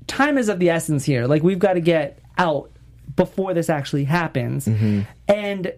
time 0.07 0.37
is 0.37 0.49
of 0.49 0.59
the 0.59 0.71
essence 0.71 1.05
here. 1.05 1.27
Like 1.27 1.43
we've 1.43 1.61
got 1.61 1.75
to 1.75 1.81
get 1.81 2.19
out 2.39 2.71
before 3.15 3.55
this 3.55 3.71
actually 3.71 4.05
happens. 4.05 4.67
Mm-hmm. 4.67 5.03
And 5.29 5.73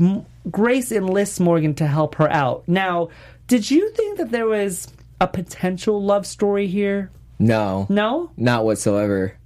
M- 0.00 0.26
Grace 0.50 0.90
enlists 0.90 1.38
Morgan 1.38 1.74
to 1.74 1.86
help 1.86 2.16
her 2.16 2.30
out. 2.30 2.64
Now, 2.66 3.10
did 3.46 3.70
you 3.70 3.90
think 3.92 4.18
that 4.18 4.30
there 4.30 4.46
was 4.46 4.88
a 5.20 5.28
potential 5.28 6.02
love 6.02 6.26
story 6.26 6.66
here? 6.66 7.10
No. 7.38 7.86
No? 7.88 8.30
Not 8.36 8.64
whatsoever. 8.64 9.36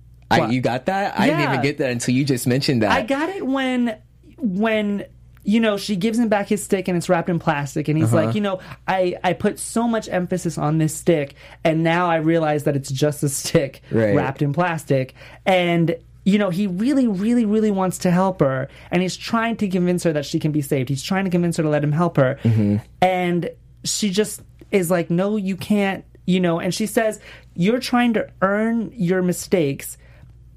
I, 0.43 0.51
you 0.51 0.61
got 0.61 0.87
that? 0.87 1.19
I 1.19 1.27
didn't 1.27 1.43
even 1.43 1.63
get 1.63 1.79
that 1.79 1.91
until 1.91 2.15
you 2.15 2.25
just 2.25 2.47
mentioned 2.47 2.83
that. 2.83 2.91
I 2.93 3.03
got 3.03 3.29
it 3.31 3.47
when 3.47 3.97
when 4.39 5.05
you 5.47 5.61
know 5.61 5.77
she 5.77 5.97
gives 5.97 6.19
him 6.19 6.29
back 6.29 6.49
his 6.49 6.63
stick 6.63 6.89
and 6.89 6.97
it's 6.97 7.09
wrapped 7.09 7.29
in 7.29 7.39
plastic 7.39 7.89
and 7.89 7.99
he's 7.99 8.13
Uh-huh. 8.13 8.27
like 8.27 8.35
you 8.35 8.41
know 8.41 8.61
I, 8.89 9.17
I 9.23 9.33
put 9.35 9.59
so 9.59 9.87
much 9.87 10.09
emphasis 10.09 10.57
on 10.59 10.79
this 10.79 10.95
stick 10.97 11.35
and 11.63 11.83
now 11.85 12.09
i 12.11 12.17
realize 12.17 12.65
that 12.65 12.77
it's 12.77 12.91
just 12.91 13.23
a 13.23 13.29
stick 13.29 13.83
Right. 13.91 14.15
wrapped 14.15 14.41
in 14.43 14.53
plastic 14.55 15.15
and 15.45 15.97
you 16.25 16.39
know 16.39 16.49
he 16.51 16.67
really 16.67 17.07
really 17.07 17.45
really 17.45 17.71
wants 17.71 17.99
to 17.99 18.11
help 18.11 18.41
her 18.41 18.69
and 18.91 19.03
he's 19.03 19.17
trying 19.19 19.57
to 19.59 19.69
convince 19.69 20.03
her 20.05 20.13
that 20.15 20.25
she 20.25 20.39
can 20.41 20.51
be 20.51 20.63
saved 20.63 20.89
he's 20.89 21.03
trying 21.03 21.25
to 21.27 21.31
convince 21.31 21.59
her 21.59 21.63
to 21.63 21.69
let 21.69 21.85
him 21.85 21.93
help 21.93 22.17
her 22.17 22.39
Mm-hmm. 22.43 22.77
and 23.03 23.51
she 23.85 24.09
just 24.11 24.41
is 24.71 24.91
like 24.91 25.11
no 25.11 25.37
you 25.37 25.57
can't 25.57 26.05
you 26.27 26.41
know 26.41 26.59
and 26.59 26.75
she 26.75 26.87
says 26.87 27.21
you're 27.55 27.81
trying 27.81 28.15
to 28.15 28.27
earn 28.41 28.91
your 28.95 29.21
mistakes 29.23 29.99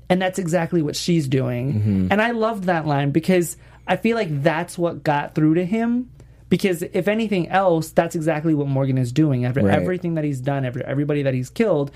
and 0.09 0.21
that's 0.21 0.39
exactly 0.39 0.81
what 0.81 0.95
she's 0.95 1.27
doing. 1.27 1.73
Mm-hmm. 1.73 2.07
And 2.11 2.21
I 2.21 2.31
loved 2.31 2.65
that 2.65 2.85
line 2.85 3.11
because 3.11 3.57
I 3.87 3.95
feel 3.97 4.15
like 4.15 4.41
that's 4.43 4.77
what 4.77 5.03
got 5.03 5.35
through 5.35 5.55
to 5.55 5.65
him. 5.65 6.09
Because 6.49 6.81
if 6.81 7.09
anything 7.09 7.49
else, 7.49 7.89
that's 7.91 8.15
exactly 8.15 8.53
what 8.53 8.67
Morgan 8.67 8.97
is 8.97 9.11
doing. 9.11 9.43
After 9.43 9.61
Right. 9.63 9.73
everything 9.77 10.15
that 10.15 10.23
he's 10.23 10.39
done, 10.39 10.63
every, 10.63 10.81
everybody 10.85 11.23
that 11.23 11.33
he's 11.33 11.49
killed, 11.49 11.91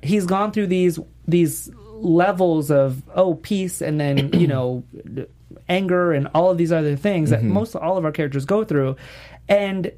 he's 0.00 0.26
gone 0.26 0.52
through 0.52 0.68
these 0.68 0.98
these 1.26 1.70
levels 1.92 2.70
of 2.70 3.02
oh 3.16 3.34
peace, 3.34 3.80
and 3.82 3.98
then 4.00 4.32
you 4.32 4.46
know 4.46 4.84
anger 5.68 6.12
and 6.12 6.28
all 6.34 6.50
of 6.50 6.58
these 6.58 6.70
other 6.72 6.94
things 6.94 7.30
Mm-hmm. 7.32 7.48
that 7.48 7.52
most 7.52 7.74
all 7.74 7.96
of 7.98 8.04
our 8.04 8.12
characters 8.12 8.44
go 8.44 8.62
through, 8.64 8.94
and 9.48 9.90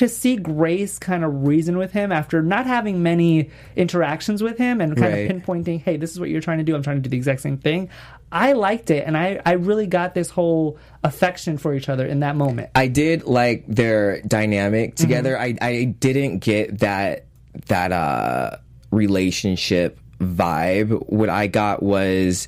to 0.00 0.08
see 0.08 0.36
Grace 0.36 0.98
kind 0.98 1.24
of 1.24 1.46
reason 1.46 1.78
with 1.78 1.92
him 1.92 2.12
after 2.12 2.42
not 2.42 2.66
having 2.66 3.02
many 3.02 3.48
interactions 3.76 4.42
with 4.42 4.58
him 4.58 4.80
and 4.80 4.96
kind 4.96 5.12
Right. 5.12 5.30
of 5.30 5.42
pinpointing, 5.42 5.80
hey, 5.82 5.96
this 5.96 6.10
is 6.10 6.20
what 6.20 6.28
you're 6.28 6.40
trying 6.40 6.58
to 6.58 6.64
do. 6.64 6.74
I'm 6.74 6.82
trying 6.82 6.96
to 6.96 7.02
do 7.02 7.08
the 7.10 7.16
exact 7.16 7.40
same 7.40 7.56
thing. 7.58 7.88
I 8.32 8.52
liked 8.52 8.90
it, 8.90 9.04
and 9.06 9.16
I, 9.16 9.40
I 9.44 9.52
really 9.52 9.86
got 9.86 10.14
this 10.14 10.30
whole 10.30 10.78
affection 11.02 11.58
for 11.58 11.74
each 11.74 11.88
other 11.88 12.06
in 12.06 12.20
that 12.20 12.36
moment. 12.36 12.70
I 12.76 12.86
did 12.86 13.24
like 13.24 13.64
their 13.66 14.20
dynamic 14.22 14.94
Mm-hmm. 14.94 15.02
together. 15.02 15.38
I 15.38 15.56
I 15.60 15.84
didn't 15.98 16.38
get 16.38 16.78
that 16.80 17.26
that 17.66 17.90
uh 17.92 18.56
relationship 18.92 19.98
vibe. 20.20 21.08
What 21.08 21.28
I 21.28 21.46
got 21.48 21.82
was 21.82 22.46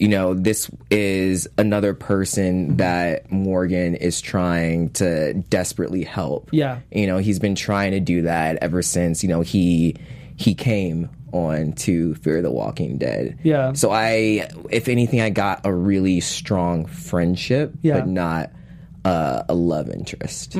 you 0.00 0.08
know, 0.08 0.34
this 0.34 0.70
is 0.90 1.48
another 1.58 1.92
person 1.94 2.76
that 2.76 3.30
Morgan 3.30 3.94
is 3.94 4.20
trying 4.20 4.90
to 4.90 5.34
desperately 5.34 6.04
help. 6.04 6.50
Yeah. 6.52 6.80
You 6.92 7.06
know, 7.06 7.18
he's 7.18 7.38
been 7.38 7.54
trying 7.54 7.92
to 7.92 8.00
do 8.00 8.22
that 8.22 8.56
ever 8.62 8.82
since, 8.82 9.22
you 9.22 9.28
know, 9.28 9.40
he 9.40 9.96
he 10.36 10.54
came 10.54 11.10
on 11.32 11.72
to 11.72 12.14
Fear 12.16 12.42
the 12.42 12.50
Walking 12.50 12.96
Dead. 12.96 13.38
Yeah. 13.42 13.72
So 13.74 13.90
I 13.90 14.48
if 14.70 14.88
anything 14.88 15.20
I 15.20 15.30
got 15.30 15.62
a 15.64 15.72
really 15.72 16.20
strong 16.20 16.86
friendship, 16.86 17.72
Yeah. 17.82 17.98
but 18.00 18.08
not 18.08 18.50
uh, 19.04 19.42
a 19.48 19.54
love 19.54 19.90
interest. 19.90 20.56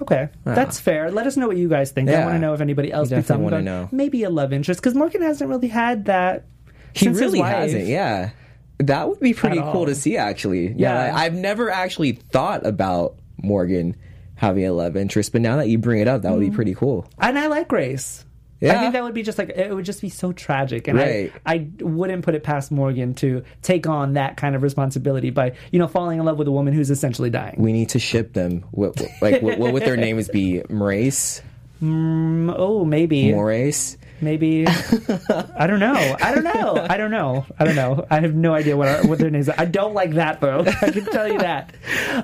Okay, 0.00 0.28
that's 0.44 0.78
fair. 0.78 1.10
Let 1.10 1.26
us 1.26 1.36
know 1.36 1.48
what 1.48 1.56
you 1.56 1.68
guys 1.68 1.90
think. 1.90 2.08
Yeah. 2.08 2.20
I 2.22 2.24
want 2.24 2.36
to 2.36 2.38
know 2.38 2.54
if 2.54 2.60
anybody 2.60 2.92
else 2.92 3.08
picks 3.08 3.30
up 3.30 3.38
definitely 3.38 3.44
wanna 3.44 3.62
know. 3.64 3.88
maybe 3.90 4.22
a 4.22 4.30
love 4.30 4.52
interest 4.52 4.80
because 4.80 4.94
Morgan 4.94 5.22
hasn't 5.22 5.50
really 5.50 5.66
had 5.68 6.04
that. 6.04 6.44
He 6.94 7.06
since 7.06 7.18
his 7.18 7.20
really 7.20 7.40
wife. 7.40 7.54
hasn't, 7.56 7.86
yeah. 7.86 8.30
That 8.78 9.08
would 9.08 9.20
be 9.20 9.34
pretty 9.34 9.58
cool 9.60 9.86
to 9.86 9.94
see, 9.94 10.16
actually. 10.16 10.68
Yeah. 10.68 11.06
Yeah, 11.06 11.16
I- 11.16 11.24
I've 11.24 11.34
never 11.34 11.70
actually 11.70 12.12
thought 12.12 12.64
about 12.64 13.16
Morgan 13.42 13.96
having 14.36 14.64
a 14.64 14.72
love 14.72 14.96
interest, 14.96 15.32
but 15.32 15.40
now 15.40 15.56
that 15.56 15.68
you 15.68 15.78
bring 15.78 16.00
it 16.00 16.06
up, 16.08 16.22
that 16.22 16.30
would 16.32 16.40
be 16.40 16.50
pretty 16.50 16.74
cool. 16.74 17.04
And 17.18 17.36
I 17.38 17.48
like 17.48 17.66
Grace. 17.68 18.24
Yeah. 18.60 18.76
I 18.76 18.80
think 18.80 18.92
that 18.94 19.04
would 19.04 19.14
be 19.14 19.22
just 19.22 19.38
like 19.38 19.50
it 19.50 19.72
would 19.72 19.84
just 19.84 20.00
be 20.00 20.08
so 20.08 20.32
tragic, 20.32 20.88
and 20.88 20.98
Right. 20.98 21.32
I 21.46 21.54
I 21.54 21.68
wouldn't 21.80 22.24
put 22.24 22.34
it 22.34 22.42
past 22.42 22.72
Morgan 22.72 23.14
to 23.14 23.44
take 23.62 23.86
on 23.86 24.14
that 24.14 24.36
kind 24.36 24.56
of 24.56 24.62
responsibility 24.64 25.30
by 25.30 25.52
you 25.70 25.78
know 25.78 25.86
falling 25.86 26.18
in 26.18 26.24
love 26.24 26.38
with 26.38 26.48
a 26.48 26.50
woman 26.50 26.72
who's 26.74 26.90
essentially 26.90 27.30
dying. 27.30 27.54
We 27.58 27.72
need 27.72 27.90
to 27.90 28.00
ship 28.00 28.32
them. 28.32 28.64
What, 28.72 28.96
what- 29.00 29.10
like, 29.20 29.42
what, 29.42 29.58
what 29.60 29.72
would 29.72 29.82
their 29.84 29.96
names 30.08 30.28
be? 30.28 30.62
Maurice? 30.68 31.40
Mm, 31.82 32.52
oh, 32.56 32.84
maybe, 32.84 33.30
Maurice? 33.32 33.96
Maybe. 34.20 34.66
I 34.66 35.66
don't 35.66 35.80
know. 35.80 36.16
I 36.20 36.34
don't 36.34 36.44
know. 36.44 36.86
I 36.88 36.96
don't 36.96 37.10
know. 37.10 37.46
I 37.58 37.64
don't 37.64 37.74
know. 37.76 38.06
I 38.10 38.20
have 38.20 38.34
no 38.34 38.54
idea 38.54 38.76
what 38.76 38.88
our, 38.88 39.06
what 39.06 39.18
their 39.18 39.30
names 39.30 39.48
are. 39.48 39.54
I 39.58 39.64
don't 39.64 39.94
like 39.94 40.12
that 40.12 40.40
though. 40.40 40.60
I 40.82 40.90
can 40.90 41.04
tell 41.06 41.28
you 41.28 41.38
that. 41.38 41.74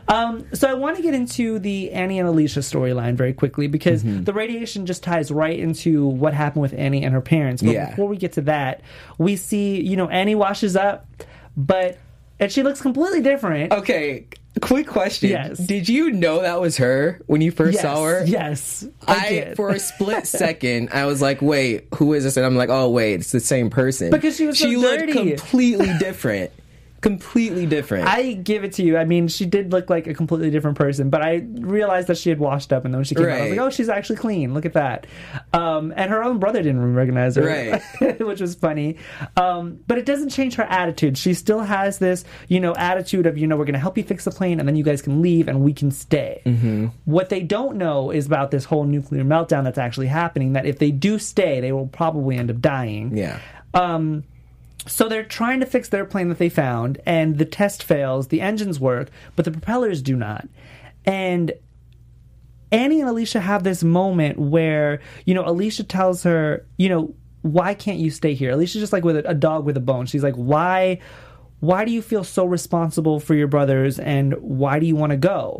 Um, 0.08 0.46
so 0.54 0.68
I 0.68 0.74
want 0.74 0.96
to 0.96 1.02
get 1.02 1.14
into 1.14 1.58
the 1.58 1.92
Annie 1.92 2.18
and 2.18 2.28
Alicia 2.28 2.60
storyline 2.60 3.14
very 3.14 3.32
quickly 3.32 3.66
because 3.66 4.02
Mm-hmm. 4.04 4.24
the 4.24 4.32
radiation 4.32 4.86
just 4.86 5.02
ties 5.02 5.30
right 5.30 5.58
into 5.58 6.06
what 6.06 6.34
happened 6.34 6.62
with 6.62 6.74
Annie 6.74 7.04
and 7.04 7.14
her 7.14 7.20
parents. 7.20 7.62
But 7.62 7.72
Yeah. 7.72 7.90
before 7.90 8.06
we 8.08 8.16
get 8.16 8.32
to 8.32 8.42
that, 8.42 8.80
we 9.18 9.36
see 9.36 9.80
you 9.80 9.96
know 9.96 10.08
Annie 10.08 10.34
washes 10.34 10.76
up, 10.76 11.06
but 11.56 11.98
and 12.40 12.50
she 12.50 12.62
looks 12.62 12.80
completely 12.80 13.20
different. 13.22 13.72
Okay, 13.72 14.26
quick 14.60 14.86
question. 14.86 15.30
Yes. 15.30 15.58
Did 15.58 15.88
you 15.88 16.10
know 16.10 16.42
that 16.42 16.60
was 16.60 16.76
her 16.78 17.20
when 17.26 17.40
you 17.40 17.50
first 17.50 17.74
yes, 17.74 17.82
saw 17.82 18.04
her? 18.04 18.24
yes, 18.24 18.86
I, 19.06 19.14
I, 19.14 19.28
did. 19.28 19.56
for 19.56 19.70
a 19.70 19.78
split 19.78 20.26
second, 20.28 20.90
I 20.92 21.06
was 21.06 21.20
like, 21.20 21.42
"Wait, 21.42 21.86
who 21.94 22.12
is 22.12 22.24
this?" 22.24 22.36
And 22.36 22.46
I'm 22.46 22.56
like, 22.56 22.70
"Oh, 22.70 22.90
wait, 22.90 23.14
it's 23.14 23.32
the 23.32 23.40
same 23.40 23.70
person." 23.70 24.10
Because 24.10 24.36
she 24.36 24.46
was 24.46 24.58
so 24.58 24.68
she 24.68 24.76
looked 24.76 25.12
completely 25.12 25.90
different, 25.98 26.50
completely 27.04 27.66
different. 27.66 28.08
I 28.08 28.32
give 28.32 28.64
it 28.64 28.72
to 28.74 28.82
you. 28.82 28.96
I 28.96 29.04
mean, 29.04 29.28
she 29.28 29.46
did 29.46 29.70
look 29.70 29.88
like 29.88 30.06
a 30.08 30.14
completely 30.14 30.50
different 30.50 30.76
person, 30.76 31.10
but 31.10 31.22
I 31.22 31.46
realized 31.52 32.08
that 32.08 32.18
she 32.18 32.30
had 32.30 32.38
washed 32.40 32.72
up, 32.72 32.84
and 32.84 32.92
then 32.92 32.98
when 32.98 33.04
she 33.04 33.14
came 33.14 33.26
out, 33.26 33.30
I 33.38 33.42
was 33.42 33.50
like, 33.50 33.60
"Oh, 33.60 33.70
she's 33.70 33.88
actually 33.88 34.16
clean. 34.16 34.54
Look 34.54 34.64
at 34.66 34.72
that." 34.72 35.06
Um, 35.52 35.92
and 35.96 36.10
her 36.10 36.24
own 36.24 36.38
brother 36.38 36.62
didn't 36.62 36.94
recognize 36.94 37.36
her, 37.36 37.42
Right. 37.44 38.18
which 38.20 38.40
was 38.40 38.54
funny. 38.56 38.96
Um, 39.36 39.78
but 39.86 39.98
it 39.98 40.06
doesn't 40.06 40.30
change 40.30 40.54
her 40.56 40.64
attitude. 40.64 41.16
She 41.16 41.34
still 41.34 41.60
has 41.60 41.98
this, 41.98 42.24
you 42.48 42.58
know, 42.58 42.74
attitude 42.74 43.26
of, 43.26 43.38
you 43.38 43.46
know, 43.46 43.56
we're 43.56 43.64
going 43.66 43.74
to 43.74 43.78
help 43.78 43.96
you 43.98 44.04
fix 44.04 44.24
the 44.24 44.30
plane, 44.32 44.58
and 44.58 44.68
then 44.68 44.74
you 44.74 44.82
guys 44.84 45.02
can 45.02 45.22
leave, 45.22 45.46
and 45.46 45.60
we 45.60 45.72
can 45.72 45.90
stay. 45.90 46.42
Mm-hmm. 46.46 46.86
What 47.04 47.28
they 47.28 47.42
don't 47.42 47.76
know 47.76 48.10
is 48.10 48.26
about 48.26 48.50
this 48.50 48.64
whole 48.64 48.84
nuclear 48.84 49.22
meltdown 49.24 49.64
that's 49.64 49.78
actually 49.78 50.06
happening. 50.08 50.54
That 50.54 50.66
if 50.66 50.78
they 50.78 50.90
do 50.90 51.18
stay, 51.18 51.60
they 51.60 51.72
will 51.72 51.86
probably 51.86 52.36
end 52.36 52.50
up 52.50 52.60
dying. 52.60 53.16
yeah. 53.16 53.38
So 54.86 55.08
they're 55.08 55.24
trying 55.24 55.60
to 55.60 55.66
fix 55.66 55.88
their 55.88 56.04
plane 56.04 56.28
that 56.28 56.38
they 56.38 56.48
found, 56.48 57.00
and 57.06 57.38
the 57.38 57.44
test 57.44 57.82
fails. 57.82 58.28
The 58.28 58.40
engines 58.40 58.78
work, 58.78 59.10
but 59.34 59.44
the 59.44 59.50
propellers 59.50 60.02
do 60.02 60.16
not. 60.16 60.46
And 61.06 61.52
Annie 62.70 63.00
and 63.00 63.08
Alicia 63.08 63.40
have 63.40 63.62
this 63.62 63.82
moment 63.82 64.38
where, 64.38 65.00
you 65.24 65.34
know, 65.34 65.46
Alicia 65.46 65.84
tells 65.84 66.22
her, 66.24 66.66
you 66.76 66.88
know, 66.88 67.14
why 67.42 67.74
can't 67.74 67.98
you 67.98 68.10
stay 68.10 68.34
here? 68.34 68.50
Alicia's 68.50 68.80
just 68.80 68.92
like 68.92 69.04
with 69.04 69.16
a, 69.16 69.30
a 69.30 69.34
dog 69.34 69.64
with 69.64 69.76
a 69.76 69.80
bone. 69.80 70.06
She's 70.06 70.22
like, 70.22 70.34
why 70.34 70.98
why 71.66 71.84
do 71.84 71.92
you 71.92 72.02
feel 72.02 72.24
so 72.24 72.44
responsible 72.44 73.20
for 73.20 73.34
your 73.34 73.46
brothers 73.46 73.98
and 73.98 74.34
why 74.34 74.78
do 74.78 74.86
you 74.86 74.96
want 74.96 75.10
to 75.10 75.16
go? 75.16 75.58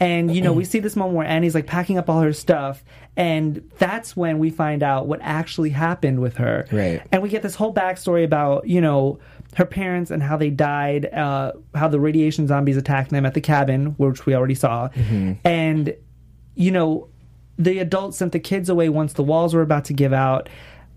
And 0.00 0.34
you 0.34 0.42
know, 0.42 0.52
we 0.52 0.64
see 0.64 0.78
this 0.78 0.96
moment 0.96 1.16
where 1.16 1.26
Annie's 1.26 1.54
like 1.54 1.66
packing 1.66 1.98
up 1.98 2.08
all 2.08 2.20
her 2.20 2.32
stuff 2.32 2.84
and 3.16 3.70
that's 3.78 4.16
when 4.16 4.38
we 4.38 4.50
find 4.50 4.82
out 4.82 5.06
what 5.06 5.20
actually 5.22 5.70
happened 5.70 6.20
with 6.20 6.36
her. 6.36 6.66
Right. 6.72 7.02
And 7.12 7.22
we 7.22 7.28
get 7.28 7.42
this 7.42 7.54
whole 7.54 7.74
backstory 7.74 8.24
about, 8.24 8.66
you 8.66 8.80
know, 8.80 9.18
her 9.56 9.66
parents 9.66 10.10
and 10.10 10.22
how 10.22 10.38
they 10.38 10.48
died, 10.48 11.12
uh, 11.12 11.52
how 11.74 11.88
the 11.88 12.00
radiation 12.00 12.46
zombies 12.46 12.76
attacked 12.78 13.10
them 13.10 13.26
at 13.26 13.34
the 13.34 13.40
cabin, 13.40 13.86
which 13.98 14.24
we 14.24 14.34
already 14.34 14.54
saw. 14.54 14.88
And, 15.44 15.94
you 16.54 16.70
know, 16.70 17.08
the 17.58 17.78
adults 17.80 18.16
sent 18.16 18.32
the 18.32 18.40
kids 18.40 18.70
away 18.70 18.88
once 18.88 19.12
the 19.12 19.22
walls 19.22 19.54
were 19.54 19.62
about 19.62 19.84
to 19.86 19.92
give 19.92 20.14
out. 20.14 20.48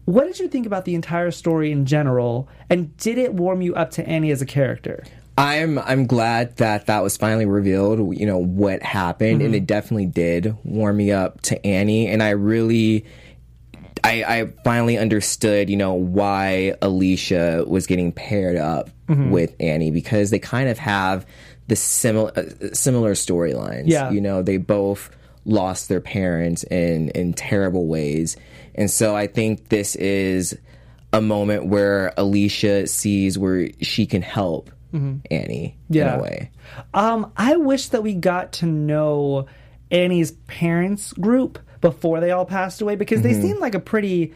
What 0.05 0.25
did 0.25 0.39
you 0.39 0.47
think 0.47 0.65
about 0.65 0.85
the 0.85 0.95
entire 0.95 1.31
story 1.31 1.71
in 1.71 1.85
general? 1.85 2.47
And 2.69 2.95
did 2.97 3.17
it 3.17 3.33
warm 3.33 3.61
you 3.61 3.75
up 3.75 3.91
to 3.91 4.07
Annie 4.07 4.31
as 4.31 4.41
a 4.41 4.45
character? 4.45 5.03
I'm 5.37 5.77
I'm 5.79 6.07
glad 6.07 6.57
that 6.57 6.85
that 6.85 7.03
was 7.03 7.17
finally 7.17 7.45
revealed. 7.45 8.17
You 8.17 8.25
know 8.25 8.37
what 8.37 8.81
happened, 8.81 9.41
and 9.41 9.53
it 9.53 9.65
definitely 9.67 10.05
did 10.05 10.55
warm 10.63 10.95
me 10.97 11.11
up 11.11 11.41
to 11.41 11.65
Annie. 11.65 12.07
And 12.07 12.23
I 12.23 12.29
really, 12.29 13.05
I, 14.01 14.23
I 14.23 14.45
finally 14.63 14.97
understood, 14.97 15.69
you 15.69 15.75
know, 15.75 15.93
why 15.93 16.75
Alicia 16.81 17.65
was 17.67 17.85
getting 17.85 18.13
paired 18.13 18.55
up 18.55 18.89
with 19.09 19.53
Annie 19.59 19.91
because 19.91 20.29
they 20.29 20.39
kind 20.39 20.69
of 20.69 20.77
have 20.77 21.25
the 21.67 21.75
similar 21.75 22.31
uh, 22.37 22.73
similar 22.73 23.13
storylines. 23.13 23.87
Yeah. 23.87 24.11
you 24.11 24.21
know, 24.21 24.41
they 24.41 24.57
both 24.57 25.09
lost 25.43 25.89
their 25.89 26.01
parents 26.01 26.63
in 26.63 27.09
in 27.09 27.33
terrible 27.33 27.87
ways, 27.87 28.37
and 28.75 28.89
so 28.91 29.15
I 29.15 29.27
think 29.27 29.69
this 29.69 29.95
is 29.95 30.57
a 31.13 31.21
moment 31.21 31.65
where 31.67 32.13
Alicia 32.17 32.87
sees 32.87 33.37
where 33.37 33.69
she 33.81 34.05
can 34.05 34.21
help 34.21 34.69
Annie 35.29 35.77
Yeah. 35.89 36.13
in 36.13 36.19
a 36.19 36.23
way. 36.23 36.51
Um, 36.93 37.31
I 37.35 37.57
wish 37.57 37.89
that 37.89 38.01
we 38.01 38.13
got 38.13 38.53
to 38.53 38.65
know 38.65 39.45
Annie's 39.91 40.31
parents 40.47 41.11
group 41.13 41.59
before 41.81 42.19
they 42.21 42.31
all 42.31 42.45
passed 42.45 42.81
away 42.81 42.95
because 42.95 43.21
they 43.21 43.33
seemed 43.33 43.59
like 43.59 43.75
a 43.75 43.79
pretty 43.79 44.33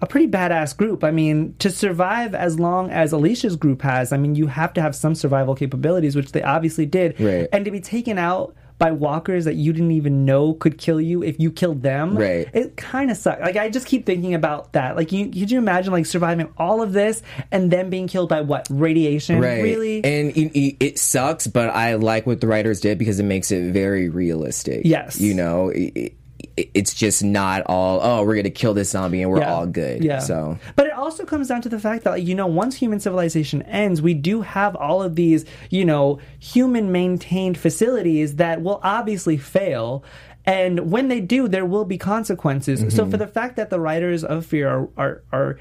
a 0.00 0.06
pretty 0.06 0.26
badass 0.26 0.76
group. 0.76 1.04
I 1.04 1.12
mean, 1.12 1.54
to 1.60 1.70
survive 1.70 2.34
as 2.34 2.58
long 2.58 2.90
as 2.90 3.12
Alicia's 3.12 3.54
group 3.54 3.82
has, 3.82 4.12
I 4.12 4.16
mean, 4.16 4.34
you 4.34 4.48
have 4.48 4.72
to 4.72 4.82
have 4.82 4.96
some 4.96 5.14
survival 5.14 5.54
capabilities, 5.54 6.16
which 6.16 6.32
they 6.32 6.42
obviously 6.42 6.86
did. 6.86 7.20
Right. 7.20 7.48
And 7.52 7.64
to 7.64 7.70
be 7.70 7.78
taken 7.80 8.18
out 8.18 8.56
by 8.82 8.90
walkers 8.90 9.44
that 9.44 9.54
you 9.54 9.72
didn't 9.72 9.92
even 9.92 10.24
know 10.24 10.54
could 10.54 10.76
kill 10.76 11.00
you 11.00 11.22
if 11.22 11.38
you 11.38 11.52
killed 11.52 11.82
them. 11.82 12.18
Right. 12.18 12.48
It 12.52 12.76
kind 12.76 13.12
of 13.12 13.16
sucks. 13.16 13.40
Like 13.40 13.56
I 13.56 13.68
just 13.68 13.86
keep 13.86 14.04
thinking 14.04 14.34
about 14.34 14.72
that. 14.72 14.96
Like, 14.96 15.12
you, 15.12 15.26
could 15.26 15.52
you 15.52 15.58
imagine 15.58 15.92
like 15.92 16.04
surviving 16.04 16.52
all 16.58 16.82
of 16.82 16.92
this 16.92 17.22
and 17.52 17.70
then 17.70 17.90
being 17.90 18.08
killed 18.08 18.28
by 18.28 18.40
what 18.40 18.66
radiation? 18.68 19.38
Right. 19.38 19.62
Really? 19.62 20.04
And 20.04 20.36
it, 20.36 20.76
it- 20.84 20.98
sucks, 20.98 21.46
but 21.46 21.68
I 21.70 21.94
like 21.94 22.26
what 22.26 22.40
the 22.40 22.46
writers 22.48 22.80
did 22.80 22.98
because 22.98 23.20
it 23.20 23.24
makes 23.24 23.50
it 23.52 23.72
very 23.72 24.08
realistic. 24.08 24.82
Yes. 24.84 25.20
You 25.20 25.34
know, 25.34 25.68
it, 25.68 26.14
it's 26.56 26.94
just 26.94 27.24
not 27.24 27.62
all, 27.66 28.00
oh, 28.02 28.24
we're 28.24 28.34
going 28.34 28.44
to 28.44 28.50
kill 28.50 28.74
this 28.74 28.90
zombie 28.90 29.22
and 29.22 29.30
we're 29.30 29.42
all 29.42 29.66
good. 29.66 30.04
Yeah. 30.04 30.18
So, 30.18 30.58
but 30.76 30.86
it 30.86 30.92
also 30.92 31.24
comes 31.24 31.48
down 31.48 31.62
to 31.62 31.68
the 31.68 31.78
fact 31.78 32.04
that, 32.04 32.22
you 32.22 32.34
know, 32.34 32.46
once 32.46 32.76
human 32.76 33.00
civilization 33.00 33.62
ends, 33.62 34.02
we 34.02 34.14
do 34.14 34.42
have 34.42 34.76
all 34.76 35.02
of 35.02 35.14
these, 35.14 35.44
you 35.70 35.84
know, 35.84 36.18
human 36.40 36.92
maintained 36.92 37.56
facilities 37.56 38.36
that 38.36 38.62
will 38.62 38.80
obviously 38.82 39.36
fail. 39.36 40.04
And 40.44 40.90
when 40.90 41.08
they 41.08 41.20
do, 41.20 41.48
there 41.48 41.64
will 41.64 41.84
be 41.84 41.98
consequences. 41.98 42.80
Mm-hmm. 42.80 42.90
So 42.90 43.08
for 43.08 43.16
the 43.16 43.28
fact 43.28 43.56
that 43.56 43.70
the 43.70 43.80
writers 43.80 44.22
of 44.24 44.44
Fear 44.44 44.68
are, 44.68 44.88
are, 44.96 45.22
are 45.32 45.58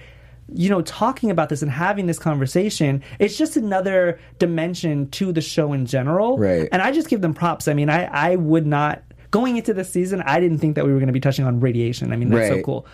you 0.54 0.70
know, 0.70 0.82
talking 0.82 1.32
about 1.32 1.48
this 1.48 1.62
and 1.62 1.72
having 1.72 2.08
this 2.08 2.20
conversation, 2.20 3.02
it's 3.20 3.38
just 3.38 3.56
another 3.56 4.20
dimension 4.40 5.10
to 5.12 5.32
the 5.32 5.40
show 5.40 5.72
in 5.72 5.86
general. 5.86 6.38
Right. 6.38 6.68
And 6.74 6.82
I 6.82 6.92
just 6.92 7.08
give 7.08 7.22
them 7.22 7.34
props. 7.34 7.70
I 7.70 7.74
mean, 7.74 7.90
I, 7.90 8.04
I 8.06 8.36
would 8.36 8.66
not, 8.68 9.02
going 9.32 9.58
into 9.58 9.74
the 9.74 9.84
season, 9.84 10.22
I 10.22 10.40
didn't 10.40 10.60
think 10.60 10.76
that 10.76 10.86
we 10.86 10.92
were 10.92 11.00
going 11.00 11.08
to 11.08 11.14
be 11.14 11.20
touching 11.20 11.46
on 11.46 11.60
radiation. 11.60 12.14
I 12.14 12.18
mean, 12.18 12.30
that's 12.30 12.50
so 12.50 12.62
cool. 12.62 12.86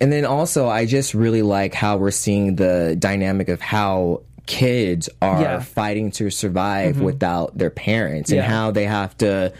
and 0.00 0.12
then 0.12 0.24
also, 0.24 0.68
I 0.68 0.84
just 0.84 1.14
really 1.14 1.42
like 1.42 1.72
how 1.72 1.96
we're 1.96 2.10
seeing 2.10 2.56
the 2.56 2.96
dynamic 2.98 3.48
of 3.48 3.60
how 3.60 4.22
kids 4.46 5.08
are 5.20 5.40
Yeah. 5.40 5.60
fighting 5.60 6.10
to 6.12 6.30
survive 6.30 6.96
mm-hmm. 6.96 7.04
without 7.04 7.56
their 7.56 7.70
parents 7.70 8.30
and 8.30 8.38
Yeah. 8.38 8.48
how 8.48 8.70
they 8.70 8.84
have 8.84 9.16
to 9.18 9.52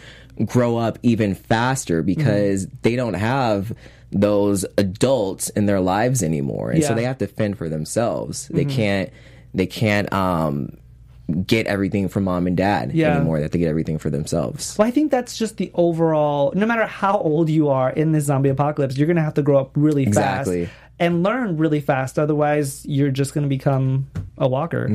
grow 0.45 0.77
up 0.77 0.97
even 1.03 1.35
faster 1.35 2.01
mm-hmm. 2.01 2.05
because 2.05 2.67
they 2.83 2.95
don't 2.95 3.15
have 3.15 3.73
those 4.11 4.65
adults 4.77 5.49
in 5.49 5.65
their 5.65 5.81
lives 5.81 6.23
anymore 6.23 6.71
and 6.71 6.81
so 6.81 6.93
they 6.93 7.03
have 7.03 7.17
to 7.17 7.27
fend 7.27 7.57
for 7.57 7.67
themselves 7.67 8.47
they 8.47 8.63
mm-hmm. 8.63 8.75
can't 8.77 9.09
they 9.53 9.65
can't 9.65 10.13
um 10.13 10.71
get 11.45 11.67
everything 11.67 12.07
from 12.07 12.23
mom 12.23 12.47
and 12.47 12.55
dad 12.55 12.93
Yeah. 12.93 13.15
anymore 13.17 13.37
they 13.37 13.43
have 13.43 13.51
to 13.51 13.57
get 13.57 13.67
everything 13.67 13.97
for 13.97 14.09
themselves 14.09 14.77
Well, 14.77 14.87
I 14.87 14.91
think 14.91 15.11
that's 15.11 15.37
just 15.37 15.57
the 15.57 15.69
overall. 15.73 16.53
No 16.55 16.65
matter 16.65 16.85
how 16.85 17.17
old 17.17 17.49
you 17.49 17.67
are 17.69 17.89
in 17.89 18.13
this 18.13 18.25
zombie 18.25 18.47
apocalypse, 18.49 18.97
you're 18.97 19.07
going 19.07 19.17
to 19.17 19.21
have 19.23 19.33
to 19.33 19.41
grow 19.41 19.59
up 19.59 19.71
really 19.75 20.03
Exactly. 20.03 20.65
fast 20.67 20.77
and 20.99 21.23
learn 21.23 21.57
really 21.57 21.81
fast. 21.81 22.17
Otherwise, 22.17 22.85
you're 22.85 23.11
just 23.11 23.33
going 23.33 23.43
to 23.43 23.49
become 23.49 24.07
a 24.37 24.47
walker. 24.47 24.87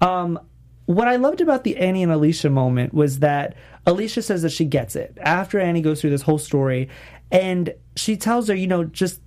Um, 0.00 0.40
what 0.86 1.08
I 1.08 1.16
loved 1.16 1.40
about 1.40 1.62
the 1.64 1.76
Annie 1.76 2.02
and 2.02 2.10
Alicia 2.10 2.48
moment 2.50 2.94
was 2.94 3.18
that 3.20 3.54
Alicia 3.86 4.22
says 4.22 4.42
that 4.42 4.52
she 4.52 4.64
gets 4.64 4.96
it 4.96 5.16
after 5.20 5.60
Annie 5.60 5.82
goes 5.82 6.00
through 6.00 6.10
this 6.10 6.22
whole 6.22 6.38
story, 6.38 6.88
and 7.30 7.74
she 7.96 8.16
tells 8.16 8.48
her, 8.48 8.54
you 8.54 8.66
know, 8.66 8.84
just 8.84 9.20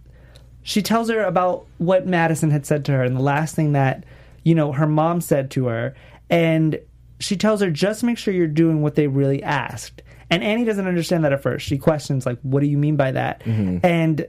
she 0.63 0.81
tells 0.81 1.09
her 1.09 1.23
about 1.23 1.65
what 1.77 2.05
Madison 2.07 2.49
had 2.51 2.65
said 2.65 2.85
to 2.85 2.91
her 2.93 3.03
and 3.03 3.15
the 3.15 3.21
last 3.21 3.55
thing 3.55 3.71
that, 3.73 4.03
you 4.43 4.55
know, 4.55 4.71
her 4.73 4.88
mom 4.88 5.21
said 5.21 5.51
to 5.51 5.67
her. 5.67 5.95
And 6.30 6.80
she 7.20 7.36
tells 7.36 7.62
her, 7.62 7.72
just 7.72 8.04
make 8.04 8.18
sure 8.18 8.34
you're 8.34 8.48
doing 8.48 8.82
what 8.82 8.96
they 8.96 9.08
really 9.08 9.44
asked. 9.44 10.02
And 10.30 10.44
Annie 10.44 10.65
doesn't 10.65 10.88
understand 10.88 11.24
that 11.24 11.34
at 11.34 11.42
first. 11.42 11.65
She 11.65 11.78
questions, 11.78 12.26
like, 12.26 12.39
what 12.42 12.62
do 12.62 12.68
you 12.68 12.78
mean 12.78 12.96
by 12.96 13.12
that? 13.12 13.42
And 13.84 14.28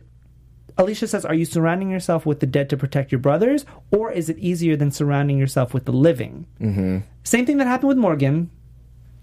Alicia 0.79 1.07
says, 1.09 1.25
Are 1.27 1.35
you 1.35 1.45
surrounding 1.45 1.91
yourself 1.91 2.25
with 2.25 2.41
the 2.41 2.47
dead 2.47 2.71
to 2.71 2.77
protect 2.77 3.13
your 3.13 3.19
brothers, 3.19 3.67
or 3.91 4.11
is 4.11 4.31
it 4.31 4.39
easier 4.39 4.77
than 4.77 4.91
surrounding 4.91 5.37
yourself 5.37 5.75
with 5.75 5.85
the 5.85 5.93
living? 5.93 6.47
Mm-hmm. 6.61 6.99
Same 7.23 7.45
thing 7.45 7.59
that 7.59 7.67
happened 7.67 7.89
with 7.89 7.99
Morgan, 7.99 8.51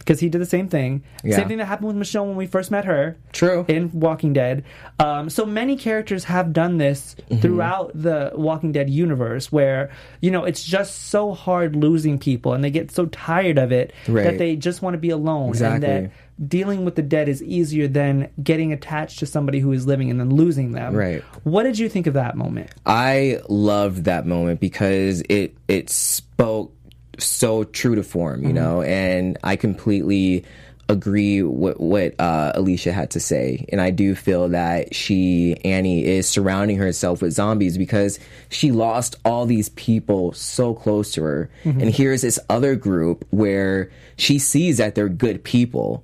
because 0.07 0.21
he 0.21 0.29
did 0.29 0.39
the 0.39 0.45
same 0.45 0.69
thing. 0.69 1.03
Yeah. 1.21 1.35
Same 1.35 1.49
thing 1.49 1.57
that 1.57 1.65
happened 1.65 1.89
with 1.89 1.97
Michonne 1.97 2.27
when 2.27 2.37
we 2.37 2.47
first 2.47 2.71
met 2.71 2.85
her. 2.85 3.17
True. 3.33 3.65
In 3.67 3.91
Walking 3.91 4.31
Dead. 4.31 4.63
Um, 4.99 5.29
so 5.29 5.45
many 5.45 5.75
characters 5.75 6.23
have 6.23 6.53
done 6.53 6.77
this 6.77 7.15
Mm-hmm. 7.27 7.41
throughout 7.41 7.91
the 7.93 8.31
Walking 8.35 8.71
Dead 8.71 8.89
universe 8.89 9.51
where, 9.51 9.89
you 10.21 10.31
know, 10.31 10.45
it's 10.45 10.63
just 10.63 11.09
so 11.09 11.33
hard 11.33 11.75
losing 11.75 12.17
people 12.17 12.53
and 12.53 12.63
they 12.63 12.69
get 12.71 12.89
so 12.89 13.07
tired 13.07 13.57
of 13.57 13.73
it 13.73 13.91
that 14.05 14.37
they 14.37 14.55
just 14.55 14.81
want 14.81 14.93
to 14.93 14.97
be 14.97 15.09
alone. 15.09 15.49
Exactly. 15.49 15.89
And 15.89 16.05
that 16.05 16.11
dealing 16.47 16.85
with 16.85 16.95
the 16.95 17.01
dead 17.01 17.27
is 17.27 17.43
easier 17.43 17.87
than 17.87 18.29
getting 18.41 18.71
attached 18.71 19.19
to 19.19 19.25
somebody 19.25 19.59
who 19.59 19.71
is 19.73 19.85
living 19.87 20.09
and 20.09 20.19
then 20.19 20.29
losing 20.29 20.71
them. 20.71 20.95
Right. 20.95 21.21
What 21.43 21.63
did 21.63 21.79
you 21.79 21.89
think 21.89 22.07
of 22.07 22.13
that 22.13 22.37
moment? 22.37 22.69
I 22.85 23.41
loved 23.49 24.05
that 24.05 24.25
moment 24.25 24.59
because 24.61 25.21
it 25.27 25.57
it 25.67 25.89
spoke 25.89 26.73
so 27.17 27.63
true 27.63 27.95
to 27.95 28.03
form, 28.03 28.43
you 28.45 28.53
know, 28.53 28.81
and 28.81 29.37
I 29.43 29.55
completely 29.55 30.45
agree 30.89 31.41
with 31.43 31.77
what 31.79 32.17
uh, 32.17 32.53
Alicia 32.55 32.93
had 32.93 33.11
to 33.11 33.19
say, 33.19 33.65
and 33.73 33.81
I 33.81 33.89
do 33.91 34.15
feel 34.15 34.47
that 34.49 34.95
she 34.95 35.57
Annie 35.65 36.05
is 36.05 36.27
surrounding 36.29 36.77
herself 36.77 37.21
with 37.21 37.33
zombies 37.33 37.77
because 37.77 38.19
she 38.49 38.71
lost 38.71 39.15
all 39.25 39.45
these 39.45 39.67
people 39.69 40.31
so 40.33 40.73
close 40.73 41.11
to 41.13 41.23
her, 41.23 41.49
and 41.65 41.89
here's 41.93 42.21
this 42.21 42.39
other 42.49 42.75
group 42.75 43.25
where 43.31 43.91
she 44.15 44.39
sees 44.39 44.77
that 44.77 44.95
they're 44.95 45.09
good 45.09 45.43
people. 45.43 46.03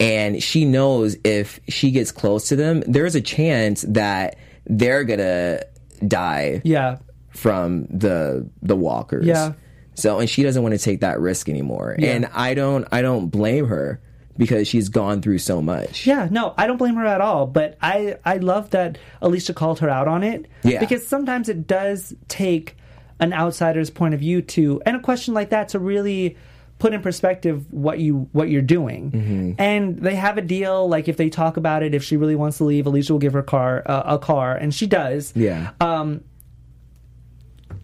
And 0.00 0.40
she 0.40 0.64
knows 0.64 1.16
if 1.24 1.58
she 1.68 1.90
gets 1.90 2.12
close 2.12 2.48
to 2.50 2.56
them, 2.56 2.84
there's 2.86 3.16
a 3.16 3.20
chance 3.20 3.82
that 3.88 4.36
they're 4.64 5.02
gonna 5.02 5.60
die 6.06 6.60
Yeah. 6.64 6.98
from 7.30 7.86
the 7.90 8.48
the 8.62 8.76
walkers. 8.76 9.26
Yeah. 9.26 9.54
So, 9.98 10.20
and 10.20 10.30
she 10.30 10.42
doesn't 10.42 10.62
want 10.62 10.74
to 10.74 10.78
take 10.78 11.00
that 11.00 11.20
risk 11.20 11.48
anymore. 11.48 11.96
And 11.98 12.26
I 12.26 12.54
don't, 12.54 12.86
I 12.92 13.02
don't 13.02 13.28
blame 13.28 13.66
her 13.66 14.00
because 14.36 14.68
she's 14.68 14.88
gone 14.88 15.20
through 15.20 15.38
so 15.38 15.60
much. 15.60 16.06
Yeah, 16.06 16.28
no, 16.30 16.54
I 16.56 16.66
don't 16.66 16.76
blame 16.76 16.94
her 16.94 17.04
at 17.04 17.20
all. 17.20 17.46
But 17.46 17.76
I, 17.82 18.16
I 18.24 18.36
love 18.36 18.70
that 18.70 18.98
Alicia 19.20 19.54
called 19.54 19.80
her 19.80 19.90
out 19.90 20.08
on 20.08 20.22
it. 20.22 20.46
Yeah. 20.62 20.80
Because 20.80 21.06
sometimes 21.06 21.48
it 21.48 21.66
does 21.66 22.14
take 22.28 22.76
an 23.20 23.32
outsider's 23.32 23.90
point 23.90 24.14
of 24.14 24.20
view 24.20 24.42
to, 24.42 24.80
and 24.86 24.96
a 24.96 25.00
question 25.00 25.34
like 25.34 25.50
that 25.50 25.70
to 25.70 25.78
really 25.78 26.36
put 26.78 26.92
in 26.92 27.02
perspective 27.02 27.66
what 27.72 27.98
you 27.98 28.28
what 28.30 28.48
you're 28.48 28.62
doing. 28.62 29.10
Mm-hmm. 29.10 29.52
And 29.58 29.98
they 29.98 30.14
have 30.14 30.38
a 30.38 30.42
deal. 30.42 30.88
Like 30.88 31.08
if 31.08 31.16
they 31.16 31.28
talk 31.28 31.56
about 31.56 31.82
it, 31.82 31.94
if 31.94 32.04
she 32.04 32.16
really 32.16 32.36
wants 32.36 32.58
to 32.58 32.64
leave, 32.64 32.86
Alicia 32.86 33.12
will 33.12 33.18
give 33.18 33.32
her 33.32 33.42
car 33.42 33.82
uh, 33.86 34.02
a 34.06 34.18
car, 34.18 34.54
and 34.54 34.72
she 34.72 34.86
does. 34.86 35.32
Yeah. 35.34 35.72
Um, 35.80 36.22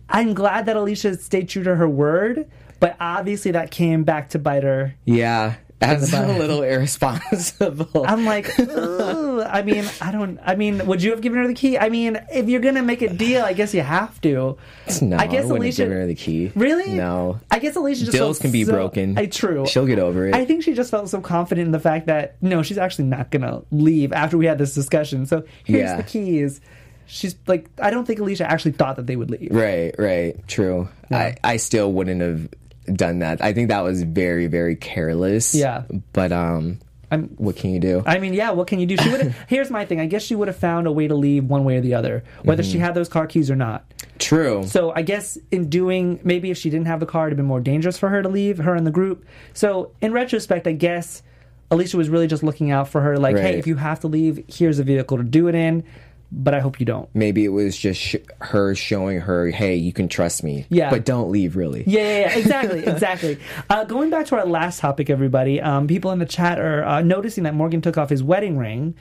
I'm 0.09 0.35
glad 0.35 0.67
that 0.67 0.77
Alicia 0.77 1.17
stayed 1.19 1.49
true 1.49 1.63
to 1.65 1.75
her 1.77 1.89
word, 1.89 2.49
but 2.81 2.97
obviously 3.01 3.51
that 3.53 3.71
came 3.71 4.05
back 4.05 4.31
to 4.31 4.39
bite 4.39 4.63
her 4.63 4.95
Yeah. 5.05 5.55
That's 5.81 6.15
a 6.15 6.39
little 6.39 6.63
irresponsible. 6.63 8.07
I'm 8.07 8.25
like. 8.25 8.49
I 8.59 9.63
mean, 9.63 9.85
I 10.01 10.13
don't. 10.13 10.39
I 10.43 10.55
mean, 10.55 10.87
would 10.87 11.03
you 11.03 11.11
have 11.11 11.21
given 11.21 11.39
her 11.39 11.47
the 11.47 11.53
key? 11.53 11.77
I 11.77 11.89
mean, 11.91 12.19
if 12.33 12.49
you're 12.49 12.61
gonna 12.61 12.83
make 12.83 13.03
a 13.03 13.13
deal, 13.13 13.45
I 13.45 13.53
guess 13.53 13.75
you 13.75 13.83
have 13.83 14.19
to. 14.23 14.57
no, 15.03 15.17
I 15.19 15.27
guess 15.27 15.43
wouldn't 15.45 15.61
Alicia- 15.61 15.83
given 15.83 15.99
her 15.99 16.07
the 16.07 16.15
key. 16.15 16.53
Really? 16.55 16.93
No. 16.95 17.39
I 17.51 17.59
guess 17.59 17.77
Alicia 17.77 18.01
just 18.07 18.13
Deals 18.13 18.39
felt 18.39 18.43
can 18.43 18.51
be 18.53 18.65
so- 18.65 18.73
broken. 18.73 19.19
I 19.19 19.27
true. 19.27 19.67
She'll 19.67 19.85
get 19.87 19.99
over 19.99 20.27
it. 20.29 20.35
I 20.35 20.45
think 20.47 20.63
she 20.63 20.73
just 20.73 20.91
felt 20.91 21.09
so 21.11 21.21
confident 21.21 21.67
in 21.67 21.73
the 21.73 21.81
fact 21.81 22.07
that 22.07 22.37
no, 22.41 22.63
she's 22.63 22.79
actually 22.79 23.07
not 23.07 23.31
gonna 23.31 23.63
leave 23.71 24.13
after 24.13 24.39
we 24.39 24.47
had 24.47 24.57
this 24.59 24.75
discussion. 24.75 25.27
So 25.27 25.43
here's 25.65 25.83
Yeah. 25.91 25.97
the 25.97 26.03
keys. 26.05 26.61
She's 27.07 27.37
like, 27.47 27.69
I 27.81 27.91
don't 27.91 28.07
think 28.07 28.19
Alicia 28.21 28.51
actually 28.51 28.73
thought 28.73 28.97
that 28.97 29.07
they 29.07 29.17
would 29.17 29.31
leave. 29.31 29.49
Right, 29.53 29.95
right, 29.99 30.37
true. 30.49 30.89
I, 31.11 31.37
I 31.45 31.57
still 31.59 31.93
wouldn't 31.93 32.21
have 32.21 32.49
done 32.97 33.21
that. 33.21 33.43
I 33.43 33.53
think 33.53 33.69
that 33.69 33.81
was 33.83 34.03
very, 34.03 34.47
very 34.47 34.77
careless. 34.77 35.55
Yeah. 35.55 35.83
But 36.13 36.33
um, 36.33 36.81
I'm, 37.11 37.29
what 37.37 37.57
can 37.57 37.71
you 37.71 37.79
do? 37.81 38.03
I 38.07 38.19
mean, 38.19 38.35
yeah. 38.35 38.51
What 38.51 38.67
can 38.67 38.79
you 38.81 38.87
do? 38.87 38.97
She 38.97 39.09
would. 39.11 39.35
Here's 39.49 39.71
my 39.71 39.85
thing. 39.85 40.01
I 40.01 40.07
guess 40.07 40.23
she 40.23 40.35
would 40.35 40.49
have 40.49 40.57
found 40.57 40.87
a 40.87 40.93
way 40.93 41.07
to 41.09 41.15
leave 41.15 41.45
one 41.45 41.65
way 41.65 41.77
or 41.77 41.81
the 41.81 41.95
other, 41.95 42.25
whether 42.43 42.63
Mm-hmm. 42.63 42.73
she 42.73 42.79
had 42.79 42.95
those 42.95 43.09
car 43.09 43.27
keys 43.27 43.51
or 43.51 43.57
not. 43.57 43.85
True. 44.19 44.65
So 44.67 44.93
I 44.95 45.03
guess 45.03 45.37
in 45.51 45.69
doing 45.69 46.21
maybe 46.25 46.51
if 46.51 46.57
she 46.59 46.71
didn't 46.71 46.87
have 46.87 47.01
the 47.01 47.07
car, 47.07 47.27
it'd 47.27 47.33
have 47.33 47.37
been 47.37 47.47
more 47.47 47.61
dangerous 47.61 47.99
for 47.99 48.09
her 48.09 48.23
to 48.23 48.29
leave 48.29 48.59
her 48.59 48.75
and 48.75 48.87
the 48.87 48.91
group. 48.91 49.25
So 49.53 49.93
in 50.01 50.13
retrospect, 50.13 50.67
I 50.67 50.73
guess 50.73 51.23
Alicia 51.71 51.97
was 51.97 52.09
really 52.09 52.27
just 52.29 52.43
looking 52.43 52.71
out 52.71 52.89
for 52.89 53.01
her, 53.01 53.19
like, 53.19 53.37
hey, 53.37 53.59
if 53.59 53.67
you 53.67 53.77
have 53.77 54.01
to 54.01 54.07
leave, 54.09 54.45
here's 54.49 54.79
a 54.79 54.85
vehicle 54.85 55.17
to 55.17 55.25
do 55.25 55.49
it 55.49 55.55
in. 55.55 55.83
But 56.37 56.53
I 56.53 56.61
hope 56.61 56.81
you 56.81 56.87
don't. 56.87 57.09
Maybe 57.15 57.45
it 57.45 57.51
was 57.51 57.77
just 57.77 58.01
sh- 58.01 58.17
her 58.41 58.75
showing 58.75 59.21
her, 59.21 59.51
hey, 59.51 59.77
you 59.77 59.93
can 59.93 60.09
trust 60.09 60.43
me. 60.43 60.67
Yeah. 60.69 60.91
But 60.91 61.05
don't 61.05 61.31
leave, 61.31 61.55
really. 61.55 61.85
Yeah, 61.87 62.01
yeah, 62.01 62.19
yeah 62.19 62.39
exactly, 62.39 62.87
exactly. 62.87 63.39
Uh, 63.71 63.85
going 63.85 64.11
back 64.11 64.27
to 64.27 64.37
our 64.37 64.47
last 64.47 64.81
topic, 64.81 65.11
everybody, 65.11 65.61
um, 65.61 65.87
people 65.87 66.11
in 66.11 66.19
the 66.19 66.27
chat 66.27 66.59
are 66.59 66.85
uh, 66.85 67.03
noticing 67.03 67.45
that 67.45 67.55
Morgan 67.55 67.81
took 67.81 67.97
off 67.97 68.11
his 68.11 68.23
wedding 68.23 68.59
ring, 68.59 68.95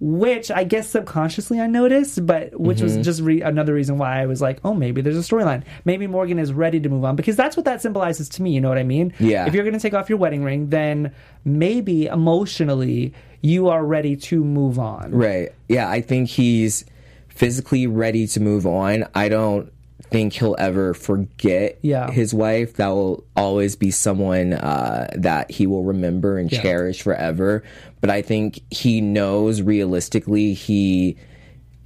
which 0.00 0.50
I 0.50 0.64
guess 0.64 0.88
subconsciously 0.88 1.60
I 1.60 1.66
noticed, 1.66 2.24
but 2.26 2.58
which 2.58 2.78
Mm-hmm. 2.78 2.96
was 2.96 3.04
just 3.04 3.20
re- 3.20 3.42
another 3.42 3.74
reason 3.74 3.98
why 3.98 4.20
I 4.22 4.26
was 4.26 4.40
like, 4.40 4.58
oh, 4.64 4.72
maybe 4.74 5.02
there's 5.02 5.18
a 5.18 5.20
storyline. 5.20 5.62
Maybe 5.84 6.06
Morgan 6.06 6.38
is 6.38 6.52
ready 6.52 6.80
to 6.80 6.88
move 6.88 7.04
on 7.04 7.16
because 7.16 7.36
that's 7.36 7.54
what 7.56 7.66
that 7.66 7.82
symbolizes 7.82 8.28
to 8.30 8.42
me. 8.42 8.52
You 8.52 8.60
know 8.62 8.70
what 8.70 8.78
I 8.78 8.82
mean? 8.82 9.12
Yeah. 9.20 9.46
If 9.46 9.52
you're 9.54 9.64
going 9.64 9.74
to 9.74 9.80
take 9.80 9.92
off 9.94 10.08
your 10.08 10.16
wedding 10.18 10.42
ring, 10.42 10.70
then 10.70 11.12
maybe 11.44 12.06
emotionally 12.06 13.12
you 13.42 13.68
are 13.68 13.84
ready 13.84 14.16
to 14.16 14.42
move 14.42 14.78
on. 14.78 15.10
Right. 15.12 15.50
Yeah, 15.68 15.88
I 15.90 16.00
think 16.00 16.28
he's 16.30 16.84
physically 17.28 17.86
ready 17.86 18.26
to 18.28 18.40
move 18.40 18.66
on. 18.66 19.06
I 19.14 19.28
don't 19.28 19.72
think 20.10 20.32
he'll 20.32 20.56
ever 20.58 20.92
forget 20.92 21.78
Yeah. 21.82 22.10
his 22.10 22.34
wife. 22.34 22.74
That 22.74 22.88
will 22.88 23.24
always 23.36 23.76
be 23.76 23.90
someone 23.92 24.54
uh, 24.54 25.08
that 25.16 25.50
he 25.50 25.66
will 25.66 25.84
remember 25.84 26.36
and 26.38 26.50
Yeah. 26.50 26.62
cherish 26.62 27.02
forever. 27.02 27.62
But 28.00 28.10
I 28.10 28.22
think 28.22 28.60
he 28.70 29.00
knows 29.00 29.60
realistically 29.62 30.54
he 30.54 31.16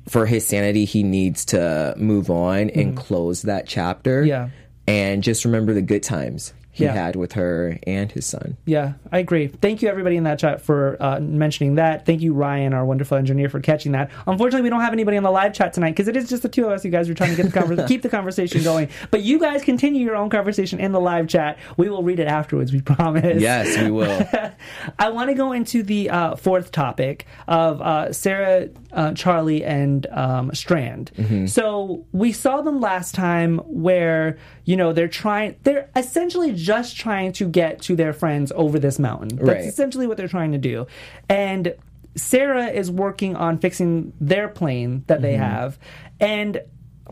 for 0.08 0.26
his 0.26 0.46
sanity 0.46 0.84
he 0.84 1.02
needs 1.02 1.46
to 1.46 1.94
move 1.96 2.30
on 2.30 2.70
and 2.70 2.96
close 2.96 3.42
that 3.42 3.66
chapter. 3.66 4.20
Mm-hmm. 4.20 4.28
Yeah. 4.28 4.48
And 4.86 5.22
just 5.22 5.44
remember 5.44 5.72
the 5.72 5.82
good 5.82 6.02
times 6.02 6.52
he 6.74 6.84
Yeah. 6.84 6.92
had 6.92 7.14
with 7.16 7.32
her 7.34 7.78
and 7.86 8.10
his 8.12 8.26
son. 8.26 8.56
Yeah, 8.66 8.94
I 9.12 9.18
agree. 9.18 9.46
Thank 9.46 9.80
you, 9.80 9.88
everybody 9.88 10.16
in 10.16 10.24
that 10.24 10.38
chat, 10.40 10.60
for 10.60 10.96
uh, 11.00 11.20
mentioning 11.20 11.76
that. 11.76 12.04
Thank 12.04 12.20
you, 12.20 12.34
Ryan, 12.34 12.74
our 12.74 12.84
wonderful 12.84 13.16
engineer, 13.16 13.48
for 13.48 13.60
catching 13.60 13.92
that. 13.92 14.10
Unfortunately, 14.26 14.62
we 14.62 14.70
don't 14.70 14.80
have 14.80 14.92
anybody 14.92 15.16
on 15.16 15.22
the 15.22 15.30
live 15.30 15.54
chat 15.54 15.72
tonight 15.72 15.92
because 15.92 16.08
it 16.08 16.16
is 16.16 16.28
just 16.28 16.42
the 16.42 16.48
two 16.48 16.66
of 16.66 16.72
us. 16.72 16.84
You 16.84 16.90
guys 16.90 17.08
are 17.08 17.14
trying 17.14 17.34
to 17.34 17.42
get 17.42 17.50
the 17.52 17.58
conver- 17.60 17.86
keep 17.88 18.02
the 18.02 18.08
conversation 18.08 18.62
going, 18.64 18.88
but 19.12 19.22
you 19.22 19.38
guys 19.38 19.62
continue 19.62 20.04
your 20.04 20.16
own 20.16 20.30
conversation 20.30 20.80
in 20.80 20.90
the 20.92 21.00
live 21.00 21.28
chat. 21.28 21.58
We 21.76 21.88
will 21.88 22.02
read 22.02 22.18
it 22.18 22.26
afterwards. 22.26 22.72
We 22.72 22.80
promise. 22.80 23.40
Yes, 23.40 23.78
we 23.80 23.90
will. 23.92 24.28
I 24.98 25.10
want 25.10 25.30
to 25.30 25.34
go 25.34 25.52
into 25.52 25.82
the 25.84 26.10
uh, 26.10 26.34
fourth 26.36 26.72
topic 26.72 27.26
of 27.46 27.80
uh, 27.80 28.12
Sarah, 28.12 28.68
uh, 28.94 29.12
Charlie, 29.14 29.64
and 29.64 30.06
um, 30.12 30.54
Strand. 30.54 31.10
Mm-hmm. 31.16 31.46
So 31.46 32.06
we 32.12 32.32
saw 32.32 32.62
them 32.62 32.80
last 32.80 33.14
time 33.14 33.58
where, 33.58 34.38
you 34.64 34.76
know, 34.76 34.92
they're 34.92 35.08
trying, 35.08 35.56
they're 35.64 35.90
essentially 35.96 36.52
just 36.52 36.96
trying 36.96 37.32
to 37.34 37.48
get 37.48 37.82
to 37.82 37.96
their 37.96 38.12
friends 38.12 38.52
over 38.54 38.78
this 38.78 38.98
mountain. 38.98 39.36
That's 39.36 39.48
Right. 39.48 39.64
essentially 39.64 40.06
what 40.06 40.16
they're 40.16 40.28
trying 40.28 40.52
to 40.52 40.58
do. 40.58 40.86
And 41.28 41.74
Sarah 42.16 42.66
is 42.68 42.90
working 42.90 43.34
on 43.36 43.58
fixing 43.58 44.12
their 44.20 44.48
plane 44.48 45.04
that 45.08 45.14
Mm-hmm. 45.18 45.22
they 45.22 45.36
have. 45.36 45.78
And 46.20 46.62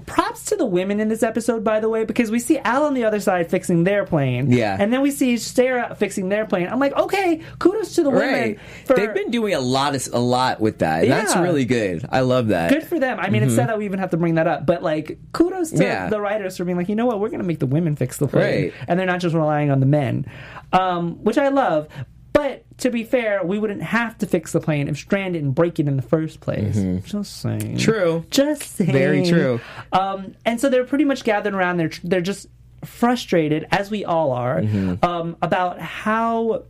props 0.07 0.45
to 0.47 0.57
the 0.57 0.67
women 0.67 1.01
in 1.01 1.09
this 1.09 1.23
episode, 1.23 1.65
by 1.65 1.81
the 1.81 1.89
way, 1.89 2.05
because 2.05 2.31
we 2.31 2.39
see 2.39 2.59
Al 2.59 2.85
on 2.85 2.95
the 2.95 3.05
other 3.05 3.21
side 3.21 3.51
fixing 3.51 3.85
their 3.85 4.05
plane. 4.05 4.51
Yeah. 4.53 4.77
And 4.79 4.93
then 4.93 5.01
we 5.03 5.11
see 5.11 5.37
Sarah 5.39 5.95
fixing 5.95 6.29
their 6.29 6.45
plane. 6.47 6.69
I'm 6.69 6.79
like, 6.81 6.93
okay, 6.95 7.41
kudos 7.59 7.95
to 7.97 8.03
the 8.03 8.11
women. 8.11 8.33
Right. 8.35 8.61
For, 8.87 8.95
They've 8.97 9.15
been 9.15 9.31
doing 9.31 9.55
a 9.55 9.61
lot 9.61 9.95
of 9.95 10.09
a 10.13 10.19
lot 10.21 10.61
with 10.61 10.79
that. 10.81 11.03
And 11.05 11.13
That's 11.13 11.37
really 11.37 11.65
good. 11.65 12.07
I 12.11 12.21
love 12.21 12.49
that. 12.49 12.71
good 12.71 12.85
for 12.85 12.99
them. 12.99 13.19
I 13.21 13.29
mean, 13.31 13.43
it's 13.43 13.55
sad 13.55 13.69
that 13.69 13.79
we 13.79 13.85
even 13.85 13.99
have 13.99 14.11
to 14.11 14.17
bring 14.17 14.35
that 14.37 14.47
up, 14.47 14.67
but 14.67 14.83
like, 14.83 15.19
kudos 15.33 15.71
to 15.71 15.77
Mm-hmm. 15.77 15.83
Yeah. 15.83 16.09
the 16.11 16.21
writers 16.21 16.57
for 16.57 16.65
being 16.65 16.77
like, 16.77 16.89
you 16.89 16.95
know 16.97 17.07
what, 17.07 17.21
we're 17.21 17.29
going 17.31 17.41
to 17.41 17.47
make 17.47 17.59
the 17.59 17.67
women 17.67 17.97
fix 17.97 18.19
the 18.19 18.27
plane, 18.29 18.43
Right. 18.65 18.73
and 18.89 18.99
they're 18.99 19.07
not 19.07 19.21
just 19.21 19.35
relying 19.35 19.71
on 19.71 19.81
the 19.81 19.87
men, 19.87 20.27
um, 20.73 21.23
which 21.25 21.39
I 21.39 21.49
love. 21.49 21.89
But 22.33 22.65
to 22.79 22.91
be 22.91 23.05
fair, 23.05 23.45
we 23.45 23.59
wouldn't 23.59 23.83
have 23.83 24.17
to 24.19 24.27
fix 24.27 24.53
the 24.53 24.61
plane 24.61 24.89
if 24.89 24.97
Strand 24.97 25.35
didn't 25.35 25.53
break 25.53 25.79
it 25.79 25.87
in 25.87 25.97
the 25.97 26.03
first 26.03 26.41
place. 26.41 26.77
Just 27.05 27.41
saying. 27.41 27.61
Mm-hmm. 27.61 27.77
True. 27.77 28.25
Just 28.31 28.63
saying. 28.63 28.91
Very 28.93 29.27
true. 29.27 29.61
Um, 29.93 30.35
and 30.47 30.61
so 30.61 30.69
they're 30.71 30.85
pretty 30.85 31.05
much 31.05 31.25
gathered 31.25 31.55
around. 31.55 31.77
They're 31.77 31.91
they're 32.03 32.21
just 32.23 32.47
frustrated, 32.85 33.67
as 33.71 33.91
we 33.91 34.05
all 34.05 34.33
are, 34.33 34.61
Mm-hmm. 34.61 35.05
um, 35.05 35.37
about 35.43 35.79
how 35.81 36.65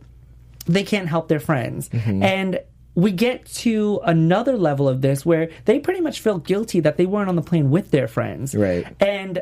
they 0.65 0.83
can't 0.83 1.07
help 1.07 1.27
their 1.27 1.39
friends. 1.39 1.89
Mm-hmm. 1.89 2.21
And 2.23 2.59
we 2.95 3.11
get 3.11 3.45
to 3.47 3.99
another 4.05 4.55
level 4.55 4.87
of 4.87 5.01
this 5.01 5.25
where 5.25 5.49
they 5.65 5.79
pretty 5.79 5.99
much 6.01 6.19
feel 6.19 6.37
guilty 6.37 6.79
that 6.81 6.97
they 6.97 7.07
weren't 7.07 7.27
on 7.29 7.35
the 7.35 7.41
plane 7.41 7.71
with 7.71 7.89
their 7.89 8.07
friends. 8.07 8.53
Right. 8.53 8.85
And 8.99 9.41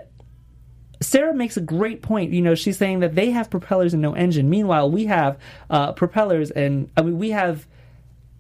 Sarah 1.02 1.34
makes 1.34 1.58
a 1.58 1.62
great 1.62 2.02
point. 2.02 2.32
You 2.32 2.42
know, 2.42 2.56
she's 2.56 2.78
saying 2.78 3.00
that 3.00 3.16
they 3.16 3.32
have 3.32 3.50
propellers 3.50 3.94
and 3.94 4.02
no 4.02 4.14
engine. 4.14 4.50
Meanwhile, 4.50 4.90
we 4.92 5.06
have 5.06 5.38
uh, 5.70 5.92
propellers 5.94 6.52
and 6.52 6.90
I 6.96 7.02
mean 7.02 7.18
we 7.18 7.32
have. 7.32 7.68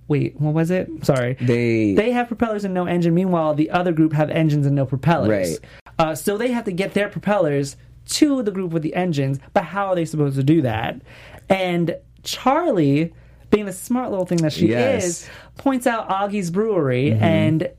Wait, 0.08 0.40
what 0.42 0.54
was 0.54 0.70
it? 0.72 0.90
Sorry. 1.06 1.36
They- 1.40 1.94
they 1.96 2.12
have 2.12 2.28
propellers 2.28 2.66
and 2.66 2.74
no 2.74 2.86
engine. 2.86 3.14
Meanwhile, 3.14 3.54
the 3.56 3.70
other 3.70 3.94
group 3.94 4.12
have 4.14 4.30
engines 4.30 4.66
and 4.66 4.76
no 4.76 4.86
propellers. 4.86 5.30
Right. 5.60 5.60
Uh, 5.98 6.16
so 6.16 6.38
they 6.38 6.52
have 6.52 6.66
to 6.66 6.72
get 6.74 6.94
their 6.94 7.08
propellers 7.08 7.78
to 8.08 8.44
the 8.44 8.52
group 8.52 8.72
with 8.72 8.84
the 8.84 8.94
engines. 8.94 9.40
But 9.54 9.64
how 9.64 9.88
are 9.88 9.96
they 9.96 10.04
supposed 10.06 10.36
to 10.36 10.44
do 10.44 10.62
that? 10.64 11.02
And 11.48 11.96
Charlie, 12.24 13.14
being 13.52 13.66
the 13.66 13.72
smart 13.74 14.10
little 14.12 14.26
thing 14.26 14.40
that 14.40 14.52
she 14.54 14.68
Yes. 14.70 15.04
is, 15.06 15.30
points 15.58 15.88
out 15.88 16.10
Augie's 16.10 16.52
Brewery 16.52 17.14
and 17.14 17.70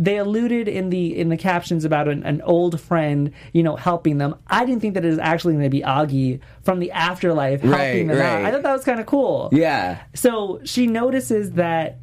they 0.00 0.16
alluded 0.16 0.66
in 0.66 0.88
the 0.88 1.16
in 1.16 1.28
the 1.28 1.36
captions 1.36 1.84
about 1.84 2.08
an, 2.08 2.24
an 2.24 2.40
old 2.40 2.80
friend, 2.80 3.32
you 3.52 3.62
know, 3.62 3.76
helping 3.76 4.16
them. 4.16 4.34
I 4.46 4.64
didn't 4.64 4.80
think 4.80 4.94
that 4.94 5.04
it 5.04 5.08
was 5.08 5.18
actually 5.18 5.52
going 5.52 5.64
to 5.64 5.70
be 5.70 5.82
Augie 5.82 6.40
from 6.62 6.80
the 6.80 6.90
afterlife 6.90 7.60
helping 7.60 8.08
Right, 8.08 8.16
them 8.16 8.20
out. 8.20 8.46
I 8.46 8.50
thought 8.50 8.62
that 8.62 8.72
was 8.72 8.84
kind 8.84 8.98
of 8.98 9.04
cool. 9.04 9.50
Yeah. 9.52 10.00
So 10.14 10.62
she 10.64 10.86
notices 10.86 11.52
that 11.52 11.98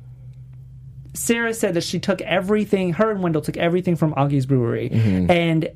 Sarah 1.16 1.56
said 1.56 1.74
that 1.74 1.84
she 1.84 2.00
took 2.00 2.22
everything, 2.22 2.94
her 2.94 3.10
and 3.10 3.24
Wendell 3.24 3.42
took 3.42 3.58
everything 3.58 3.96
from 3.96 4.14
Augie's 4.14 4.46
brewery. 4.46 4.92
Mm-hmm. 4.92 5.32
And 5.32 5.70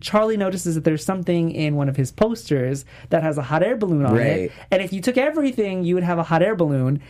Charlie 0.00 0.38
notices 0.38 0.76
that 0.76 0.84
there's 0.84 1.04
something 1.04 1.50
in 1.50 1.76
one 1.76 1.90
of 1.90 1.96
his 1.96 2.10
posters 2.10 2.86
that 3.10 3.22
has 3.22 3.36
a 3.36 3.42
hot 3.42 3.62
air 3.62 3.76
balloon 3.76 4.06
on 4.06 4.16
it. 4.16 4.52
And 4.70 4.82
if 4.82 4.92
you 4.94 5.02
took 5.02 5.18
everything, 5.18 5.84
you 5.84 5.94
would 5.94 6.04
have 6.04 6.18
a 6.18 6.22
hot 6.22 6.42
air 6.42 6.54
balloon. 6.54 7.02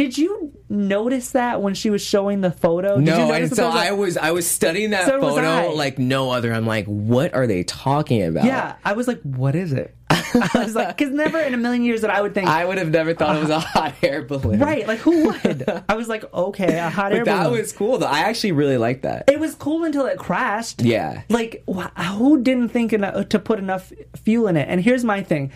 Did 0.00 0.16
you 0.16 0.50
notice 0.70 1.32
that 1.32 1.60
when 1.60 1.74
she 1.74 1.90
was 1.90 2.00
showing 2.00 2.40
the 2.40 2.50
photo? 2.50 2.96
Did 2.96 3.08
you 3.08 3.12
No, 3.12 3.28
notice 3.28 3.50
and 3.50 3.50
that 3.50 3.56
so 3.56 3.66
was 3.66 3.74
a- 3.74 3.78
I 3.78 3.90
was 3.92 4.16
I 4.16 4.30
was 4.30 4.46
studying 4.48 4.90
that 4.90 5.04
So 5.06 5.20
photo 5.20 5.74
like 5.74 5.98
no 5.98 6.30
other. 6.30 6.54
I'm 6.54 6.66
like, 6.66 6.86
what 6.86 7.34
are 7.34 7.46
they 7.46 7.64
talking 7.64 8.22
about? 8.22 8.44
Yeah, 8.46 8.76
I 8.82 8.94
was 8.94 9.06
like, 9.06 9.20
what 9.20 9.54
is 9.54 9.74
it? 9.74 9.94
I 10.10 10.48
was 10.54 10.74
like, 10.74 10.96
because 10.96 11.12
never 11.12 11.38
in 11.38 11.52
a 11.52 11.58
million 11.58 11.84
years 11.84 12.00
that 12.00 12.08
I 12.10 12.22
would 12.22 12.32
think. 12.32 12.48
I 12.48 12.64
would 12.64 12.78
have 12.78 12.88
never 12.90 13.12
thought 13.12 13.36
it 13.36 13.40
was 13.40 13.50
a 13.50 13.60
hot 13.74 13.94
air 14.02 14.22
balloon. 14.22 14.58
Right, 14.58 14.88
like 14.88 15.00
who 15.00 15.26
would? 15.28 15.64
I 15.88 15.94
was 15.96 16.08
like, 16.08 16.24
okay, 16.32 16.78
a 16.78 16.88
hot 16.88 17.12
air 17.12 17.22
that 17.24 17.42
balloon. 17.44 17.58
was 17.60 17.70
cool 17.72 17.98
though. 17.98 18.06
I 18.06 18.20
actually 18.20 18.52
really 18.52 18.78
liked 18.78 19.02
that. 19.02 19.24
it 19.28 19.38
was 19.38 19.54
cool 19.54 19.84
until 19.84 20.06
it 20.06 20.16
crashed. 20.18 20.80
Yeah. 20.82 21.22
Like, 21.28 21.62
wh- 21.70 21.88
who 22.16 22.40
didn't 22.42 22.70
think 22.70 22.94
eno- 22.94 23.22
to 23.22 23.38
put 23.38 23.58
enough 23.58 23.92
fuel 24.16 24.46
in 24.48 24.56
it? 24.56 24.66
And 24.66 24.80
here's 24.80 25.04
my 25.04 25.22
thing 25.22 25.52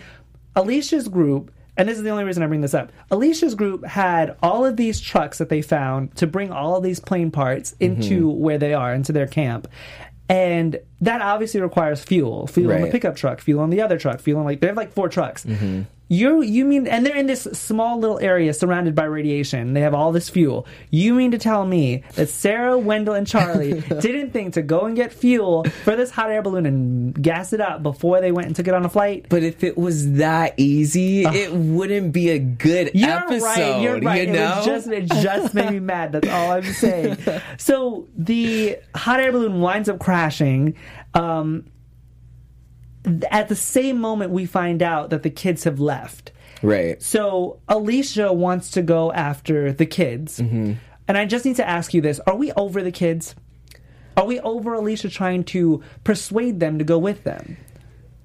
Alicia's 0.55 1.07
group, 1.07 1.51
and 1.77 1.87
this 1.89 1.97
is 1.97 2.03
the 2.03 2.09
only 2.09 2.23
reason 2.23 2.43
I 2.43 2.47
bring 2.47 2.61
this 2.61 2.73
up. 2.73 2.91
Alicia's 3.11 3.55
group 3.55 3.85
had 3.85 4.35
all 4.41 4.65
of 4.65 4.77
these 4.77 4.99
trucks 4.99 5.37
that 5.39 5.49
they 5.49 5.61
found 5.61 6.15
to 6.17 6.27
bring 6.27 6.51
all 6.51 6.75
of 6.75 6.83
these 6.83 6.99
plane 6.99 7.31
parts 7.31 7.75
into 7.79 8.27
Mm-hmm. 8.27 8.39
where 8.41 8.57
they 8.57 8.73
are, 8.73 8.93
into 8.93 9.11
their 9.11 9.27
camp. 9.27 9.67
And 10.27 10.79
that 11.01 11.21
obviously 11.21 11.61
requires 11.61 12.03
fuel. 12.03 12.47
Fuel 12.47 12.71
on 12.71 12.77
the 12.77 12.83
Right. 12.85 12.91
pickup 12.91 13.15
truck, 13.15 13.39
fuel 13.41 13.61
on 13.61 13.69
the 13.69 13.81
other 13.81 13.97
truck, 13.99 14.19
fuel 14.19 14.39
on 14.39 14.45
like 14.45 14.59
they 14.59 14.67
have 14.67 14.77
like 14.77 14.91
four 14.91 15.07
trucks. 15.09 15.45
Mm-hmm. 15.45 15.83
You 16.07 16.41
you 16.43 16.65
mean 16.65 16.87
and 16.87 17.05
they're 17.05 17.15
in 17.15 17.25
this 17.25 17.43
small 17.53 17.99
little 17.99 18.19
area 18.19 18.53
surrounded 18.53 18.93
by 18.93 19.05
radiation. 19.05 19.73
They 19.73 19.81
have 19.81 19.93
all 19.95 20.11
this 20.11 20.29
fuel. 20.29 20.67
You 20.91 21.13
mean 21.15 21.31
to 21.31 21.37
tell 21.39 21.65
me 21.65 22.03
that 22.13 22.29
Sarah, 22.29 22.77
Wendell, 22.77 23.15
and 23.15 23.25
Charlie 23.25 23.81
didn't 23.99 24.31
think 24.31 24.53
to 24.53 24.61
go 24.61 24.81
and 24.85 24.95
get 24.95 25.11
fuel 25.11 25.63
for 25.83 25.95
this 25.95 26.11
hot 26.11 26.29
air 26.29 26.43
balloon 26.43 26.65
and 26.67 27.19
gas 27.21 27.53
it 27.53 27.61
up 27.61 27.81
before 27.81 28.21
they 28.21 28.31
went 28.31 28.47
and 28.47 28.55
took 28.55 28.67
it 28.67 28.73
on 28.75 28.85
a 28.85 28.89
flight? 28.89 29.25
But 29.29 29.41
if 29.41 29.63
it 29.63 29.77
was 29.77 30.13
that 30.13 30.53
easy, 30.57 31.23
it 31.23 31.51
wouldn't 31.51 32.13
be 32.13 32.29
a 32.29 32.39
good 32.39 32.91
You're 32.93 33.09
episode. 33.09 33.43
right. 33.45 33.81
You're 33.81 33.99
right. 33.99 34.27
You 34.27 34.33
know? 34.33 34.51
It 34.51 34.55
was 34.57 34.65
just 34.65 34.87
it 34.87 35.05
just 35.07 35.53
made 35.55 35.71
me 35.71 35.79
mad. 35.79 36.11
That's 36.11 36.27
all 36.27 36.51
I'm 36.51 36.63
saying. 36.63 37.17
So 37.57 38.07
the 38.17 38.77
hot 38.93 39.19
air 39.19 39.31
balloon 39.31 39.59
winds 39.59 39.89
up 39.89 39.99
crashing. 39.99 40.75
Um, 41.13 41.65
at 43.31 43.47
the 43.49 43.55
same 43.55 43.99
moment, 43.99 44.31
we 44.31 44.45
find 44.45 44.81
out 44.83 45.09
that 45.09 45.23
the 45.23 45.29
kids 45.29 45.63
have 45.63 45.79
left. 45.79 46.31
right. 46.61 47.01
So 47.01 47.59
Alicia 47.67 48.31
wants 48.33 48.71
to 48.71 48.81
go 48.81 49.11
after 49.11 49.71
the 49.73 49.85
kids, 49.85 50.39
Mm-hmm. 50.39 50.73
and 51.07 51.17
I 51.17 51.25
just 51.25 51.45
need 51.45 51.55
to 51.57 51.67
ask 51.67 51.93
you 51.93 52.01
this: 52.01 52.19
Are 52.27 52.35
we 52.35 52.51
over 52.53 52.81
the 52.81 52.91
kids? 52.91 53.35
Are 54.17 54.25
we 54.25 54.39
over 54.39 54.73
Alicia 54.73 55.09
trying 55.09 55.43
to 55.45 55.83
persuade 56.05 56.59
them 56.61 56.77
to 56.79 56.85
go 56.85 56.97
with 56.97 57.23
them? 57.25 57.57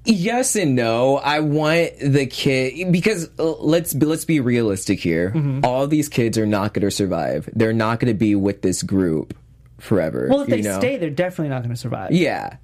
Yes 0.07 0.57
and 0.57 0.75
no. 0.77 1.17
I 1.19 1.41
want 1.41 1.91
the 2.01 2.27
kid 2.27 2.91
because 2.91 3.29
uh, 3.39 3.45
let's 3.59 3.93
be, 3.93 4.07
let's 4.07 4.25
be 4.25 4.41
realistic 4.41 4.99
here. 5.01 5.31
Mm-hmm. 5.31 5.61
All 5.65 5.87
these 5.87 6.09
kids 6.09 6.39
are 6.39 6.47
not 6.47 6.73
going 6.75 6.85
to 6.87 6.91
survive. 6.91 7.51
They're 7.53 7.73
not 7.75 8.01
going 8.01 8.13
to 8.13 8.19
be 8.19 8.35
with 8.35 8.63
this 8.63 8.83
group 8.83 9.37
forever. 9.79 10.29
Well, 10.31 10.41
if 10.43 10.49
they 10.49 10.63
know? 10.63 10.79
stay, 10.79 10.97
they're 10.97 11.11
definitely 11.11 11.51
not 11.51 11.63
going 11.63 11.75
to 11.75 11.81
survive. 11.81 12.13
Yeah. 12.13 12.57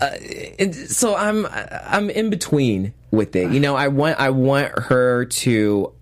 Uh, 0.00 0.70
so 0.72 1.16
I'm 1.16 1.46
I'm 1.50 2.08
in 2.10 2.30
between 2.30 2.92
with 3.10 3.34
it. 3.36 3.50
You 3.52 3.60
know, 3.60 3.74
I 3.76 3.88
want 3.88 4.18
I 4.20 4.30
want 4.30 4.78
her 4.78 5.24
to 5.24 5.92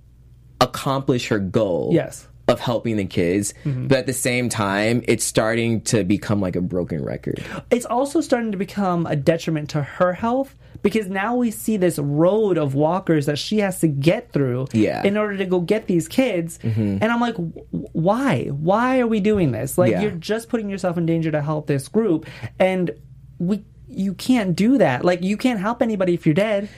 accomplish 0.60 1.28
her 1.28 1.38
goal. 1.38 1.90
Yes. 1.92 2.28
Of 2.48 2.60
helping 2.60 2.96
the 2.96 3.06
kids, 3.06 3.54
but 3.64 3.98
at 3.98 4.06
the 4.06 4.12
same 4.12 4.48
time, 4.48 5.02
it's 5.08 5.24
starting 5.24 5.80
to 5.80 6.04
become 6.04 6.40
like 6.40 6.54
a 6.54 6.60
broken 6.60 7.02
record. 7.04 7.42
it's 7.72 7.84
also 7.86 8.20
starting 8.20 8.52
to 8.52 8.56
become 8.56 9.04
a 9.04 9.16
detriment 9.16 9.70
to 9.70 9.82
her 9.82 10.12
health 10.12 10.54
because 10.80 11.08
now 11.08 11.34
we 11.34 11.50
see 11.50 11.76
this 11.76 11.98
road 11.98 12.56
of 12.56 12.76
walkers 12.76 13.26
that 13.26 13.36
she 13.40 13.58
has 13.58 13.80
to 13.80 13.88
get 13.88 14.30
through 14.30 14.68
Yeah. 14.72 14.98
Mm-hmm. 14.98 15.06
in 15.08 15.16
order 15.16 15.36
to 15.38 15.44
go 15.44 15.58
get 15.58 15.88
these 15.88 16.06
kids 16.06 16.60
and 16.62 17.02
i'm 17.02 17.20
like 17.20 17.34
"Wh- 17.34 17.96
why 17.96 18.44
why 18.50 19.00
are 19.00 19.08
we 19.08 19.18
doing 19.18 19.50
this 19.50 19.76
like 19.76 19.90
Yeah. 19.90 20.02
you're 20.02 20.10
just 20.12 20.48
putting 20.48 20.70
yourself 20.70 20.96
in 20.96 21.04
danger 21.04 21.32
to 21.32 21.42
help 21.42 21.66
this 21.66 21.88
group 21.88 22.26
and 22.60 22.92
we 23.40 23.64
you 23.88 24.14
can't 24.14 24.56
do 24.56 24.78
that 24.78 25.04
like 25.04 25.22
you 25.22 25.36
can't 25.36 25.60
help 25.60 25.80
anybody 25.82 26.14
if 26.14 26.26
you're 26.26 26.34
dead 26.34 26.68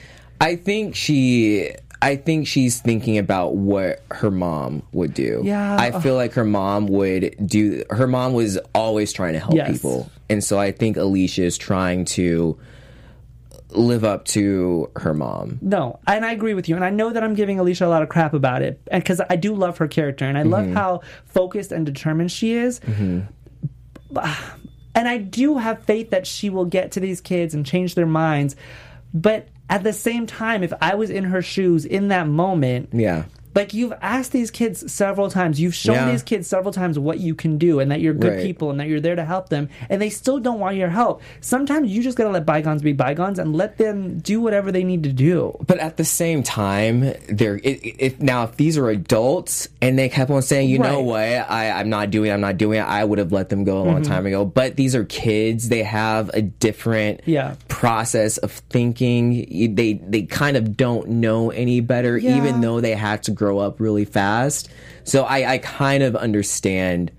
I 0.41 0.55
think 0.55 0.95
she 0.95 1.71
I 2.01 2.15
think 2.15 2.47
she's 2.47 2.79
thinking 2.79 3.17
about 3.17 3.55
what 3.57 4.01
her 4.09 4.31
mom 4.31 4.83
would 4.93 5.13
do. 5.13 5.41
Yeah. 5.43 5.75
I 5.77 5.99
feel 5.99 6.15
like 6.15 6.31
her 6.35 6.45
mom 6.45 6.87
would 6.87 7.35
do 7.45 7.83
her 7.89 8.07
mom 8.07 8.31
was 8.33 8.57
always 8.73 9.11
trying 9.11 9.33
to 9.33 9.39
help 9.39 9.53
Yes. 9.53 9.69
people. 9.73 10.09
And 10.29 10.41
so 10.41 10.57
I 10.57 10.71
think 10.71 10.95
Alicia 10.95 11.43
is 11.43 11.57
trying 11.57 12.05
to 12.05 12.57
live 13.71 14.05
up 14.05 14.23
to 14.25 14.89
her 14.95 15.13
mom. 15.13 15.59
No, 15.61 15.99
and 16.07 16.25
I 16.25 16.31
agree 16.31 16.53
with 16.53 16.69
you, 16.69 16.75
and 16.75 16.85
I 16.85 16.89
know 16.89 17.11
that 17.11 17.21
I'm 17.23 17.33
giving 17.35 17.59
Alicia 17.59 17.85
a 17.85 17.87
lot 17.87 18.01
of 18.01 18.07
crap 18.09 18.33
about 18.33 18.61
it, 18.61 18.79
because 18.91 19.19
I 19.29 19.35
do 19.35 19.53
love 19.53 19.77
her 19.79 19.87
character, 19.89 20.23
and 20.25 20.37
I 20.37 20.41
Mm-hmm. 20.43 20.51
love 20.51 20.67
how 20.71 21.01
focused 21.25 21.71
and 21.73 21.85
determined 21.85 22.31
she 22.31 22.53
is. 22.53 22.79
But- 24.09 24.29
And 24.99 25.07
I 25.07 25.17
do 25.17 25.57
have 25.57 25.81
faith 25.83 26.09
that 26.09 26.27
she 26.27 26.49
will 26.49 26.65
get 26.65 26.91
to 26.91 26.99
these 26.99 27.21
kids 27.21 27.53
and 27.53 27.65
change 27.65 27.95
their 27.95 28.05
minds. 28.05 28.57
But 29.13 29.47
at 29.69 29.81
the 29.81 29.93
same 29.93 30.27
time, 30.27 30.61
if 30.61 30.73
I 30.81 30.95
was 30.95 31.09
in 31.09 31.23
her 31.23 31.41
shoes 31.41 31.85
in 31.85 32.09
that 32.09 32.27
moment, 32.27 32.89
Yeah. 32.91 33.23
Like 33.55 33.73
you've 33.73 33.93
asked 34.01 34.31
these 34.31 34.51
kids 34.51 34.91
several 34.91 35.29
times, 35.29 35.59
you've 35.59 35.73
shown 35.75 35.95
Yeah. 35.95 36.11
these 36.11 36.23
kids 36.23 36.47
several 36.47 36.71
times 36.73 36.97
what 36.99 37.19
you 37.19 37.33
can 37.35 37.57
do 37.57 37.79
and 37.79 37.91
that 37.91 37.99
you're 38.01 38.13
good 38.13 38.33
Right. 38.33 38.43
people 38.43 38.69
and 38.69 38.79
that 38.79 38.87
you're 38.87 38.99
there 39.01 39.15
to 39.15 39.25
help 39.25 39.49
them, 39.49 39.69
and 39.89 40.01
they 40.01 40.09
still 40.09 40.39
don't 40.39 40.59
want 40.59 40.75
your 40.75 40.89
help. 40.89 41.21
Sometimes 41.41 41.89
you 41.91 42.01
just 42.03 42.17
gotta 42.17 42.29
let 42.29 42.45
bygones 42.45 42.81
be 42.81 42.93
bygones 42.93 43.39
and 43.39 43.55
let 43.55 43.77
them 43.77 44.19
do 44.19 44.39
whatever 44.41 44.71
they 44.71 44.83
need 44.83 45.03
to 45.03 45.11
do. 45.13 45.57
But 45.65 45.79
at 45.79 45.97
the 45.97 46.05
same 46.05 46.43
time, 46.43 47.13
they're 47.27 47.57
it, 47.63 47.79
it, 47.99 48.21
now 48.21 48.43
if 48.43 48.55
these 48.57 48.77
are 48.77 48.89
adults 48.89 49.67
and 49.81 49.97
they 49.97 50.09
kept 50.09 50.29
on 50.31 50.41
saying, 50.41 50.69
you 50.69 50.79
know 50.79 51.01
what, 51.01 51.19
I, 51.21 51.71
I'm 51.71 51.89
not 51.89 52.11
doing, 52.11 52.29
it, 52.29 52.33
I'm 52.33 52.41
not 52.41 52.57
doing 52.57 52.79
it, 52.79 52.83
I 52.83 53.03
would 53.03 53.17
have 53.19 53.31
let 53.31 53.49
them 53.49 53.63
go 53.63 53.81
a 53.81 53.83
long 53.83 53.95
Mm-hmm. 54.01 54.03
time 54.11 54.25
ago. 54.25 54.45
But 54.45 54.75
these 54.75 54.95
are 54.95 55.03
kids; 55.05 55.69
they 55.69 55.83
have 55.83 56.29
a 56.33 56.41
different 56.41 57.21
Yeah. 57.25 57.55
process 57.67 58.37
of 58.37 58.51
thinking. 58.51 59.75
They 59.75 59.93
they 59.93 60.23
kind 60.23 60.55
of 60.57 60.77
don't 60.77 61.07
know 61.09 61.49
any 61.49 61.81
better, 61.81 62.17
Yeah. 62.17 62.37
even 62.37 62.61
though 62.61 62.79
they 62.81 62.93
had 62.95 63.23
to 63.23 63.31
grow 63.39 63.57
up 63.57 63.79
really 63.79 64.05
fast. 64.05 64.69
So 65.05 65.23
I, 65.23 65.53
I 65.53 65.57
kind 65.59 66.03
of 66.03 66.15
understand 66.15 67.11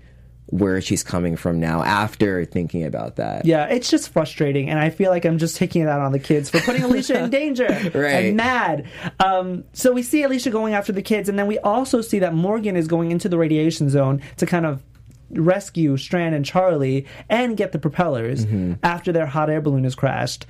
where 0.45 0.81
she's 0.81 1.01
coming 1.01 1.35
from 1.35 1.59
now 1.59 1.81
after 1.81 2.45
thinking 2.45 2.83
about 2.83 3.15
that. 3.15 3.45
Yeah, 3.45 3.65
it's 3.67 3.89
just 3.89 4.09
frustrating, 4.09 4.69
and 4.69 4.77
I 4.77 4.89
feel 4.89 5.09
like 5.09 5.25
I'm 5.25 5.37
just 5.37 5.55
taking 5.55 5.81
it 5.81 5.87
out 5.87 6.01
on 6.01 6.11
the 6.11 6.19
kids 6.19 6.49
for 6.49 6.59
putting 6.59 6.83
Alicia 6.83 7.23
in 7.23 7.29
danger. 7.41 7.67
Right. 7.93 8.27
I'm 8.27 8.35
mad. 8.35 8.87
Um, 9.19 9.63
so 9.73 9.91
we 9.93 10.03
see 10.03 10.23
Alicia 10.23 10.51
going 10.51 10.73
after 10.73 10.91
the 10.91 11.01
kids, 11.01 11.27
and 11.27 11.39
then 11.39 11.47
we 11.47 11.57
also 11.59 12.01
see 12.01 12.19
that 12.19 12.33
Morgan 12.33 12.75
is 12.75 12.87
going 12.87 13.11
into 13.11 13.29
the 13.29 13.37
radiation 13.37 13.89
zone 13.89 14.21
to 14.37 14.45
kind 14.45 14.65
of 14.65 14.83
rescue 15.31 15.95
Strand 15.95 16.35
and 16.35 16.45
Charlie 16.45 17.07
and 17.29 17.55
get 17.55 17.71
the 17.71 17.79
propellers 17.79 18.45
after 18.83 19.13
their 19.13 19.25
hot 19.25 19.49
air 19.49 19.61
balloon 19.61 19.85
has 19.85 19.95
crashed. 19.95 20.45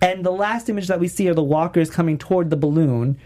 And 0.00 0.26
the 0.26 0.32
last 0.32 0.68
image 0.68 0.88
that 0.88 0.98
we 0.98 1.06
see 1.06 1.28
are 1.28 1.34
the 1.34 1.44
walkers 1.44 1.88
coming 1.88 2.18
toward 2.18 2.50
the 2.50 2.56
balloon. 2.56 3.18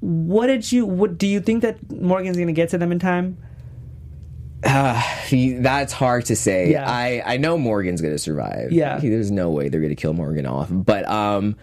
What 0.00 0.46
did 0.48 0.70
you? 0.70 0.84
What 0.86 1.18
do 1.18 1.26
you 1.26 1.40
think 1.40 1.62
that 1.62 1.90
Morgan's 1.90 2.36
going 2.36 2.46
to 2.48 2.52
get 2.52 2.68
to 2.70 2.78
them 2.78 2.92
in 2.92 2.98
time? 2.98 3.38
He- 5.26 5.54
that's 5.54 5.92
hard 5.92 6.24
to 6.26 6.36
say. 6.36 6.72
Yeah. 6.72 6.88
I, 6.90 7.22
I 7.24 7.36
know 7.36 7.56
Morgan's 7.58 8.00
gonna 8.00 8.18
survive. 8.18 8.72
Yeah. 8.72 9.00
He- 9.00 9.08
there's 9.10 9.30
no 9.30 9.50
way 9.50 9.68
they're 9.68 9.80
gonna 9.80 9.94
kill 9.94 10.12
Morgan 10.12 10.46
off. 10.46 10.68
But 10.70 11.08
um, 11.08 11.56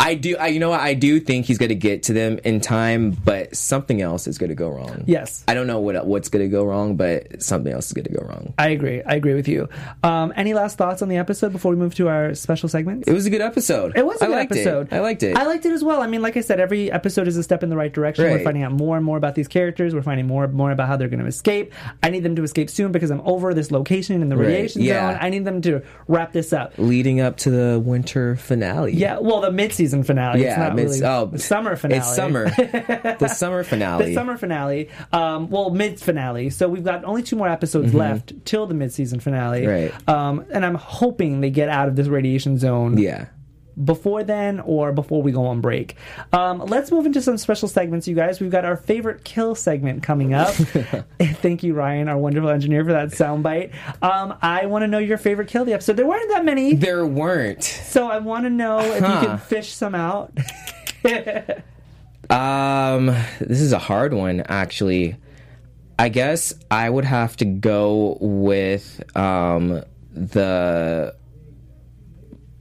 I 0.00 0.14
do. 0.14 0.36
I 0.36 0.46
you 0.48 0.60
know 0.60 0.70
what? 0.70 0.80
I 0.80 0.94
do 0.94 1.18
think 1.20 1.46
he's 1.46 1.58
gonna 1.58 1.74
get 1.74 2.04
to 2.04 2.12
them 2.12 2.38
in 2.44 2.60
time. 2.60 3.10
But 3.10 3.56
something 3.56 4.00
else 4.00 4.26
is 4.26 4.38
gonna 4.38 4.54
go 4.54 4.68
wrong. 4.68 5.02
Yes. 5.06 5.44
I 5.48 5.54
don't 5.54 5.66
know 5.66 5.80
what 5.80 6.06
what's 6.06 6.28
gonna 6.28 6.48
go 6.48 6.64
wrong, 6.64 6.96
but 6.96 7.42
something 7.42 7.72
else 7.72 7.86
is 7.88 7.92
gonna 7.92 8.08
go 8.16 8.24
wrong. 8.26 8.54
I 8.58 8.68
agree. 8.68 9.02
I 9.02 9.16
agree 9.16 9.34
with 9.34 9.48
you. 9.48 9.68
Um, 10.02 10.32
any 10.36 10.54
last 10.54 10.78
thoughts 10.78 11.02
on 11.02 11.08
the 11.08 11.16
episode 11.16 11.52
before 11.52 11.70
we 11.72 11.76
move 11.76 11.94
to 11.96 12.08
our 12.08 12.34
special 12.34 12.68
segments? 12.68 13.08
It 13.08 13.12
was 13.12 13.26
a 13.26 13.30
good 13.30 13.40
episode. 13.40 13.96
It 13.96 14.06
was 14.06 14.20
a 14.22 14.26
I 14.26 14.28
good 14.28 14.38
episode. 14.38 14.86
It. 14.86 14.92
I 14.96 15.00
liked 15.00 15.22
it. 15.22 15.36
I 15.36 15.44
liked 15.46 15.66
it 15.66 15.72
as 15.72 15.82
well. 15.82 16.00
I 16.00 16.06
mean, 16.06 16.22
like 16.22 16.36
I 16.36 16.40
said, 16.42 16.60
every 16.60 16.90
episode 16.92 17.26
is 17.28 17.36
a 17.36 17.42
step 17.42 17.62
in 17.62 17.68
the 17.70 17.76
right 17.76 17.92
direction. 17.92 18.24
We're 18.24 18.44
finding 18.44 18.62
out 18.62 18.72
more 18.72 18.96
and 18.96 19.04
more 19.04 19.16
about 19.16 19.34
these 19.34 19.48
characters. 19.48 19.94
We're 19.94 20.02
finding 20.02 20.26
more 20.26 20.44
and 20.44 20.54
more 20.54 20.70
about 20.70 20.88
how 20.88 20.96
they're 20.96 21.08
going 21.08 21.20
to 21.20 21.26
escape. 21.26 21.72
I 22.02 22.10
need 22.10 22.22
them 22.22 22.36
to 22.36 22.42
escape 22.44 22.70
soon 22.70 22.92
because 22.92 23.10
I'm 23.10 23.20
over 23.22 23.52
this 23.52 23.70
location 23.70 24.22
and 24.22 24.30
the 24.30 24.36
Right. 24.36 24.46
radiation 24.46 24.82
Yeah. 24.82 25.12
zone. 25.12 25.18
I 25.20 25.28
need 25.30 25.44
them 25.44 25.60
to 25.62 25.82
wrap 26.06 26.32
this 26.32 26.52
up. 26.52 26.72
Leading 26.78 27.20
up 27.20 27.36
to 27.38 27.50
the 27.50 27.80
winter 27.80 28.36
finale. 28.36 28.92
Yeah, 28.94 29.18
well, 29.18 29.40
the 29.40 29.50
mid-season 29.88 30.04
finale. 30.04 30.42
Yeah, 30.42 30.48
it's 30.50 30.58
not 30.58 30.74
mid- 30.74 30.84
really 30.86 31.04
oh, 31.04 31.26
the 31.26 31.38
summer 31.38 31.76
finale. 31.76 31.98
It's 31.98 32.14
summer. 32.14 32.44
the 33.18 33.28
summer 33.28 33.64
finale. 33.64 34.06
The 34.06 34.14
summer 34.14 34.36
finale. 34.36 34.90
Um, 35.12 35.48
well, 35.50 35.70
mid 35.70 36.00
finale. 36.00 36.50
So 36.50 36.68
we've 36.68 36.84
got 36.84 37.04
only 37.04 37.22
two 37.22 37.36
more 37.36 37.48
episodes 37.48 37.94
left 37.94 38.32
till 38.44 38.66
the 38.66 38.74
mid-season 38.74 39.20
finale. 39.20 39.62
Mm-hmm. 39.62 39.92
Right. 40.06 40.08
Um, 40.08 40.44
and 40.50 40.64
I'm 40.64 40.74
hoping 40.74 41.40
they 41.40 41.50
get 41.50 41.68
out 41.68 41.88
of 41.88 41.96
this 41.96 42.08
radiation 42.08 42.58
zone. 42.58 42.98
Yeah. 42.98 43.26
Before 43.84 44.24
then 44.24 44.60
or 44.60 44.92
before 44.92 45.22
we 45.22 45.32
go 45.32 45.46
on 45.46 45.60
break. 45.60 45.96
Um, 46.32 46.58
let's 46.60 46.90
move 46.90 47.06
into 47.06 47.22
some 47.22 47.36
special 47.38 47.68
segments, 47.68 48.08
you 48.08 48.14
guys. 48.14 48.40
We've 48.40 48.50
got 48.50 48.64
our 48.64 48.76
favorite 48.76 49.24
kill 49.24 49.54
segment 49.54 50.02
coming 50.02 50.34
up. 50.34 50.54
Thank 51.20 51.62
you, 51.62 51.74
Ryan, 51.74 52.08
our 52.08 52.18
wonderful 52.18 52.50
engineer, 52.50 52.84
for 52.84 52.92
that 52.92 53.10
soundbite. 53.10 53.72
Um, 54.02 54.36
I 54.42 54.66
want 54.66 54.82
to 54.82 54.86
know 54.86 54.98
your 54.98 55.18
favorite 55.18 55.48
kill 55.48 55.64
the 55.64 55.72
episode. 55.74 55.96
There 55.96 56.06
weren't 56.06 56.28
that 56.30 56.44
many, 56.44 56.74
There 56.74 57.06
weren't. 57.06 57.62
so 57.62 58.08
I 58.08 58.18
want 58.18 58.44
to 58.44 58.50
know 58.50 58.80
if 58.80 58.96
you 59.00 59.26
can 59.28 59.38
fish 59.38 59.72
some 59.72 59.94
out. 59.94 60.32
Um, 62.30 63.06
this 63.40 63.60
is 63.62 63.72
a 63.72 63.78
hard 63.78 64.12
one, 64.12 64.42
actually. 64.48 65.16
I 65.98 66.10
guess 66.10 66.52
I 66.70 66.90
would 66.90 67.06
have 67.06 67.36
to 67.38 67.44
go 67.46 68.18
with 68.20 69.02
um 69.16 69.82
the 70.12 71.14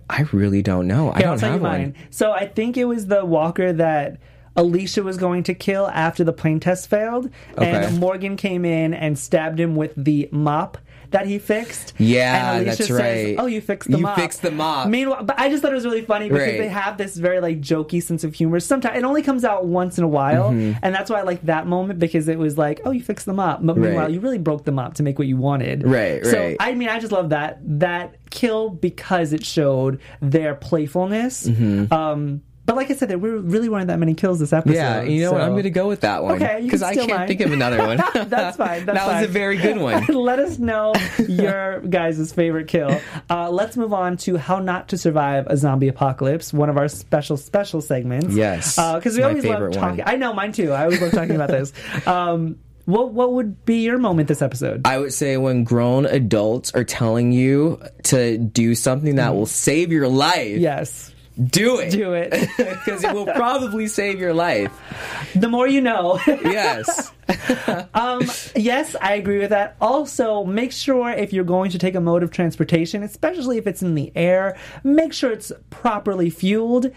I 0.10 0.22
really 0.32 0.62
don't 0.62 0.88
know. 0.88 1.12
I 1.12 1.20
don't 1.22 1.32
I'll 1.34 1.38
tell 1.40 1.52
have 1.52 1.60
you 1.62 1.64
mine. 1.68 1.82
one. 1.82 1.96
So 2.12 2.32
I 2.32 2.48
think 2.48 2.78
it 2.78 2.86
was 2.86 3.08
the 3.08 3.26
walker 3.26 3.74
that 3.74 4.18
Alicia 4.56 5.04
was 5.04 5.18
going 5.18 5.44
to 5.44 5.54
kill 5.54 5.88
after 5.90 6.24
the 6.24 6.34
plane 6.34 6.60
test 6.60 6.90
failed, 6.90 7.30
Okay. 7.58 7.70
and 7.86 8.00
Morgan 8.00 8.38
came 8.38 8.66
in 8.66 8.94
and 8.94 9.20
stabbed 9.20 9.60
him 9.60 9.76
with 9.76 9.94
the 9.96 10.28
mop 10.32 10.78
that 11.12 11.26
he 11.28 11.40
fixed. 11.40 11.94
Yeah, 11.98 12.52
and 12.54 12.62
Alicia 12.68 12.78
that's 12.78 12.88
says, 12.88 13.00
right. 13.00 13.36
Oh, 13.40 13.46
you 13.46 13.62
fixed 13.62 13.90
the 13.90 13.98
You 13.98 14.04
mop. 14.04 14.16
fixed 14.18 14.42
the 14.42 14.52
mop. 14.52 14.88
Meanwhile, 14.90 15.24
but 15.24 15.40
I 15.40 15.50
just 15.50 15.62
thought 15.62 15.72
it 15.72 15.76
was 15.76 15.86
really 15.86 16.02
funny 16.02 16.28
because 16.30 16.46
Right. 16.48 16.58
they 16.60 16.68
have 16.68 16.98
this 16.98 17.16
very 17.16 17.40
like 17.40 17.62
jokey 17.62 18.02
sense 18.04 18.24
of 18.24 18.34
humor. 18.34 18.60
Sometimes 18.60 18.98
it 18.98 19.04
only 19.04 19.22
comes 19.22 19.44
out 19.46 19.66
once 19.66 19.98
in 19.98 20.04
a 20.04 20.08
while, 20.08 20.52
Mm-hmm. 20.52 20.80
and 20.84 20.94
that's 20.94 21.10
why 21.10 21.20
I 21.20 21.24
like 21.24 21.42
that 21.46 21.68
moment 21.68 22.00
because 22.00 22.28
it 22.28 22.38
was 22.38 22.58
like, 22.58 22.82
oh, 22.86 22.92
you 22.92 23.02
fixed 23.02 23.26
the 23.26 23.34
mop. 23.34 23.60
But 23.64 23.78
meanwhile, 23.78 24.04
Right. 24.06 24.12
you 24.12 24.20
really 24.20 24.38
broke 24.38 24.66
the 24.66 24.72
mop 24.72 24.96
to 24.96 25.04
make 25.04 25.18
what 25.18 25.28
you 25.28 25.38
wanted. 25.38 25.86
Right, 25.88 26.26
So 26.26 26.38
right. 26.40 26.58
I 26.60 26.74
mean, 26.74 26.90
I 26.90 27.00
just 27.00 27.12
love 27.12 27.30
that 27.30 27.60
that 27.80 28.16
kill 28.30 28.70
because 28.70 29.32
it 29.34 29.46
showed 29.46 30.00
their 30.22 30.56
playfulness. 30.56 31.48
Mm-hmm. 31.48 31.94
Um, 31.94 32.42
but 32.68 32.76
like 32.76 32.92
I 32.92 32.96
said, 32.96 33.10
there 33.10 33.18
were 33.18 33.38
really 33.38 33.70
weren't 33.70 33.88
that 33.88 33.98
many 33.98 34.14
kills 34.14 34.40
this 34.40 34.52
episode. 34.52 34.76
Yeah, 34.76 35.02
you 35.02 35.22
know 35.22 35.32
what? 35.32 35.40
I'm 35.40 35.52
going 35.52 35.64
to 35.64 35.70
go 35.70 35.88
with 35.88 36.02
that 36.02 36.22
one. 36.22 36.36
Okay, 36.36 36.60
you 36.60 36.66
because 36.66 36.82
can 36.82 36.90
I 36.90 36.96
can't 36.96 37.10
mine. 37.10 37.28
think 37.30 37.40
of 37.40 37.54
another 37.54 37.78
one. 37.78 37.98
That's 38.28 38.58
fine. 38.58 38.86
That's 38.86 39.00
that 39.00 39.08
was 39.08 39.24
a 39.24 39.32
very 39.32 39.56
good 39.56 39.78
one. 39.78 40.06
Let 40.10 40.40
us 40.40 40.60
know 40.60 40.94
your 41.30 41.80
guys' 41.80 42.34
favorite 42.34 42.68
kill. 42.68 43.00
Uh, 43.30 43.50
let's 43.50 43.78
move 43.78 43.94
on 43.94 44.18
to 44.18 44.36
how 44.36 44.60
not 44.60 44.90
to 44.90 44.98
survive 44.98 45.48
a 45.48 45.56
zombie 45.56 45.88
apocalypse. 45.88 46.52
One 46.52 46.70
of 46.70 46.78
our 46.78 46.90
special 46.90 47.38
special 47.38 47.80
segments. 47.80 48.36
Yes, 48.36 48.76
because 48.76 49.16
we 49.16 49.22
my 49.22 49.30
always 49.30 49.46
love 49.46 49.72
talking. 49.72 50.00
one. 50.00 50.10
I 50.10 50.18
know 50.18 50.34
mine 50.34 50.52
too. 50.52 50.74
I 50.74 50.84
always 50.84 51.02
love 51.02 51.14
talking 51.14 51.36
about 51.36 51.50
this. 51.50 51.72
Um, 52.06 52.60
what 52.84 53.14
what 53.14 53.34
would 53.34 53.66
be 53.66 53.84
your 53.84 53.98
moment 53.98 54.28
this 54.28 54.42
episode? 54.42 54.82
I 54.86 54.98
would 54.98 55.14
say 55.14 55.38
when 55.38 55.64
grown 55.64 56.06
adults 56.06 56.74
are 56.74 56.84
telling 56.84 57.32
you 57.32 57.82
to 58.04 58.38
do 58.38 58.76
something 58.76 59.16
that 59.16 59.36
will 59.36 59.46
save 59.46 59.92
your 59.92 60.08
life, 60.08 60.58
yes, 60.58 61.14
do 61.46 61.80
it. 61.80 61.92
do 61.92 62.14
it. 62.14 62.32
Because 62.58 63.04
it 63.04 63.14
will 63.14 63.26
probably 63.26 63.88
save 63.88 64.20
your 64.20 64.34
life. 64.34 64.72
the 65.36 65.50
more 65.50 65.68
you 65.68 65.82
know. 65.82 66.20
Yes. 66.28 67.12
Um, 67.94 68.22
yes, 68.56 68.96
I 69.02 69.16
agree 69.16 69.40
with 69.40 69.50
that. 69.50 69.76
Also, 69.82 70.46
make 70.46 70.72
sure 70.72 71.10
if 71.10 71.34
you're 71.34 71.44
going 71.44 71.72
to 71.72 71.78
take 71.80 71.96
a 71.96 72.00
mode 72.00 72.24
of 72.24 72.32
transportation, 72.32 73.04
especially 73.04 73.58
if 73.58 73.68
it's 73.68 73.82
in 73.82 73.96
the 73.96 74.12
air, 74.16 74.56
make 74.84 75.12
sure 75.12 75.32
it's 75.32 75.52
properly 75.70 76.30
fueled. 76.30 76.88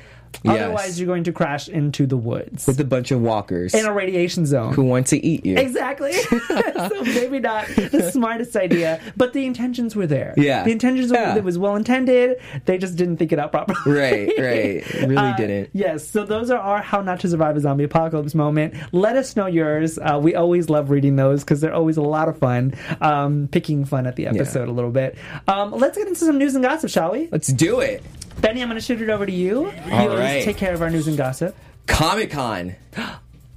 Yes. 0.43 0.63
Otherwise, 0.63 0.99
you're 0.99 1.07
going 1.07 1.25
to 1.25 1.33
crash 1.33 1.69
into 1.69 2.07
the 2.07 2.17
woods 2.17 2.67
With 2.67 2.81
a 2.81 2.85
bunch 2.85 3.11
of 3.11 3.21
walkers 3.21 3.75
in 3.75 3.85
a 3.85 3.93
radiation 3.93 4.47
zone. 4.47 4.73
who 4.73 4.85
want 4.85 5.09
to 5.09 5.25
eat 5.25 5.45
you. 5.45 5.57
Exactly. 5.59 6.13
so 6.49 7.03
maybe 7.05 7.41
not 7.41 7.67
the 7.67 8.11
smartest 8.13 8.57
idea, 8.57 9.01
but 9.17 9.33
the 9.35 9.45
intentions 9.45 9.95
were 9.95 10.07
there. 10.07 10.33
Yeah. 10.37 10.63
The 10.65 10.71
intentions 10.73 11.11
Yeah. 11.13 11.33
were 11.35 11.39
it 11.39 11.45
was 11.45 11.59
well 11.59 11.77
intended. 11.77 12.39
They 12.65 12.79
just 12.79 12.97
didn't 12.97 13.19
think 13.19 13.33
it 13.33 13.39
out 13.39 13.53
properly. 13.53 13.79
Right, 13.87 14.33
right. 14.39 14.85
Really 15.11 15.17
Uh, 15.17 15.37
didn't. 15.37 15.71
Yes, 15.73 16.09
so 16.09 16.25
those 16.25 16.51
are 16.51 16.59
our 16.59 16.81
how 16.81 17.03
not 17.03 17.21
to 17.21 17.29
survive 17.29 17.57
a 17.57 17.61
zombie 17.61 17.85
apocalypse 17.85 18.35
moment. 18.35 18.75
Let 18.93 19.17
us 19.17 19.37
know 19.37 19.47
yours. 19.47 19.99
Uh, 19.99 20.19
we 20.23 20.35
always 20.35 20.71
love 20.71 20.91
reading 20.91 21.17
those 21.17 21.41
because 21.45 21.61
they're 21.61 21.75
always 21.75 21.97
a 21.97 22.03
lot 22.03 22.29
of 22.29 22.39
fun, 22.39 22.75
um, 23.01 23.49
picking 23.53 23.85
fun 23.85 24.07
at 24.07 24.17
the 24.17 24.27
episode 24.27 24.69
a 24.69 24.73
little 24.73 24.91
bit. 24.91 25.17
Um, 25.49 25.73
let's 25.73 25.99
get 25.99 26.07
into 26.09 26.21
some 26.21 26.39
news 26.39 26.55
and 26.55 26.65
gossip, 26.65 26.91
shall 26.91 27.13
we? 27.13 27.29
Let's 27.31 27.49
do 27.49 27.81
it. 27.81 28.03
Benny, 28.41 28.63
I'm 28.63 28.69
going 28.69 28.81
to 28.81 28.85
shoot 28.85 29.01
it 29.03 29.11
over 29.11 29.27
to 29.27 29.33
you. 29.33 29.71
you 29.71 29.93
All 29.93 30.01
always 30.11 30.19
right. 30.21 30.45
take 30.45 30.57
care 30.57 30.73
of 30.73 30.83
our 30.83 30.91
news 30.91 31.07
and 31.07 31.17
gossip. 31.17 31.55
Comic 31.87 32.31
Con. 32.31 32.75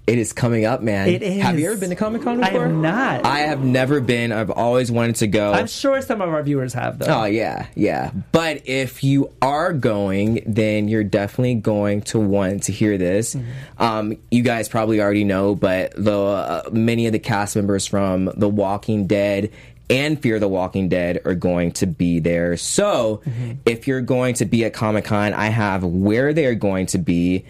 It 0.06 0.18
is 0.20 0.34
coming 0.34 0.66
up, 0.66 0.82
man. 0.82 1.08
It 1.08 1.24
is. 1.24 1.42
Have 1.42 1.58
you 1.58 1.72
ever 1.72 1.80
been 1.80 1.90
to 1.92 1.96
Comic 1.96 2.24
Con 2.24 2.44
I 2.44 2.50
before? 2.50 2.68
have 2.68 2.76
not. 2.76 3.26
I 3.26 3.40
have 3.40 3.64
never 3.64 4.02
been. 4.02 4.34
I've 4.34 4.50
always 4.52 4.92
wanted 4.92 5.16
to 5.18 5.28
go. 5.28 5.54
I'm 5.54 5.68
sure 5.68 6.02
some 6.02 6.20
of 6.20 6.28
our 6.28 6.44
viewers 6.44 6.74
have, 6.74 7.00
though. 7.00 7.22
Oh 7.22 7.24
yeah, 7.24 7.68
yeah. 7.76 8.12
But 8.34 8.68
if 8.68 9.02
you 9.06 9.32
are 9.42 9.72
going, 9.72 10.44
then 10.46 10.90
you're 10.90 11.06
definitely 11.06 11.56
going 11.56 12.02
to 12.02 12.20
want 12.20 12.64
to 12.64 12.74
hear 12.74 12.98
this. 12.98 13.38
Um, 13.78 14.18
you 14.30 14.44
guys 14.44 14.68
probably 14.68 15.00
already 15.00 15.24
know, 15.24 15.56
but 15.56 15.94
the 15.96 16.20
uh, 16.20 16.64
many 16.74 17.06
of 17.06 17.14
the 17.14 17.20
cast 17.20 17.56
members 17.56 17.88
from 17.88 18.30
The 18.36 18.50
Walking 18.50 19.08
Dead 19.08 19.52
and 19.94 20.20
Fear 20.20 20.40
the 20.40 20.48
Walking 20.48 20.90
Dead 20.90 21.22
are 21.24 21.36
going 21.36 21.72
to 21.74 21.86
be 21.86 22.20
there. 22.20 22.58
So 22.58 23.22
if 23.66 23.88
you're 23.88 24.02
going 24.02 24.34
to 24.36 24.46
be 24.46 24.66
at 24.66 24.74
Comic 24.74 25.06
Con, 25.06 25.34
I 25.34 25.48
have 25.48 25.84
where 25.84 26.34
they're 26.34 26.56
going 26.56 26.88
to 26.88 26.98
be. 26.98 27.46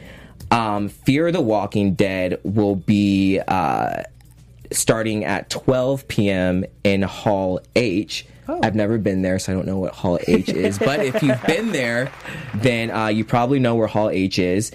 Um, 0.51 0.89
Fear 0.89 1.31
the 1.31 1.41
Walking 1.41 1.95
Dead 1.95 2.39
will 2.43 2.75
be. 2.75 3.39
Uh, 3.39 4.03
starting 4.71 5.23
at 5.23 5.49
12 5.51 6.07
p.m. 6.07 6.65
in 6.83 7.03
Hall 7.03 7.59
H. 7.75 8.25
have 8.47 8.73
never 8.75 8.97
been 8.97 9.21
there, 9.21 9.37
so 9.39 9.51
I 9.51 9.55
don't 9.55 9.67
know 9.67 9.77
what 9.77 9.93
Hall 9.93 10.19
H 10.27 10.49
is. 10.49 10.79
but 10.79 10.99
if 10.99 11.21
you've 11.21 11.41
been 11.47 11.71
there, 11.71 12.11
then 12.55 12.89
uh, 12.91 13.07
you 13.07 13.23
probably 13.23 13.59
know 13.59 13.75
where 13.75 13.87
Hall 13.87 14.09
H 14.09 14.39
is. 14.39 14.71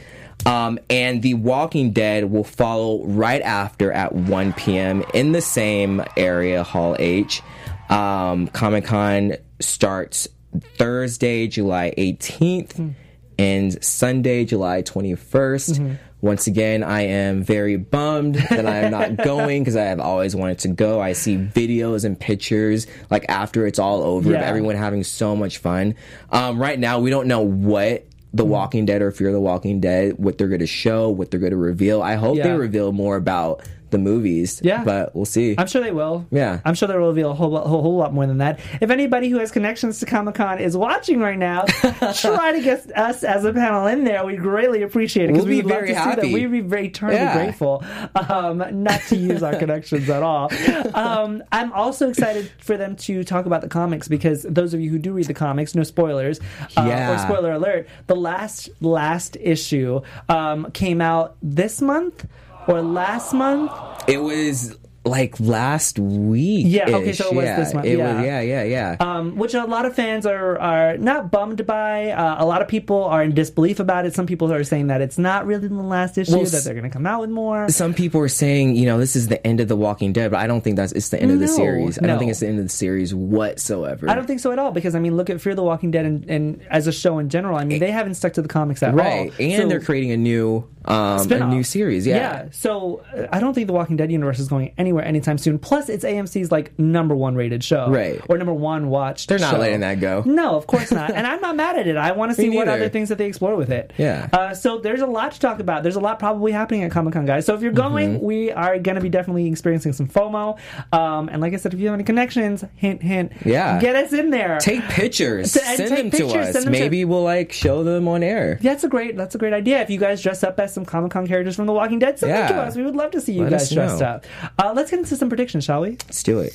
Um, 0.46 0.78
and 0.88 1.20
The 1.20 1.34
Walking 1.34 1.90
Dead 1.90 2.30
will 2.30 2.44
follow 2.44 3.04
right 3.04 3.42
after 3.42 3.92
at 3.92 4.14
1 4.14 4.52
p.m. 4.52 5.02
in 5.14 5.32
the 5.32 5.40
same 5.40 6.02
area, 6.16 6.62
Hall 6.62 6.94
H. 6.98 7.42
Um, 7.88 8.48
Comic 8.48 8.84
Con 8.84 9.34
starts 9.60 10.28
Thursday, 10.76 11.46
July 11.46 11.94
18th, 11.96 12.94
and 13.38 13.84
Sunday, 13.84 14.44
July 14.44 14.82
21st. 14.82 15.98
Once 16.20 16.48
again, 16.48 16.82
I 16.82 17.02
am 17.02 17.44
very 17.44 17.76
bummed 17.76 18.34
that 18.34 18.66
I 18.66 18.78
am 18.78 18.90
not 18.90 19.16
going 19.24 19.62
because 19.62 19.76
I 19.76 19.84
have 19.84 20.00
always 20.00 20.34
wanted 20.34 20.58
to 20.60 20.68
go. 20.68 21.00
I 21.00 21.12
see 21.12 21.36
videos 21.36 22.04
and 22.04 22.18
pictures 22.18 22.88
like 23.08 23.24
after 23.28 23.66
it's 23.68 23.78
all 23.78 24.02
over 24.02 24.30
of 24.34 24.40
everyone 24.42 24.74
having 24.74 25.04
so 25.04 25.36
much 25.36 25.58
fun. 25.58 25.94
Um, 26.30 26.60
right 26.60 26.78
now, 26.78 26.98
we 26.98 27.10
don't 27.10 27.28
know 27.28 27.42
what 27.42 28.04
The 28.34 28.42
Mm-hmm. 28.42 28.50
Walking 28.50 28.84
Dead 28.86 29.00
or 29.00 29.12
Fear 29.12 29.30
the 29.30 29.40
Walking 29.40 29.80
Dead, 29.80 30.18
what 30.18 30.38
they're 30.38 30.48
going 30.48 30.58
to 30.58 30.66
show, 30.66 31.08
what 31.08 31.30
they're 31.30 31.38
going 31.38 31.52
to 31.52 31.56
reveal. 31.56 32.02
I 32.02 32.16
hope 32.16 32.36
they 32.36 32.50
reveal 32.50 32.90
more 32.90 33.14
about 33.14 33.62
the 33.90 33.98
movies. 33.98 34.60
Yeah. 34.64 34.84
but 34.84 35.14
we'll 35.14 35.24
see. 35.24 35.54
I'm 35.58 35.66
sure 35.66 35.82
they 35.82 35.90
will. 35.92 36.26
Yeah. 36.30 36.60
I'm 36.64 36.74
sure 36.74 36.88
they 36.88 36.96
will 36.96 37.08
reveal 37.08 37.30
a 37.30 37.34
whole, 37.34 37.50
lot- 37.50 37.66
whole, 37.66 37.82
whole 37.82 37.96
lot 37.96 38.12
more 38.12 38.26
than 38.26 38.38
that. 38.38 38.60
If 38.80 38.90
anybody 38.90 39.28
who 39.28 39.38
has 39.38 39.50
connections 39.50 39.98
to 40.00 40.06
Comic 40.06 40.34
Con 40.36 40.58
is 40.58 40.76
watching 40.76 41.20
right 41.20 41.38
now, 41.38 41.62
try 42.16 42.52
to 42.52 42.60
get 42.62 42.90
us 42.96 43.24
as 43.24 43.44
a 43.44 43.52
panel 43.52 43.86
in 43.86 44.04
there. 44.04 44.24
We'd 44.24 44.40
greatly 44.40 44.82
appreciate 44.82 45.24
it 45.24 45.32
because 45.32 45.44
We'll 45.46 45.62
be 45.62 45.62
we'd 45.62 45.70
love 45.74 45.80
to 45.82 45.88
see 45.88 45.94
that. 45.94 46.22
We'd 46.22 46.50
be 46.52 46.60
very 46.60 46.86
eternally 46.88 47.16
Yeah. 47.18 47.34
grateful 47.34 47.84
um, 48.28 48.62
not 48.82 49.00
to 49.08 49.16
use 49.16 49.42
our 49.42 49.56
connections 49.58 50.08
at 50.10 50.22
all. 50.22 50.50
Um, 50.94 51.42
I'm 51.52 51.72
also 51.72 52.08
excited 52.08 52.50
for 52.60 52.76
them 52.76 52.96
to 52.96 53.24
talk 53.24 53.46
about 53.46 53.60
the 53.62 53.68
comics 53.68 54.08
because 54.08 54.42
those 54.42 54.74
of 54.74 54.80
you 54.80 54.90
who 54.90 54.98
do 54.98 55.12
read 55.12 55.26
the 55.26 55.34
comics, 55.34 55.74
no 55.74 55.82
spoilers, 55.82 56.40
uh, 56.76 56.84
Yeah. 56.86 57.14
or 57.14 57.18
spoiler 57.18 57.52
alert, 57.52 57.88
the 58.06 58.16
last 58.16 58.68
last 58.80 59.36
issue 59.40 60.00
um, 60.28 60.70
came 60.72 61.00
out 61.00 61.36
this 61.42 61.80
month 61.80 62.26
or 62.68 62.82
last 62.82 63.32
month. 63.32 63.72
It 64.06 64.18
was 64.18 64.76
like 65.08 65.40
last 65.40 65.98
week. 65.98 66.66
Yeah, 66.68 66.90
okay, 66.96 67.12
so 67.12 67.28
it 67.28 67.34
was 67.34 67.44
yeah, 67.44 67.56
this 67.56 67.74
month, 67.74 67.86
It 67.86 67.98
yeah. 67.98 68.14
was, 68.16 68.24
yeah, 68.26 68.40
yeah, 68.40 68.62
yeah. 68.64 68.96
um, 69.00 69.36
which 69.36 69.54
a 69.54 69.64
lot 69.64 69.86
of 69.86 69.94
fans 69.94 70.26
are 70.26 70.58
are 70.58 70.98
not 70.98 71.30
bummed 71.30 71.66
by. 71.66 72.10
Uh, 72.10 72.36
a 72.38 72.46
lot 72.46 72.62
of 72.62 72.68
people 72.68 73.04
are 73.04 73.22
in 73.22 73.34
disbelief 73.34 73.80
about 73.80 74.06
it. 74.06 74.14
Some 74.14 74.26
people 74.26 74.52
are 74.52 74.62
saying 74.64 74.88
that 74.88 75.00
it's 75.00 75.18
not 75.18 75.46
really 75.46 75.68
the 75.68 75.74
last 75.74 76.18
issue; 76.18 76.32
Well, 76.32 76.44
that 76.44 76.64
they're 76.64 76.74
going 76.74 76.84
to 76.84 76.90
come 76.90 77.06
out 77.06 77.20
with 77.20 77.30
more. 77.30 77.68
Some 77.68 77.94
people 77.94 78.20
are 78.20 78.28
saying, 78.28 78.76
you 78.76 78.86
know, 78.86 78.98
this 78.98 79.16
is 79.16 79.28
the 79.28 79.44
end 79.46 79.60
of 79.60 79.68
The 79.68 79.76
Walking 79.76 80.12
Dead, 80.12 80.30
but 80.30 80.40
I 80.40 80.46
don't 80.46 80.62
think 80.62 80.76
that's 80.76 80.92
it's 80.92 81.08
the 81.08 81.20
end 81.20 81.32
of 81.32 81.40
the 81.40 81.48
series. 81.48 81.98
I 81.98 82.02
no. 82.02 82.08
don't 82.08 82.18
think 82.18 82.30
it's 82.30 82.40
the 82.40 82.48
end 82.48 82.58
of 82.58 82.64
the 82.64 82.70
series 82.70 83.14
whatsoever. 83.14 84.10
I 84.10 84.14
don't 84.14 84.26
think 84.26 84.40
so 84.40 84.52
at 84.52 84.58
all 84.58 84.72
because 84.72 84.94
I 84.94 85.00
mean, 85.00 85.16
look 85.16 85.30
at 85.30 85.40
Fear 85.40 85.54
the 85.54 85.62
Walking 85.62 85.90
Dead 85.90 86.04
and, 86.04 86.24
and 86.28 86.62
as 86.70 86.86
a 86.86 86.92
show 86.92 87.18
in 87.18 87.28
general. 87.28 87.56
I 87.56 87.64
mean, 87.64 87.78
they 87.78 87.90
haven't 87.90 88.14
stuck 88.14 88.34
to 88.34 88.42
the 88.42 88.48
comics 88.48 88.82
at 88.82 88.94
right, 88.94 89.32
all. 89.32 89.44
and 89.44 89.62
So- 89.62 89.68
they're 89.68 89.80
creating 89.80 90.12
a 90.12 90.16
new 90.16 90.68
um, 90.88 91.30
a 91.32 91.46
new 91.46 91.62
series. 91.62 92.06
Yeah. 92.06 92.48
So 92.50 93.04
uh, 93.16 93.26
I 93.32 93.40
don't 93.40 93.54
think 93.54 93.66
the 93.66 93.72
Walking 93.72 93.96
Dead 93.96 94.10
universe 94.10 94.38
is 94.38 94.48
going 94.48 94.72
anywhere 94.78 95.04
anytime 95.04 95.38
soon. 95.38 95.58
Plus, 95.58 95.88
it's 95.88 96.04
AMC's 96.04 96.50
like 96.50 96.76
number 96.78 97.14
one 97.14 97.34
rated 97.34 97.62
show, 97.62 97.90
Right. 97.90 98.20
Or 98.28 98.38
number 98.38 98.52
one 98.54 98.88
watched. 98.88 99.28
They're 99.28 99.38
not 99.38 99.52
show. 99.54 99.58
letting 99.58 99.80
that 99.80 100.00
go. 100.00 100.22
No, 100.26 100.56
of 100.56 100.66
course 100.66 100.90
not. 100.90 101.10
and 101.10 101.26
I'm 101.26 101.40
not 101.40 101.56
mad 101.56 101.78
at 101.78 101.86
it. 101.86 101.96
I 101.96 102.12
want 102.12 102.30
to 102.30 102.34
see 102.40 102.50
what 102.50 102.68
other 102.68 102.88
things 102.88 103.08
that 103.10 103.18
they 103.18 103.26
explore 103.26 103.54
with 103.56 103.70
it. 103.70 103.92
Yeah. 103.98 104.28
Uh, 104.32 104.54
so 104.54 104.78
there's 104.78 105.00
a 105.02 105.06
lot 105.06 105.32
to 105.32 105.40
talk 105.40 105.60
about. 105.60 105.82
There's 105.82 105.96
a 105.96 106.00
lot 106.00 106.18
probably 106.18 106.52
happening 106.52 106.82
at 106.84 106.90
Comic 106.90 107.12
Con, 107.14 107.26
guys. 107.26 107.44
So 107.46 107.54
if 107.54 107.62
you're 107.62 107.72
going, 107.72 107.98
Mm-hmm. 107.98 108.24
we 108.24 108.52
are 108.52 108.78
going 108.78 108.94
to 108.94 109.00
be 109.00 109.08
definitely 109.08 109.46
experiencing 109.46 109.92
some 109.92 110.08
FOMO. 110.08 110.58
Um, 110.92 111.28
and 111.28 111.40
like 111.42 111.52
I 111.52 111.56
said, 111.56 111.74
if 111.74 111.80
you 111.80 111.86
have 111.86 111.94
any 111.94 112.04
connections, 112.04 112.64
hint, 112.76 113.02
hint, 113.02 113.32
Yeah. 113.44 113.80
get 113.80 113.96
us 113.96 114.12
in 114.12 114.30
there. 114.30 114.58
Take 114.60 114.82
pictures, 114.88 115.52
To- 115.52 115.58
send 115.58 115.78
take 115.78 115.88
them 115.88 116.10
pictures, 116.10 116.32
to 116.32 116.38
us. 116.40 116.52
send 116.52 116.66
them 116.66 116.72
to- 116.74 116.78
Maybe 116.80 117.04
we'll 117.04 117.22
like 117.24 117.52
show 117.52 117.82
them 117.84 118.06
on 118.08 118.22
air. 118.22 118.58
Yeah, 118.60 118.72
that's 118.72 118.84
a 118.84 118.88
great. 118.88 119.16
That's 119.16 119.34
a 119.34 119.38
great 119.38 119.52
idea. 119.52 119.80
If 119.82 119.90
you 119.90 119.98
guys 119.98 120.22
dress 120.22 120.42
up 120.44 120.58
as 120.60 120.72
some 120.78 120.84
Comic 120.86 121.10
Con 121.10 121.26
characters 121.26 121.56
from 121.56 121.66
The 121.66 121.72
Walking 121.72 121.98
Dead, 121.98 122.18
send 122.18 122.32
them 122.32 122.48
to 122.48 122.54
Yeah. 122.54 122.60
us. 122.62 122.76
We 122.76 122.84
would 122.84 122.94
love 122.96 123.10
to 123.12 123.20
see 123.20 123.32
you 123.32 123.42
Let 123.42 123.50
guys 123.50 123.62
us 123.62 123.70
dressed 123.70 124.02
up. 124.02 124.24
Uh, 124.58 124.72
let's 124.74 124.90
get 124.90 125.00
into 125.00 125.16
some 125.16 125.28
predictions, 125.28 125.64
shall 125.64 125.80
we? 125.80 125.90
Let's 125.90 126.22
do 126.22 126.38
it. 126.38 126.52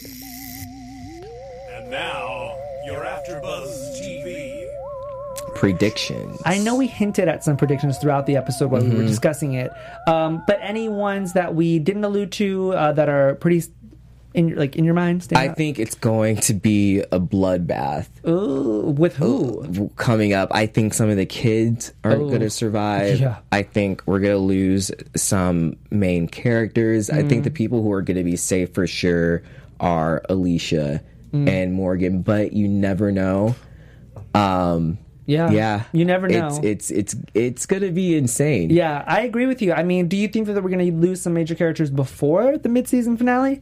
And 1.76 1.90
now, 1.92 2.56
your 2.86 3.04
AfterBuzz 3.04 4.00
TV. 4.00 4.64
Predictions. 5.56 6.42
I 6.46 6.58
know 6.58 6.76
we 6.76 6.88
hinted 6.88 7.28
at 7.28 7.44
some 7.44 7.58
predictions 7.58 7.98
throughout 7.98 8.26
the 8.26 8.36
episode 8.38 8.72
while 8.72 8.82
we 8.82 8.88
Mm-hmm. 8.88 8.98
were 8.98 9.04
discussing 9.08 9.54
it, 9.54 9.72
um, 10.08 10.44
but 10.48 10.58
any 10.62 10.90
ones 10.90 11.34
that 11.34 11.54
we 11.56 11.80
didn't 11.80 12.04
allude 12.04 12.32
to 12.34 12.74
uh, 12.74 12.92
that 12.94 13.08
are 13.10 13.36
pretty 13.36 13.64
in 14.34 14.48
your 14.50 14.58
like 14.58 14.76
in 14.76 14.84
your 14.86 14.94
mind? 14.94 15.28
I 15.36 15.50
out? 15.50 15.58
think 15.58 15.80
it's 15.80 15.96
going 15.96 16.38
to 16.38 16.54
be 16.54 17.00
a 17.00 17.20
bloodbath 17.20 18.08
Ooh, 18.28 18.92
with 18.98 19.16
who? 19.16 19.90
coming 19.96 20.34
up. 20.34 20.50
I 20.52 20.66
think 20.66 20.94
some 20.94 21.10
of 21.10 21.18
the 21.18 21.26
kids 21.26 21.94
aren't 22.04 22.30
going 22.30 22.42
to 22.42 22.50
survive. 22.50 23.20
Yeah. 23.20 23.38
I 23.52 23.64
think 23.64 24.02
we're 24.06 24.20
going 24.20 24.34
to 24.34 24.40
lose 24.40 24.92
some 25.16 25.78
main 25.92 26.28
characters. 26.28 27.10
I 27.10 27.24
Mm. 27.24 27.30
think 27.30 27.44
the 27.44 27.52
people 27.52 27.82
who 27.84 27.92
are 27.92 28.02
going 28.02 28.18
to 28.18 28.24
be 28.24 28.36
safe 28.36 28.74
for 28.74 28.88
sure 28.88 29.44
are 29.80 30.22
Alicia 30.30 31.02
Mm. 31.34 31.50
and 31.50 31.74
Morgan, 31.74 32.22
but 32.22 32.54
you 32.54 32.68
never 32.68 33.12
know. 33.12 33.56
Um, 34.36 34.98
Yeah, 35.26 35.52
yeah, 35.52 35.84
You 35.94 36.04
never 36.06 36.28
know. 36.28 36.48
It's 36.62 36.92
it's 36.92 36.92
it's 36.92 37.16
it's 37.34 37.66
going 37.66 37.82
to 37.84 37.92
be 37.92 38.18
insane. 38.18 38.70
yeah, 38.72 39.04
I 39.08 39.22
agree 39.22 39.46
with 39.46 39.62
you. 39.62 39.72
I 39.74 39.82
mean, 39.84 40.08
do 40.10 40.18
you 40.18 40.28
think 40.28 40.48
that 40.48 40.56
we're 40.62 40.70
going 40.70 40.86
to 40.86 40.92
lose 40.92 41.22
some 41.22 41.34
major 41.34 41.56
characters 41.56 41.90
before 41.90 42.58
the 42.58 42.68
mid-season 42.70 43.16
finale? 43.18 43.62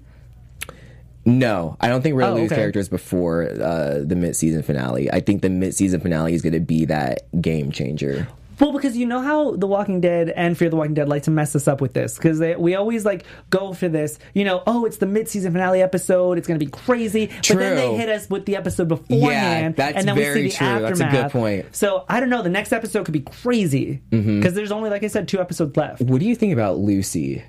No, 1.26 1.78
I 1.80 1.88
don't 1.88 2.01
think 2.01 2.15
we're 2.15 2.22
gonna 2.22 2.34
Oh, 2.34 2.41
lose 2.41 2.51
okay. 2.51 2.61
characters 2.61 2.89
before 2.89 3.43
uh, 3.43 3.99
the 4.03 4.15
mid-season 4.15 4.63
finale. 4.63 5.11
I 5.11 5.19
think 5.19 5.41
the 5.41 5.49
mid-season 5.49 5.99
finale 6.01 6.34
is 6.34 6.41
gonna 6.41 6.59
be 6.59 6.86
that 6.86 7.24
game 7.41 7.72
changer. 7.72 8.28
Well, 8.59 8.74
because 8.74 8.95
you 8.95 9.07
know 9.07 9.22
how 9.22 9.55
The 9.55 9.65
Walking 9.65 10.01
Dead 10.01 10.30
and 10.30 10.55
Fear 10.55 10.69
the 10.69 10.76
Walking 10.76 10.93
Dead 10.93 11.09
like 11.09 11.24
to 11.24 11.32
mess 11.32 11.55
us 11.55 11.67
up 11.67 11.82
with 11.82 11.93
this 11.93 12.15
because 12.15 12.39
we 12.59 12.76
always 12.76 13.03
like 13.05 13.26
go 13.49 13.74
for 13.74 13.89
this. 13.89 14.19
You 14.36 14.43
know, 14.45 14.61
oh, 14.67 14.86
it's 14.86 14.97
the 14.97 15.07
mid-season 15.07 15.51
finale 15.51 15.82
episode. 15.82 16.38
It's 16.38 16.47
going 16.47 16.59
to 16.59 16.63
be 16.63 16.69
crazy, 16.72 17.26
but 17.26 17.57
then 17.57 17.76
they 17.76 17.95
hit 17.95 18.07
us 18.07 18.30
with 18.30 18.45
the 18.45 18.55
episode 18.57 18.88
beforehand, 18.88 19.78
that's 19.78 19.97
and 19.97 20.07
then 20.07 20.15
very 20.15 20.43
we 20.43 20.49
see 20.51 20.59
the 20.59 20.65
true. 20.65 20.67
aftermath. 20.86 20.97
That's 20.99 21.01
a 21.01 21.22
good 21.24 21.32
point. 21.32 21.76
So 21.76 22.05
I 22.07 22.19
don't 22.19 22.30
know. 22.30 22.43
The 22.43 22.49
next 22.49 22.72
episode 22.72 23.03
could 23.05 23.13
be 23.13 23.22
crazy 23.22 24.01
because 24.11 24.26
Mm-hmm. 24.26 24.53
there's 24.55 24.72
only, 24.72 24.91
like 24.91 25.03
I 25.03 25.07
said, 25.07 25.28
two 25.28 25.39
episodes 25.39 25.76
left. 25.76 26.01
What 26.03 26.19
do 26.19 26.28
you 26.28 26.36
think 26.36 26.53
about 26.53 26.78
Lucy? 26.78 27.43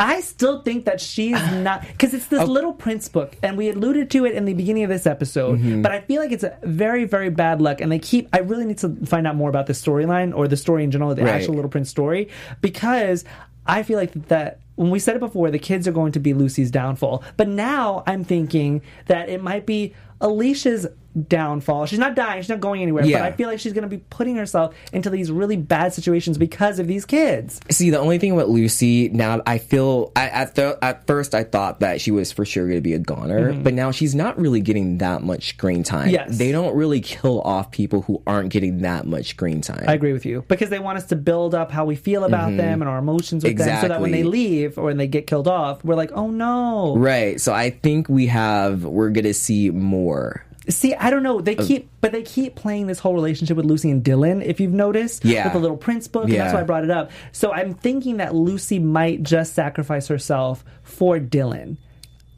I 0.00 0.20
still 0.20 0.62
think 0.62 0.86
that 0.86 1.00
she's 1.00 1.36
not 1.52 1.82
because 1.86 2.14
it's 2.14 2.26
Oh. 2.32 2.38
this 2.38 2.48
little 2.48 2.72
Prince 2.72 3.08
book, 3.08 3.36
and 3.42 3.56
we 3.56 3.68
alluded 3.70 4.10
to 4.12 4.24
it 4.24 4.34
in 4.34 4.46
the 4.46 4.54
beginning 4.54 4.82
of 4.82 4.90
this 4.90 5.06
episode. 5.06 5.58
Mm-hmm. 5.60 5.82
But 5.82 5.92
I 5.92 6.00
feel 6.00 6.20
like 6.22 6.32
it's 6.32 6.42
a 6.42 6.56
very, 6.64 7.04
very 7.04 7.30
bad 7.30 7.60
luck, 7.60 7.80
and 7.80 7.92
they 7.92 7.98
keep. 7.98 8.28
I 8.32 8.38
really 8.38 8.64
need 8.64 8.78
to 8.78 8.96
find 9.06 9.26
out 9.26 9.36
more 9.36 9.48
about 9.50 9.66
the 9.66 9.72
storyline 9.74 10.34
or 10.36 10.48
the 10.48 10.56
story 10.56 10.82
in 10.84 10.90
general, 10.90 11.14
the 11.14 11.22
Right. 11.22 11.34
actual 11.34 11.54
Little 11.54 11.70
Prince 11.70 11.90
story, 11.90 12.28
because 12.60 13.24
I 13.66 13.82
feel 13.82 13.98
like 13.98 14.12
that. 14.28 14.58
When 14.76 14.88
we 14.90 14.98
said 14.98 15.14
it 15.14 15.18
before, 15.18 15.50
the 15.50 15.58
kids 15.58 15.86
are 15.86 15.92
going 15.92 16.12
to 16.12 16.20
be 16.20 16.32
Lucy's 16.32 16.70
downfall. 16.70 17.22
But 17.36 17.48
now 17.48 18.02
I'm 18.06 18.24
thinking 18.24 18.80
that 19.06 19.28
it 19.28 19.42
might 19.42 19.66
be 19.66 19.92
Alicia's 20.22 20.86
downfall. 21.28 21.86
She's 21.86 21.98
not 21.98 22.14
dying. 22.14 22.40
She's 22.42 22.48
not 22.48 22.60
going 22.60 22.82
anywhere. 22.82 23.04
Yeah. 23.04 23.18
But 23.18 23.32
I 23.32 23.32
feel 23.32 23.48
like 23.48 23.58
she's 23.60 23.72
going 23.72 23.82
to 23.82 23.88
be 23.88 23.98
putting 24.10 24.36
herself 24.36 24.74
into 24.92 25.10
these 25.10 25.30
really 25.30 25.56
bad 25.56 25.92
situations 25.92 26.38
because 26.38 26.78
of 26.78 26.86
these 26.86 27.04
kids. 27.04 27.60
See, 27.70 27.90
the 27.90 27.98
only 27.98 28.18
thing 28.18 28.34
with 28.34 28.46
Lucy 28.46 29.08
now, 29.08 29.42
I 29.46 29.58
feel 29.58 30.12
I, 30.14 30.28
at 30.28 30.54
the, 30.54 30.78
at 30.82 31.06
first 31.06 31.34
I 31.34 31.44
thought 31.44 31.80
that 31.80 32.00
she 32.00 32.10
was 32.10 32.30
for 32.32 32.44
sure 32.44 32.64
going 32.64 32.76
to 32.76 32.80
be 32.80 32.94
a 32.94 32.98
goner, 32.98 33.52
but 33.52 33.74
now 33.74 33.90
she's 33.90 34.14
not 34.14 34.38
really 34.38 34.60
getting 34.60 34.98
that 34.98 35.22
much 35.22 35.48
screen 35.50 35.82
time. 35.82 36.06
Mm-hmm. 36.06 36.14
Yes. 36.14 36.38
they 36.38 36.52
don't 36.52 36.74
really 36.76 37.00
kill 37.00 37.40
off 37.42 37.70
people 37.70 38.02
who 38.02 38.22
aren't 38.26 38.50
getting 38.50 38.78
that 38.82 39.06
much 39.06 39.30
screen 39.30 39.60
time. 39.60 39.84
I 39.88 39.94
agree 39.94 40.12
with 40.12 40.24
you 40.24 40.44
because 40.48 40.70
they 40.70 40.78
want 40.78 40.98
us 40.98 41.06
to 41.06 41.16
build 41.16 41.54
up 41.54 41.70
how 41.70 41.84
we 41.84 41.96
feel 41.96 42.24
about 42.24 42.56
them 42.56 42.80
and 42.82 42.88
our 42.88 42.98
emotions 42.98 43.42
with 43.44 43.58
them, 43.58 43.80
so 43.80 43.88
that 43.88 44.00
when 44.00 44.12
they 44.12 44.20
Mm-hmm. 44.20 44.28
Leave 44.30 44.78
or 44.78 44.84
when 44.84 44.96
they 44.98 45.06
get 45.06 45.26
killed 45.26 45.48
off, 45.48 45.82
we're 45.84 45.94
like, 45.94 46.12
oh 46.12 46.30
no. 46.30 46.94
Right, 46.96 47.40
so 47.40 47.52
I 47.54 47.70
think 47.70 48.08
we 48.08 48.26
have 48.26 48.84
we're 48.84 49.10
gonna 49.10 49.32
see 49.34 49.70
more. 49.70 50.44
See, 50.70 50.94
I 50.94 51.10
don't 51.10 51.22
know. 51.22 51.40
They 51.40 51.56
uh, 51.56 51.66
keep, 51.66 51.90
but 52.00 52.12
they 52.12 52.22
keep 52.22 52.54
playing 52.54 52.86
this 52.86 52.98
whole 52.98 53.14
relationship 53.14 53.56
with 53.56 53.66
Lucy 53.66 53.90
and 53.90 54.02
Dylan. 54.02 54.44
If 54.44 54.60
you've 54.60 54.72
noticed, 54.72 55.24
Yeah. 55.24 55.44
with 55.44 55.52
the 55.52 55.58
Little 55.58 55.76
Prince 55.76 56.08
book, 56.08 56.24
and 56.24 56.32
that's 56.34 56.54
why 56.54 56.60
I 56.60 56.64
brought 56.64 56.84
it 56.84 56.90
up. 56.90 57.10
So 57.32 57.52
I'm 57.52 57.74
thinking 57.74 58.16
that 58.18 58.34
Lucy 58.34 58.78
might 58.78 59.22
just 59.22 59.54
sacrifice 59.54 60.08
herself 60.08 60.64
for 60.82 61.18
Dylan. 61.18 61.76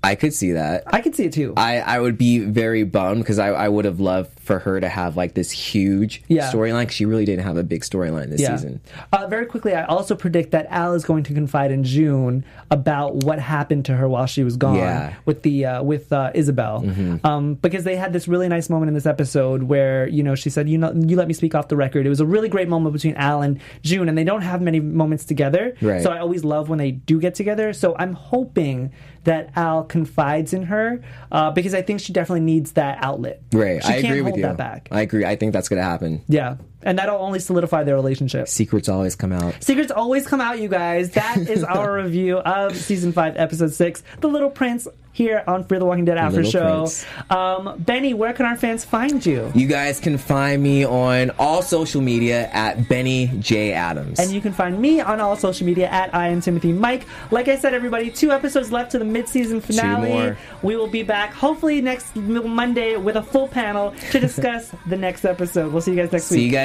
I 0.04 0.16
could 0.16 0.34
see 0.34 0.52
that. 0.52 0.82
I 0.88 1.00
could 1.00 1.14
see 1.14 1.26
it 1.26 1.32
too. 1.32 1.54
I, 1.56 1.78
I 1.78 2.00
would 2.00 2.18
be 2.18 2.40
very 2.40 2.82
bummed 2.82 3.22
because 3.22 3.38
I, 3.38 3.50
I 3.50 3.68
would 3.68 3.84
have 3.84 4.00
loved 4.00 4.36
for 4.42 4.58
her 4.60 4.80
to 4.80 4.88
have 4.88 5.16
like 5.16 5.34
this 5.34 5.50
huge 5.50 6.22
Yeah. 6.28 6.50
storyline 6.50 6.90
she 6.90 7.04
really 7.06 7.24
didn't 7.24 7.44
have 7.44 7.56
a 7.56 7.62
big 7.62 7.82
storyline 7.82 8.28
this 8.30 8.44
season. 8.44 8.80
Uh, 9.12 9.26
very 9.28 9.46
quickly, 9.46 9.72
I 9.74 9.84
also 9.84 10.14
predict 10.14 10.50
that 10.50 10.66
Al 10.70 10.94
is 10.94 11.04
going 11.04 11.22
to 11.24 11.32
confide 11.34 11.70
in 11.70 11.84
June 11.84 12.44
about 12.70 13.22
what 13.24 13.38
happened 13.38 13.84
to 13.86 13.94
her 13.94 14.08
while 14.08 14.26
she 14.26 14.42
was 14.42 14.56
gone 14.56 14.76
Yeah. 14.76 15.10
Mm-hmm. 15.10 15.20
with 15.26 15.42
the 15.42 15.64
uh, 15.66 15.82
with 15.82 16.12
uh, 16.12 16.30
Isabelle, 16.34 16.84
um, 17.24 17.54
because 17.54 17.84
they 17.84 17.96
had 17.96 18.12
this 18.12 18.26
really 18.28 18.48
nice 18.48 18.68
moment 18.68 18.88
in 18.88 18.94
this 18.94 19.06
episode 19.06 19.64
where 19.64 20.08
you 20.08 20.22
know 20.22 20.34
she 20.34 20.50
said, 20.50 20.68
"You 20.68 20.78
know, 20.78 20.92
you 20.94 21.16
let 21.16 21.28
me 21.28 21.34
speak 21.34 21.54
off 21.54 21.68
the 21.68 21.76
record." 21.76 22.04
It 22.06 22.08
was 22.08 22.20
a 22.20 22.26
really 22.26 22.48
great 22.48 22.68
moment 22.68 22.92
between 22.94 23.14
Al 23.14 23.42
and 23.42 23.60
June, 23.82 24.08
and 24.08 24.16
they 24.18 24.24
don't 24.24 24.42
have 24.42 24.60
many 24.60 24.80
moments 24.80 25.24
together. 25.24 25.74
Right. 25.80 26.02
So 26.02 26.10
I 26.10 26.18
always 26.18 26.44
love 26.44 26.68
when 26.68 26.78
they 26.78 26.90
do 26.92 27.20
get 27.20 27.34
together. 27.34 27.72
So 27.72 27.94
I'm 27.98 28.14
hoping 28.14 28.90
that 29.24 29.50
Al 29.54 29.84
confides 29.84 30.52
in 30.52 30.64
her 30.64 31.00
uh, 31.30 31.50
because 31.52 31.74
I 31.74 31.82
think 31.82 32.00
she 32.00 32.12
definitely 32.12 32.40
needs 32.40 32.72
that 32.72 32.98
outlet. 33.00 33.40
Right, 33.52 33.80
She 33.84 33.92
I 33.92 33.96
agree 33.98 34.20
with 34.32 34.40
you. 34.40 34.46
That 34.46 34.56
back. 34.56 34.88
I 34.90 35.00
agree. 35.02 35.24
I 35.24 35.36
think 35.36 35.52
that's 35.52 35.68
gonna 35.68 35.82
happen. 35.82 36.22
yeah, 36.28 36.56
and 36.82 36.98
that'll 36.98 37.18
only 37.18 37.38
solidify 37.38 37.84
their 37.84 37.94
relationship. 37.94 38.48
Secrets 38.48 38.88
always 38.88 39.14
come 39.16 39.32
out. 39.32 39.54
Secrets 39.62 39.90
always 39.90 40.26
come 40.26 40.40
out, 40.40 40.60
you 40.60 40.68
guys. 40.68 41.10
That 41.12 41.38
is 41.38 41.62
our 41.64 41.94
review 41.94 42.38
of 42.38 42.76
season 42.76 43.12
five, 43.12 43.36
episode 43.36 43.72
six, 43.72 44.02
The 44.20 44.28
Little 44.28 44.50
Prince, 44.50 44.88
here 45.12 45.44
on 45.46 45.64
Fear 45.64 45.78
the 45.80 45.84
Walking 45.84 46.06
Dead 46.06 46.16
After 46.16 46.42
Little 46.42 46.86
Show. 46.88 47.06
Um, 47.34 47.78
Benny, 47.78 48.14
where 48.14 48.32
can 48.32 48.46
our 48.46 48.56
fans 48.56 48.84
find 48.84 49.24
you? 49.24 49.52
You 49.54 49.66
guys 49.66 50.00
can 50.00 50.16
find 50.16 50.62
me 50.62 50.84
on 50.84 51.30
all 51.38 51.62
social 51.62 52.00
media 52.00 52.48
at 52.48 52.88
Benny 52.88 53.30
J 53.38 53.72
Adams. 53.72 54.18
And 54.18 54.30
you 54.30 54.40
can 54.40 54.52
find 54.52 54.80
me 54.80 55.00
on 55.00 55.20
all 55.20 55.36
social 55.36 55.66
media 55.66 55.88
at 55.88 56.14
I 56.14 56.28
am 56.28 56.40
Timothy 56.40 56.72
Mike. 56.72 57.06
Like 57.30 57.48
I 57.48 57.58
said, 57.58 57.74
everybody, 57.74 58.10
two 58.10 58.30
episodes 58.32 58.72
left 58.72 58.92
to 58.92 58.98
the 58.98 59.04
mid-season 59.04 59.60
finale. 59.60 60.08
more. 60.08 60.38
We 60.62 60.76
will 60.76 60.88
be 60.88 61.02
back 61.02 61.34
hopefully 61.34 61.82
next 61.82 62.16
Monday 62.16 62.96
with 62.96 63.16
a 63.16 63.22
full 63.22 63.48
panel 63.48 63.94
to 64.12 64.18
discuss 64.18 64.72
the 64.86 64.96
next 64.96 65.24
episode. 65.26 65.72
We'll 65.72 65.82
see 65.82 65.90
you 65.92 65.98
guys 65.98 66.10
next 66.12 66.24
See 66.24 66.40
you 66.40 66.46
week. 66.46 66.52